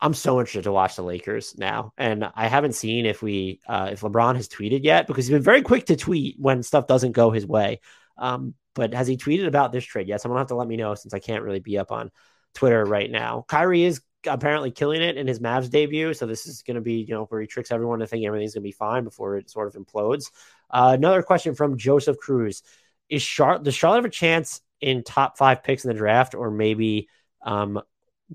I'm 0.00 0.14
so 0.14 0.40
interested 0.40 0.64
to 0.64 0.72
watch 0.72 0.96
the 0.96 1.02
Lakers 1.02 1.56
now, 1.56 1.92
and 1.96 2.28
I 2.34 2.48
haven't 2.48 2.74
seen 2.74 3.06
if 3.06 3.22
we 3.22 3.60
uh, 3.68 3.90
if 3.92 4.00
LeBron 4.00 4.34
has 4.36 4.48
tweeted 4.48 4.80
yet 4.82 5.06
because 5.06 5.26
he's 5.26 5.32
been 5.32 5.42
very 5.42 5.62
quick 5.62 5.86
to 5.86 5.96
tweet 5.96 6.36
when 6.38 6.62
stuff 6.62 6.88
doesn't 6.88 7.12
go 7.12 7.30
his 7.30 7.46
way. 7.46 7.80
Um, 8.18 8.54
but 8.74 8.94
has 8.94 9.06
he 9.06 9.16
tweeted 9.16 9.46
about 9.46 9.72
this 9.72 9.84
trade 9.84 10.08
yet? 10.08 10.20
Someone 10.20 10.40
have 10.40 10.48
to 10.48 10.56
let 10.56 10.66
me 10.66 10.76
know 10.76 10.94
since 10.94 11.14
I 11.14 11.18
can't 11.18 11.44
really 11.44 11.60
be 11.60 11.78
up 11.78 11.92
on 11.92 12.10
Twitter 12.54 12.84
right 12.84 13.10
now. 13.10 13.44
Kyrie 13.48 13.84
is 13.84 14.00
apparently 14.26 14.70
killing 14.70 15.02
it 15.02 15.16
in 15.16 15.26
his 15.26 15.40
Mavs 15.40 15.70
debut. 15.70 16.14
So 16.14 16.26
this 16.26 16.46
is 16.46 16.62
going 16.62 16.76
to 16.76 16.80
be, 16.80 16.94
you 16.94 17.14
know, 17.14 17.24
where 17.24 17.40
he 17.40 17.46
tricks 17.46 17.72
everyone 17.72 18.00
to 18.00 18.06
think 18.06 18.24
everything's 18.24 18.54
going 18.54 18.62
to 18.62 18.68
be 18.68 18.72
fine 18.72 19.04
before 19.04 19.36
it 19.36 19.50
sort 19.50 19.74
of 19.74 19.82
implodes. 19.82 20.30
Uh, 20.70 20.92
another 20.94 21.22
question 21.22 21.54
from 21.54 21.76
Joseph 21.76 22.18
Cruz: 22.18 22.62
Is 23.08 23.22
Charlotte 23.22 23.64
does 23.64 23.74
Charlotte 23.74 23.98
have 23.98 24.04
a 24.06 24.10
chance 24.10 24.60
in 24.82 25.04
top 25.04 25.38
five 25.38 25.62
picks 25.62 25.84
in 25.84 25.88
the 25.88 25.94
draft, 25.94 26.34
or 26.34 26.50
maybe 26.50 27.08
um, 27.42 27.80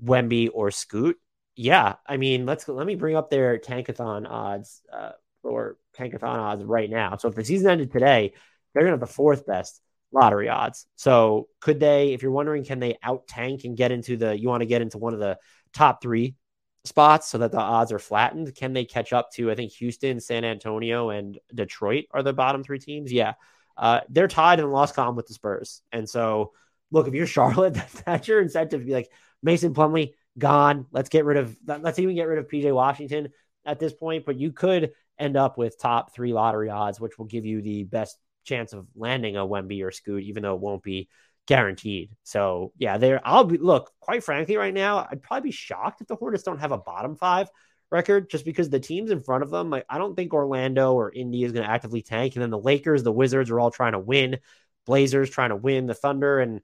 Wemby 0.02 0.50
or 0.52 0.70
Scoot? 0.70 1.16
Yeah, 1.54 1.96
I 2.06 2.16
mean, 2.16 2.46
let's 2.46 2.68
let 2.68 2.86
me 2.86 2.94
bring 2.94 3.16
up 3.16 3.30
their 3.30 3.58
tankathon 3.58 4.28
odds 4.28 4.80
uh, 4.92 5.12
or 5.42 5.76
tankathon 5.96 6.38
odds 6.38 6.64
right 6.64 6.88
now. 6.88 7.16
So 7.16 7.28
if 7.28 7.34
the 7.34 7.44
season 7.44 7.70
ended 7.70 7.92
today, 7.92 8.32
they're 8.74 8.84
to 8.84 8.90
have 8.90 9.00
the 9.00 9.06
fourth 9.06 9.46
best 9.46 9.80
lottery 10.12 10.48
odds. 10.48 10.86
So 10.96 11.48
could 11.60 11.80
they, 11.80 12.12
if 12.14 12.22
you're 12.22 12.30
wondering, 12.32 12.64
can 12.64 12.78
they 12.78 12.96
out 13.02 13.26
tank 13.26 13.64
and 13.64 13.76
get 13.76 13.92
into 13.92 14.16
the, 14.16 14.38
you 14.38 14.48
want 14.48 14.62
to 14.62 14.66
get 14.66 14.82
into 14.82 14.98
one 14.98 15.14
of 15.14 15.20
the 15.20 15.38
top 15.74 16.00
three 16.00 16.36
spots 16.84 17.28
so 17.28 17.38
that 17.38 17.52
the 17.52 17.60
odds 17.60 17.92
are 17.92 17.98
flattened. 17.98 18.54
Can 18.54 18.72
they 18.72 18.84
catch 18.84 19.12
up 19.12 19.30
to, 19.32 19.50
I 19.50 19.54
think, 19.54 19.72
Houston, 19.72 20.20
San 20.20 20.44
Antonio, 20.44 21.10
and 21.10 21.38
Detroit 21.54 22.06
are 22.10 22.22
the 22.22 22.32
bottom 22.32 22.64
three 22.64 22.78
teams? 22.78 23.12
Yeah. 23.12 23.34
Uh, 23.78 24.00
they're 24.08 24.28
tied 24.28 24.58
in 24.58 24.66
the 24.66 24.70
loss 24.70 24.92
column 24.92 25.16
with 25.16 25.26
the 25.26 25.34
Spurs. 25.34 25.82
And 25.92 26.08
so, 26.08 26.52
look, 26.90 27.08
if 27.08 27.14
you're 27.14 27.26
Charlotte, 27.38 27.74
that's, 27.74 28.02
that's 28.02 28.28
your 28.28 28.40
incentive 28.40 28.80
to 28.80 28.86
be 28.86 28.92
like, 28.92 29.10
Mason 29.42 29.72
Plumlee, 29.72 30.14
gone. 30.36 30.86
Let's 30.90 31.08
get 31.08 31.24
rid 31.24 31.36
of, 31.36 31.56
let's 31.66 31.98
even 31.98 32.14
get 32.14 32.28
rid 32.28 32.38
of 32.38 32.48
PJ 32.48 32.72
Washington 32.74 33.28
at 33.64 33.78
this 33.78 33.92
point. 33.92 34.26
But 34.26 34.36
you 34.36 34.52
could 34.52 34.92
end 35.18 35.36
up 35.36 35.58
with 35.58 35.80
top 35.80 36.14
three 36.14 36.32
lottery 36.32 36.70
odds, 36.70 37.00
which 37.00 37.18
will 37.18 37.26
give 37.26 37.46
you 37.46 37.62
the 37.62 37.84
best 37.84 38.18
chance 38.44 38.72
of 38.72 38.86
landing 38.96 39.36
a 39.36 39.40
Wemby 39.40 39.84
or 39.84 39.90
Scoot, 39.90 40.22
even 40.24 40.42
though 40.42 40.54
it 40.54 40.60
won't 40.60 40.82
be 40.82 41.08
guaranteed. 41.46 42.10
So 42.24 42.72
yeah, 42.78 42.98
there 42.98 43.20
I'll 43.24 43.44
be 43.44 43.58
look, 43.58 43.90
quite 44.00 44.24
frankly, 44.24 44.56
right 44.56 44.74
now, 44.74 45.06
I'd 45.10 45.22
probably 45.22 45.48
be 45.48 45.52
shocked 45.52 46.00
if 46.00 46.06
the 46.06 46.16
Hornets 46.16 46.42
don't 46.42 46.60
have 46.60 46.72
a 46.72 46.78
bottom 46.78 47.16
five 47.16 47.48
record 47.90 48.30
just 48.30 48.44
because 48.44 48.70
the 48.70 48.80
teams 48.80 49.10
in 49.10 49.22
front 49.22 49.42
of 49.42 49.50
them, 49.50 49.70
like 49.70 49.84
I 49.88 49.98
don't 49.98 50.14
think 50.14 50.34
Orlando 50.34 50.94
or 50.94 51.12
Indy 51.12 51.44
is 51.44 51.52
going 51.52 51.64
to 51.64 51.70
actively 51.70 52.02
tank. 52.02 52.34
And 52.34 52.42
then 52.42 52.50
the 52.50 52.58
Lakers, 52.58 53.02
the 53.02 53.12
Wizards 53.12 53.50
are 53.50 53.60
all 53.60 53.70
trying 53.70 53.92
to 53.92 53.98
win, 53.98 54.38
Blazers 54.86 55.30
trying 55.30 55.50
to 55.50 55.56
win, 55.56 55.86
the 55.86 55.94
Thunder 55.94 56.40
and 56.40 56.60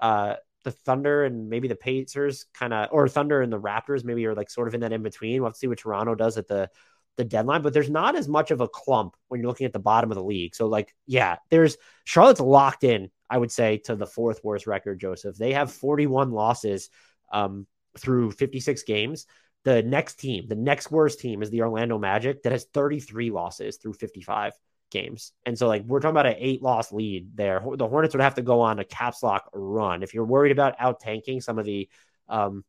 uh 0.00 0.34
the 0.64 0.70
Thunder 0.72 1.24
and 1.24 1.48
maybe 1.48 1.68
the 1.68 1.76
Pacers 1.76 2.46
kind 2.52 2.72
of 2.72 2.88
or 2.92 3.08
Thunder 3.08 3.40
and 3.40 3.52
the 3.52 3.60
Raptors 3.60 4.04
maybe 4.04 4.26
are 4.26 4.34
like 4.34 4.50
sort 4.50 4.68
of 4.68 4.74
in 4.74 4.80
that 4.80 4.92
in 4.92 5.02
between. 5.02 5.40
We'll 5.40 5.48
have 5.48 5.54
to 5.54 5.58
see 5.58 5.66
what 5.66 5.78
Toronto 5.78 6.14
does 6.14 6.36
at 6.38 6.48
the 6.48 6.70
the 7.16 7.24
deadline, 7.24 7.62
but 7.62 7.72
there's 7.72 7.90
not 7.90 8.14
as 8.14 8.28
much 8.28 8.52
of 8.52 8.60
a 8.60 8.68
clump 8.68 9.16
when 9.26 9.40
you're 9.40 9.48
looking 9.48 9.66
at 9.66 9.72
the 9.72 9.80
bottom 9.80 10.12
of 10.12 10.14
the 10.14 10.22
league. 10.22 10.54
So 10.54 10.68
like, 10.68 10.94
yeah, 11.04 11.36
there's 11.50 11.76
Charlotte's 12.04 12.38
locked 12.38 12.84
in 12.84 13.10
I 13.30 13.38
would 13.38 13.52
say, 13.52 13.78
to 13.84 13.94
the 13.94 14.06
fourth 14.06 14.42
worst 14.42 14.66
record, 14.66 15.00
Joseph. 15.00 15.36
They 15.36 15.52
have 15.52 15.72
41 15.72 16.30
losses 16.30 16.90
um, 17.32 17.66
through 17.98 18.32
56 18.32 18.82
games. 18.84 19.26
The 19.68 19.82
next 19.82 20.14
team, 20.14 20.46
the 20.48 20.54
next 20.54 20.90
worst 20.90 21.20
team 21.20 21.42
is 21.42 21.50
the 21.50 21.60
Orlando 21.60 21.98
Magic 21.98 22.42
that 22.42 22.52
has 22.52 22.64
33 22.72 23.30
losses 23.30 23.76
through 23.76 23.92
55 23.92 24.54
games. 24.90 25.32
And 25.44 25.58
so, 25.58 25.68
like, 25.68 25.84
we're 25.84 26.00
talking 26.00 26.12
about 26.12 26.24
an 26.24 26.36
eight 26.38 26.62
loss 26.62 26.90
lead 26.90 27.36
there. 27.36 27.62
The 27.76 27.86
Hornets 27.86 28.14
would 28.14 28.22
have 28.22 28.36
to 28.36 28.42
go 28.42 28.62
on 28.62 28.78
a 28.78 28.84
caps 28.84 29.22
lock 29.22 29.50
run. 29.52 30.02
If 30.02 30.14
you're 30.14 30.24
worried 30.24 30.52
about 30.52 30.76
out 30.78 31.00
tanking 31.00 31.42
some 31.42 31.58
of 31.58 31.66
the, 31.66 31.86
um, 32.30 32.64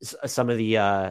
some 0.00 0.48
of 0.48 0.58
the, 0.58 0.76
uh, 0.76 1.10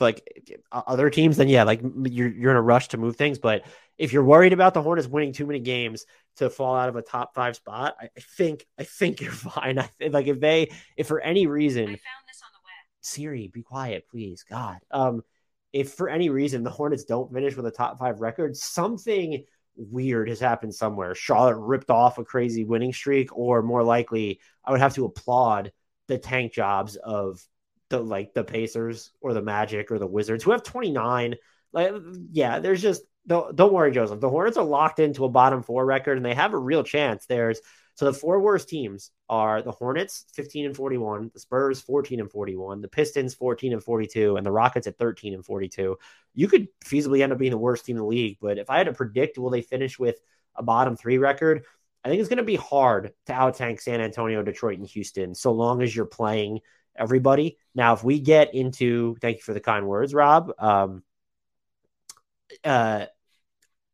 like 0.00 0.52
other 0.72 1.08
teams, 1.08 1.36
then 1.36 1.48
yeah, 1.48 1.62
like 1.62 1.80
you're 1.82 2.28
you're 2.28 2.50
in 2.50 2.56
a 2.56 2.62
rush 2.62 2.88
to 2.88 2.96
move 2.96 3.16
things. 3.16 3.38
But 3.38 3.64
if 3.96 4.12
you're 4.12 4.24
worried 4.24 4.52
about 4.52 4.74
the 4.74 4.82
Hornets 4.82 5.08
winning 5.08 5.32
too 5.32 5.46
many 5.46 5.60
games 5.60 6.04
to 6.36 6.50
fall 6.50 6.76
out 6.76 6.88
of 6.88 6.96
a 6.96 7.02
top 7.02 7.34
five 7.34 7.56
spot, 7.56 7.96
I, 8.00 8.06
I 8.06 8.20
think 8.36 8.66
I 8.78 8.84
think 8.84 9.20
you're 9.22 9.32
fine. 9.32 9.78
I 9.78 9.88
like 10.08 10.26
if 10.26 10.40
they 10.40 10.70
if 10.96 11.06
for 11.06 11.20
any 11.20 11.46
reason 11.46 11.96
Siri, 13.06 13.48
be 13.48 13.62
quiet, 13.62 14.06
please. 14.10 14.44
God. 14.48 14.78
Um, 14.90 15.22
if 15.72 15.92
for 15.92 16.08
any 16.08 16.30
reason 16.30 16.62
the 16.62 16.70
Hornets 16.70 17.04
don't 17.04 17.32
finish 17.32 17.56
with 17.56 17.66
a 17.66 17.70
top 17.70 17.98
five 17.98 18.20
record, 18.20 18.56
something 18.56 19.44
weird 19.76 20.28
has 20.28 20.40
happened 20.40 20.74
somewhere. 20.74 21.14
Charlotte 21.14 21.58
ripped 21.58 21.90
off 21.90 22.18
a 22.18 22.24
crazy 22.24 22.64
winning 22.64 22.92
streak, 22.92 23.36
or 23.36 23.62
more 23.62 23.82
likely, 23.82 24.40
I 24.64 24.70
would 24.70 24.80
have 24.80 24.94
to 24.94 25.04
applaud 25.04 25.72
the 26.08 26.18
tank 26.18 26.52
jobs 26.52 26.96
of 26.96 27.46
the 27.88 28.00
like 28.00 28.34
the 28.34 28.44
Pacers 28.44 29.12
or 29.20 29.34
the 29.34 29.42
Magic 29.42 29.90
or 29.90 29.98
the 29.98 30.06
Wizards 30.06 30.42
who 30.42 30.52
have 30.52 30.62
29. 30.62 31.36
Like, 31.72 31.92
yeah, 32.32 32.58
there's 32.60 32.82
just 32.82 33.02
don't, 33.26 33.54
don't 33.56 33.72
worry, 33.72 33.92
Joseph. 33.92 34.20
The 34.20 34.30
Hornets 34.30 34.56
are 34.56 34.64
locked 34.64 34.98
into 34.98 35.24
a 35.24 35.28
bottom 35.28 35.62
four 35.62 35.84
record 35.84 36.16
and 36.16 36.24
they 36.24 36.34
have 36.34 36.54
a 36.54 36.58
real 36.58 36.84
chance. 36.84 37.26
There's 37.26 37.60
So 37.96 38.04
the 38.04 38.12
four 38.12 38.40
worst 38.40 38.68
teams 38.68 39.10
are 39.28 39.62
the 39.62 39.72
Hornets, 39.72 40.26
15 40.34 40.66
and 40.66 40.76
41, 40.76 41.30
the 41.32 41.40
Spurs, 41.40 41.80
14 41.80 42.20
and 42.20 42.30
41, 42.30 42.82
the 42.82 42.88
Pistons, 42.88 43.34
14 43.34 43.72
and 43.72 43.82
42, 43.82 44.36
and 44.36 44.44
the 44.44 44.52
Rockets 44.52 44.86
at 44.86 44.98
13 44.98 45.32
and 45.32 45.44
42. 45.44 45.96
You 46.34 46.48
could 46.48 46.68
feasibly 46.84 47.22
end 47.22 47.32
up 47.32 47.38
being 47.38 47.52
the 47.52 47.58
worst 47.58 47.86
team 47.86 47.96
in 47.96 48.02
the 48.02 48.06
league, 48.06 48.36
but 48.38 48.58
if 48.58 48.68
I 48.68 48.76
had 48.76 48.86
to 48.86 48.92
predict, 48.92 49.38
will 49.38 49.48
they 49.48 49.62
finish 49.62 49.98
with 49.98 50.16
a 50.54 50.62
bottom 50.62 50.94
three 50.94 51.16
record? 51.16 51.64
I 52.04 52.10
think 52.10 52.20
it's 52.20 52.28
going 52.28 52.36
to 52.36 52.44
be 52.44 52.56
hard 52.56 53.14
to 53.26 53.32
out 53.32 53.54
tank 53.54 53.80
San 53.80 54.02
Antonio, 54.02 54.42
Detroit, 54.42 54.78
and 54.78 54.86
Houston, 54.88 55.34
so 55.34 55.52
long 55.52 55.80
as 55.80 55.96
you're 55.96 56.04
playing 56.04 56.60
everybody. 56.94 57.56
Now, 57.74 57.94
if 57.94 58.04
we 58.04 58.20
get 58.20 58.54
into, 58.54 59.16
thank 59.22 59.38
you 59.38 59.42
for 59.42 59.54
the 59.54 59.60
kind 59.60 59.88
words, 59.88 60.12
Rob. 60.12 60.52
Um, 60.58 61.02
uh, 62.62 63.06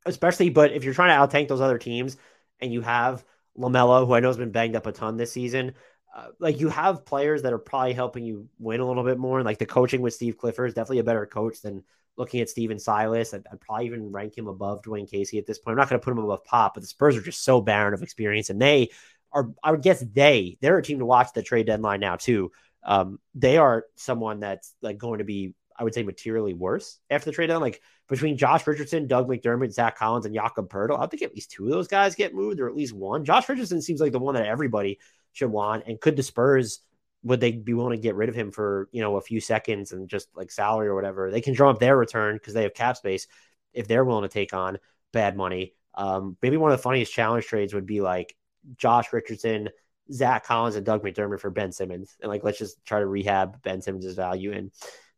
especially, 0.05 0.50
but 0.50 0.72
if 0.72 0.82
you're 0.82 0.92
trying 0.92 1.11
to 1.11 1.22
out 1.22 1.30
tank 1.30 1.48
those 1.48 1.61
other 1.61 1.78
teams 1.78 2.16
and 2.61 2.72
you 2.72 2.80
have 2.80 3.24
LaMelo, 3.59 4.07
who 4.07 4.14
I 4.14 4.20
know 4.20 4.28
has 4.28 4.36
been 4.36 4.50
banged 4.50 4.76
up 4.76 4.86
a 4.86 4.92
ton 4.92 5.16
this 5.16 5.32
season. 5.32 5.74
Uh, 6.14 6.26
like 6.38 6.61
you 6.61 6.68
have 6.68 7.07
players 7.07 7.42
that 7.42 7.53
are 7.53 7.59
probably 7.59 7.94
helping 7.94 8.24
you 8.24 8.48
win 8.59 8.80
a 8.80 8.86
little 8.86 9.05
bit 9.05 9.18
more. 9.18 9.38
And 9.38 9.46
like 9.46 9.59
the 9.59 9.66
coaching 9.66 10.03
with 10.03 10.14
Steve 10.14 10.36
Clifford 10.36 10.68
is 10.68 10.74
definitely 10.74 10.98
a 10.98 11.05
better 11.05 11.24
coach 11.24 11.62
than 11.62 11.84
looking 12.18 12.40
at 12.40 12.50
Stephen 12.50 12.78
Silas. 12.78 13.32
I'd, 13.32 13.46
I'd 13.50 13.61
probably 13.61 13.86
even 13.86 14.12
rank 14.12 14.36
him 14.36 14.46
above 14.46 14.82
Dwane 14.82 15.11
Casey 15.11 15.38
at 15.38 15.46
this 15.46 15.59
point. 15.59 15.72
I'm 15.72 15.78
not 15.78 15.88
going 15.88 16.00
to 16.00 16.05
put 16.05 16.12
him 16.12 16.18
above 16.18 16.44
Pop, 16.44 16.74
but 16.74 16.82
the 16.82 16.86
Spurs 16.86 17.16
are 17.16 17.22
just 17.22 17.44
so 17.44 17.62
barren 17.62 17.94
of 17.94 18.03
experience. 18.03 18.50
And 18.50 18.61
they 18.61 18.90
are, 19.32 19.50
I 19.64 19.70
would 19.70 19.82
guess 19.82 20.00
they, 20.00 20.59
they're 20.61 20.76
a 20.76 20.82
team 20.82 20.98
to 20.98 21.07
watch 21.07 21.32
the 21.32 21.42
trade 21.42 21.66
deadline 21.66 22.00
now 22.00 22.16
too. 22.16 22.53
Um, 22.84 23.18
they 23.34 23.57
are 23.57 23.86
someone 23.96 24.40
that's 24.40 24.74
like 24.82 24.98
going 24.98 25.18
to 25.18 25.24
be, 25.24 25.55
I 25.78 25.84
would 25.84 25.94
say, 25.94 26.03
materially 26.03 26.53
worse 26.53 26.98
after 27.09 27.30
the 27.30 27.34
trade 27.34 27.46
deadline. 27.46 27.62
Like 27.62 27.80
between 28.12 28.36
Josh 28.36 28.66
Richardson, 28.66 29.06
Doug 29.06 29.26
McDermott, 29.26 29.72
Zach 29.72 29.96
Collins, 29.96 30.26
and 30.26 30.34
Jakob 30.34 30.68
Poeltl, 30.68 31.00
I 31.00 31.06
think 31.06 31.22
at 31.22 31.32
least 31.32 31.50
two 31.50 31.64
of 31.64 31.70
those 31.70 31.88
guys 31.88 32.14
get 32.14 32.34
moved, 32.34 32.60
or 32.60 32.68
at 32.68 32.76
least 32.76 32.92
one. 32.92 33.24
Josh 33.24 33.48
Richardson 33.48 33.80
seems 33.80 34.02
like 34.02 34.12
the 34.12 34.18
one 34.18 34.34
that 34.34 34.44
everybody 34.44 34.98
should 35.32 35.50
want. 35.50 35.84
And 35.86 35.98
could 35.98 36.14
the 36.16 36.22
Spurs 36.22 36.80
would 37.24 37.40
they 37.40 37.52
be 37.52 37.72
willing 37.72 37.96
to 37.96 38.02
get 38.02 38.14
rid 38.14 38.28
of 38.28 38.34
him 38.34 38.50
for 38.50 38.90
you 38.92 39.00
know 39.00 39.16
a 39.16 39.22
few 39.22 39.40
seconds 39.40 39.92
and 39.92 40.10
just 40.10 40.28
like 40.36 40.50
salary 40.50 40.88
or 40.88 40.94
whatever? 40.94 41.30
They 41.30 41.40
can 41.40 41.54
draw 41.54 41.70
up 41.70 41.78
their 41.78 41.96
return 41.96 42.36
because 42.36 42.52
they 42.52 42.64
have 42.64 42.74
cap 42.74 42.98
space 42.98 43.28
if 43.72 43.88
they're 43.88 44.04
willing 44.04 44.28
to 44.28 44.28
take 44.28 44.52
on 44.52 44.78
bad 45.14 45.34
money. 45.34 45.72
Um, 45.94 46.36
maybe 46.42 46.58
one 46.58 46.70
of 46.70 46.76
the 46.76 46.82
funniest 46.82 47.14
challenge 47.14 47.46
trades 47.46 47.72
would 47.72 47.86
be 47.86 48.02
like 48.02 48.36
Josh 48.76 49.10
Richardson, 49.14 49.70
Zach 50.12 50.44
Collins, 50.44 50.76
and 50.76 50.84
Doug 50.84 51.02
McDermott 51.02 51.40
for 51.40 51.50
Ben 51.50 51.72
Simmons, 51.72 52.14
and 52.20 52.28
like 52.28 52.44
let's 52.44 52.58
just 52.58 52.84
try 52.84 53.00
to 53.00 53.06
rehab 53.06 53.62
Ben 53.62 53.80
Simmons' 53.80 54.12
value 54.12 54.52
in 54.52 54.70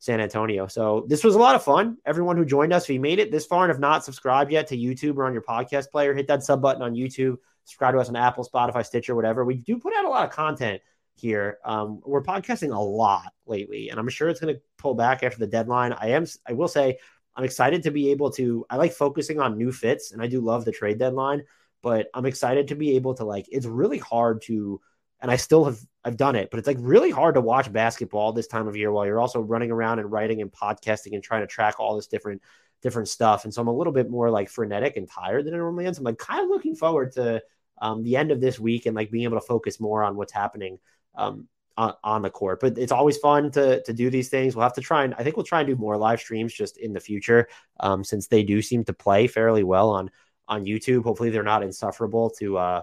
San 0.05 0.21
Antonio. 0.21 0.67
So 0.67 1.07
this 1.09 1.25
was 1.25 1.35
a 1.35 1.39
lot 1.39 1.55
of 1.55 1.65
fun. 1.65 1.97
Everyone 2.05 2.37
who 2.37 2.45
joined 2.45 2.75
us, 2.75 2.85
if 2.85 2.91
you 2.91 3.01
made 3.01 3.19
it 3.19 3.31
this 3.31 3.47
far 3.47 3.65
and 3.65 3.71
have 3.71 3.81
not 3.81 4.05
subscribed 4.05 4.53
yet 4.53 4.67
to 4.67 4.77
YouTube 4.77 5.17
or 5.17 5.25
on 5.25 5.33
your 5.33 5.41
podcast 5.41 5.91
player, 5.91 6.13
hit 6.13 6.29
that 6.29 6.43
sub 6.43 6.61
button 6.61 6.83
on 6.83 6.93
YouTube. 6.93 7.39
Subscribe 7.65 7.95
to 7.95 8.01
us 8.01 8.11
on 8.11 8.17
Apple, 8.17 8.45
Spotify, 8.45 8.85
Stitcher, 8.85 9.15
whatever. 9.15 9.47
We 9.47 9.55
do 9.55 9.79
put 9.79 9.95
out 9.97 10.05
a 10.05 10.11
lot 10.11 10.27
of 10.27 10.31
content 10.31 10.83
here. 11.15 11.57
Um, 11.65 12.03
we're 12.05 12.23
podcasting 12.23 12.77
a 12.77 12.79
lot 12.79 13.33
lately, 13.47 13.89
and 13.89 13.99
I'm 13.99 14.11
sure 14.11 14.29
it's 14.29 14.41
going 14.41 14.55
to 14.55 14.61
pull 14.77 14.95
back 14.95 15.23
after 15.23 15.39
the 15.39 15.47
deadline. 15.47 15.95
I 15.95 16.09
am. 16.09 16.27
I 16.47 16.53
will 16.53 16.69
say 16.69 16.99
I'm 17.35 17.45
excited 17.45 17.83
to 17.85 17.91
be 17.91 18.11
able 18.11 18.31
to. 18.33 18.67
I 18.69 18.77
like 18.77 18.93
focusing 18.93 19.41
on 19.41 19.57
new 19.57 19.73
fits, 19.73 20.13
and 20.13 20.21
I 20.21 20.27
do 20.27 20.43
love 20.43 20.67
the 20.67 20.73
trade 20.73 20.99
deadline. 20.99 21.45
But 21.81 22.09
I'm 22.13 22.27
excited 22.27 22.69
to 22.69 22.75
be 22.75 22.97
able 22.97 23.15
to 23.15 23.25
like. 23.25 23.47
It's 23.51 23.65
really 23.65 23.99
hard 23.99 24.43
to 24.43 24.83
and 25.21 25.31
I 25.31 25.37
still 25.37 25.65
have 25.65 25.79
I've 26.05 26.17
done 26.19 26.37
it, 26.37 26.51
but 26.51 26.59
it's 26.59 26.67
like 26.67 26.77
really 26.81 27.11
hard 27.11 27.35
to 27.37 27.41
watch 27.41 27.73
basketball 27.73 28.33
this 28.33 28.47
time 28.47 28.69
of 28.69 28.77
year 28.77 28.93
while 28.93 29.07
you're 29.07 29.21
also 29.21 29.41
running 29.41 29.71
around 29.71 29.99
and 29.99 30.13
writing 30.13 30.43
and 30.43 30.53
podcasting 30.53 31.15
and 31.15 31.23
trying 31.23 31.41
to 31.41 31.47
track 31.47 31.81
all 31.81 31.97
this 31.97 32.07
different 32.07 32.43
different 32.83 33.09
stuff. 33.09 33.45
And 33.45 33.55
so 33.55 33.63
I'm 33.63 33.69
a 33.69 33.75
little 33.75 33.93
bit 33.93 34.11
more 34.11 34.31
like 34.31 34.51
frenetic 34.51 34.99
and 34.99 35.09
tired 35.09 35.47
than 35.47 35.55
I 35.55 35.57
normally 35.57 35.87
am. 35.87 35.95
So 35.95 36.01
I'm 36.01 36.05
like 36.05 36.19
kind 36.19 36.43
of 36.43 36.51
looking 36.51 36.77
forward 36.77 37.13
to 37.13 37.43
um, 37.81 38.03
the 38.03 38.17
end 38.17 38.31
of 38.31 38.41
this 38.41 38.61
week 38.61 38.85
and 38.85 38.95
like 38.95 39.11
being 39.11 39.25
able 39.25 39.41
to 39.41 39.47
focus 39.47 39.81
more 39.81 40.05
on 40.05 40.17
what's 40.17 40.33
happening 40.33 40.79
um, 41.15 41.49
on, 41.79 41.95
on 42.05 42.21
the 42.21 42.29
court. 42.29 42.61
But 42.61 42.77
it's 42.77 42.93
always 42.93 43.17
fun 43.17 43.51
to 43.53 43.83
to 43.83 43.93
do 43.95 44.11
these 44.11 44.29
things. 44.29 44.55
We'll 44.55 44.65
have 44.65 44.75
to 44.75 44.83
try 44.83 45.05
and 45.05 45.15
I 45.15 45.23
think 45.23 45.37
we'll 45.37 45.47
try 45.47 45.61
and 45.61 45.69
do 45.69 45.77
more 45.77 45.97
live 45.97 46.21
streams 46.21 46.53
just 46.53 46.77
in 46.77 46.93
the 46.93 47.01
future 47.01 47.49
um, 47.81 48.05
since 48.05 48.27
they 48.27 48.43
do 48.43 48.61
seem 48.61 48.85
to 48.85 48.93
play 48.93 49.27
fairly 49.27 49.65
well 49.65 49.89
on 49.91 50.11
on 50.47 50.67
YouTube. 50.67 51.05
Hopefully 51.05 51.31
they're 51.31 51.43
not 51.43 51.63
insufferable 51.63 52.29
to 52.39 52.59
uh, 52.59 52.83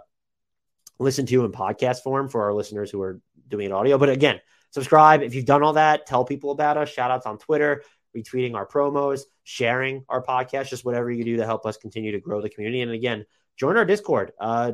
listen 1.02 1.26
to 1.26 1.46
in 1.46 1.52
podcast 1.52 2.02
form 2.02 2.30
for 2.30 2.44
our 2.44 2.54
listeners 2.54 2.92
who 2.92 3.02
are 3.02 3.20
doing 3.48 3.68
it 3.68 3.72
audio. 3.72 3.98
But 3.98 4.10
again, 4.10 4.40
subscribe 4.72 5.22
if 5.22 5.36
you've 5.36 5.46
done 5.46 5.64
all 5.64 5.74
that. 5.74 6.06
Tell 6.06 6.24
people 6.24 6.52
about 6.52 6.78
us. 6.78 6.90
Shout 6.90 7.12
outs 7.12 7.26
on 7.26 7.38
Twitter, 7.38 7.84
retweeting 8.16 8.56
our 8.56 8.66
promos, 8.68 9.22
sharing 9.44 10.06
our 10.10 10.24
podcast, 10.24 10.70
just 10.70 10.86
whatever 10.86 11.12
you 11.12 11.24
do 11.24 11.38
to 11.38 11.46
help 11.46 11.66
us 11.66 11.78
continue 11.78 12.12
to 12.12 12.20
grow 12.20 12.42
the 12.42 12.50
community. 12.50 12.82
And 12.82 12.92
again, 12.92 13.26
join 13.58 13.78
our 13.78 13.86
Discord. 13.86 14.32
Uh, 14.40 14.74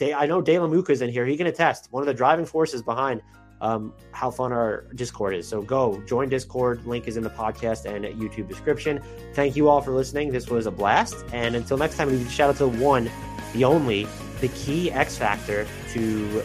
I 0.00 0.26
know 0.26 0.40
De 0.40 0.58
La 0.58 0.66
Muca's 0.66 1.02
in 1.02 1.10
here. 1.10 1.26
He 1.26 1.36
can 1.36 1.46
attest. 1.46 1.88
One 1.90 2.02
of 2.02 2.06
the 2.06 2.14
driving 2.14 2.46
forces 2.46 2.82
behind 2.82 3.22
um, 3.60 3.94
how 4.12 4.30
fun 4.30 4.52
our 4.52 4.86
Discord 4.94 5.34
is. 5.34 5.48
So 5.48 5.62
go 5.62 6.02
join 6.06 6.28
Discord. 6.28 6.84
Link 6.86 7.06
is 7.06 7.16
in 7.16 7.22
the 7.22 7.30
podcast 7.30 7.86
and 7.86 8.04
YouTube 8.20 8.48
description. 8.48 9.00
Thank 9.32 9.56
you 9.56 9.68
all 9.68 9.80
for 9.80 9.92
listening. 9.92 10.30
This 10.30 10.48
was 10.48 10.66
a 10.66 10.70
blast. 10.70 11.24
And 11.32 11.54
until 11.54 11.78
next 11.78 11.96
time, 11.96 12.10
we 12.10 12.22
shout 12.28 12.50
out 12.50 12.56
to 12.56 12.68
one, 12.68 13.10
the 13.52 13.64
only 13.64 14.06
the 14.44 14.48
key 14.48 14.92
X 14.92 15.16
factor 15.16 15.66
to 15.94 16.42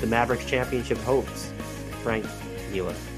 the 0.00 0.06
Mavericks 0.08 0.44
championship 0.46 0.98
hopes, 0.98 1.52
Frank 2.02 2.26
Ntilikina. 2.72 3.15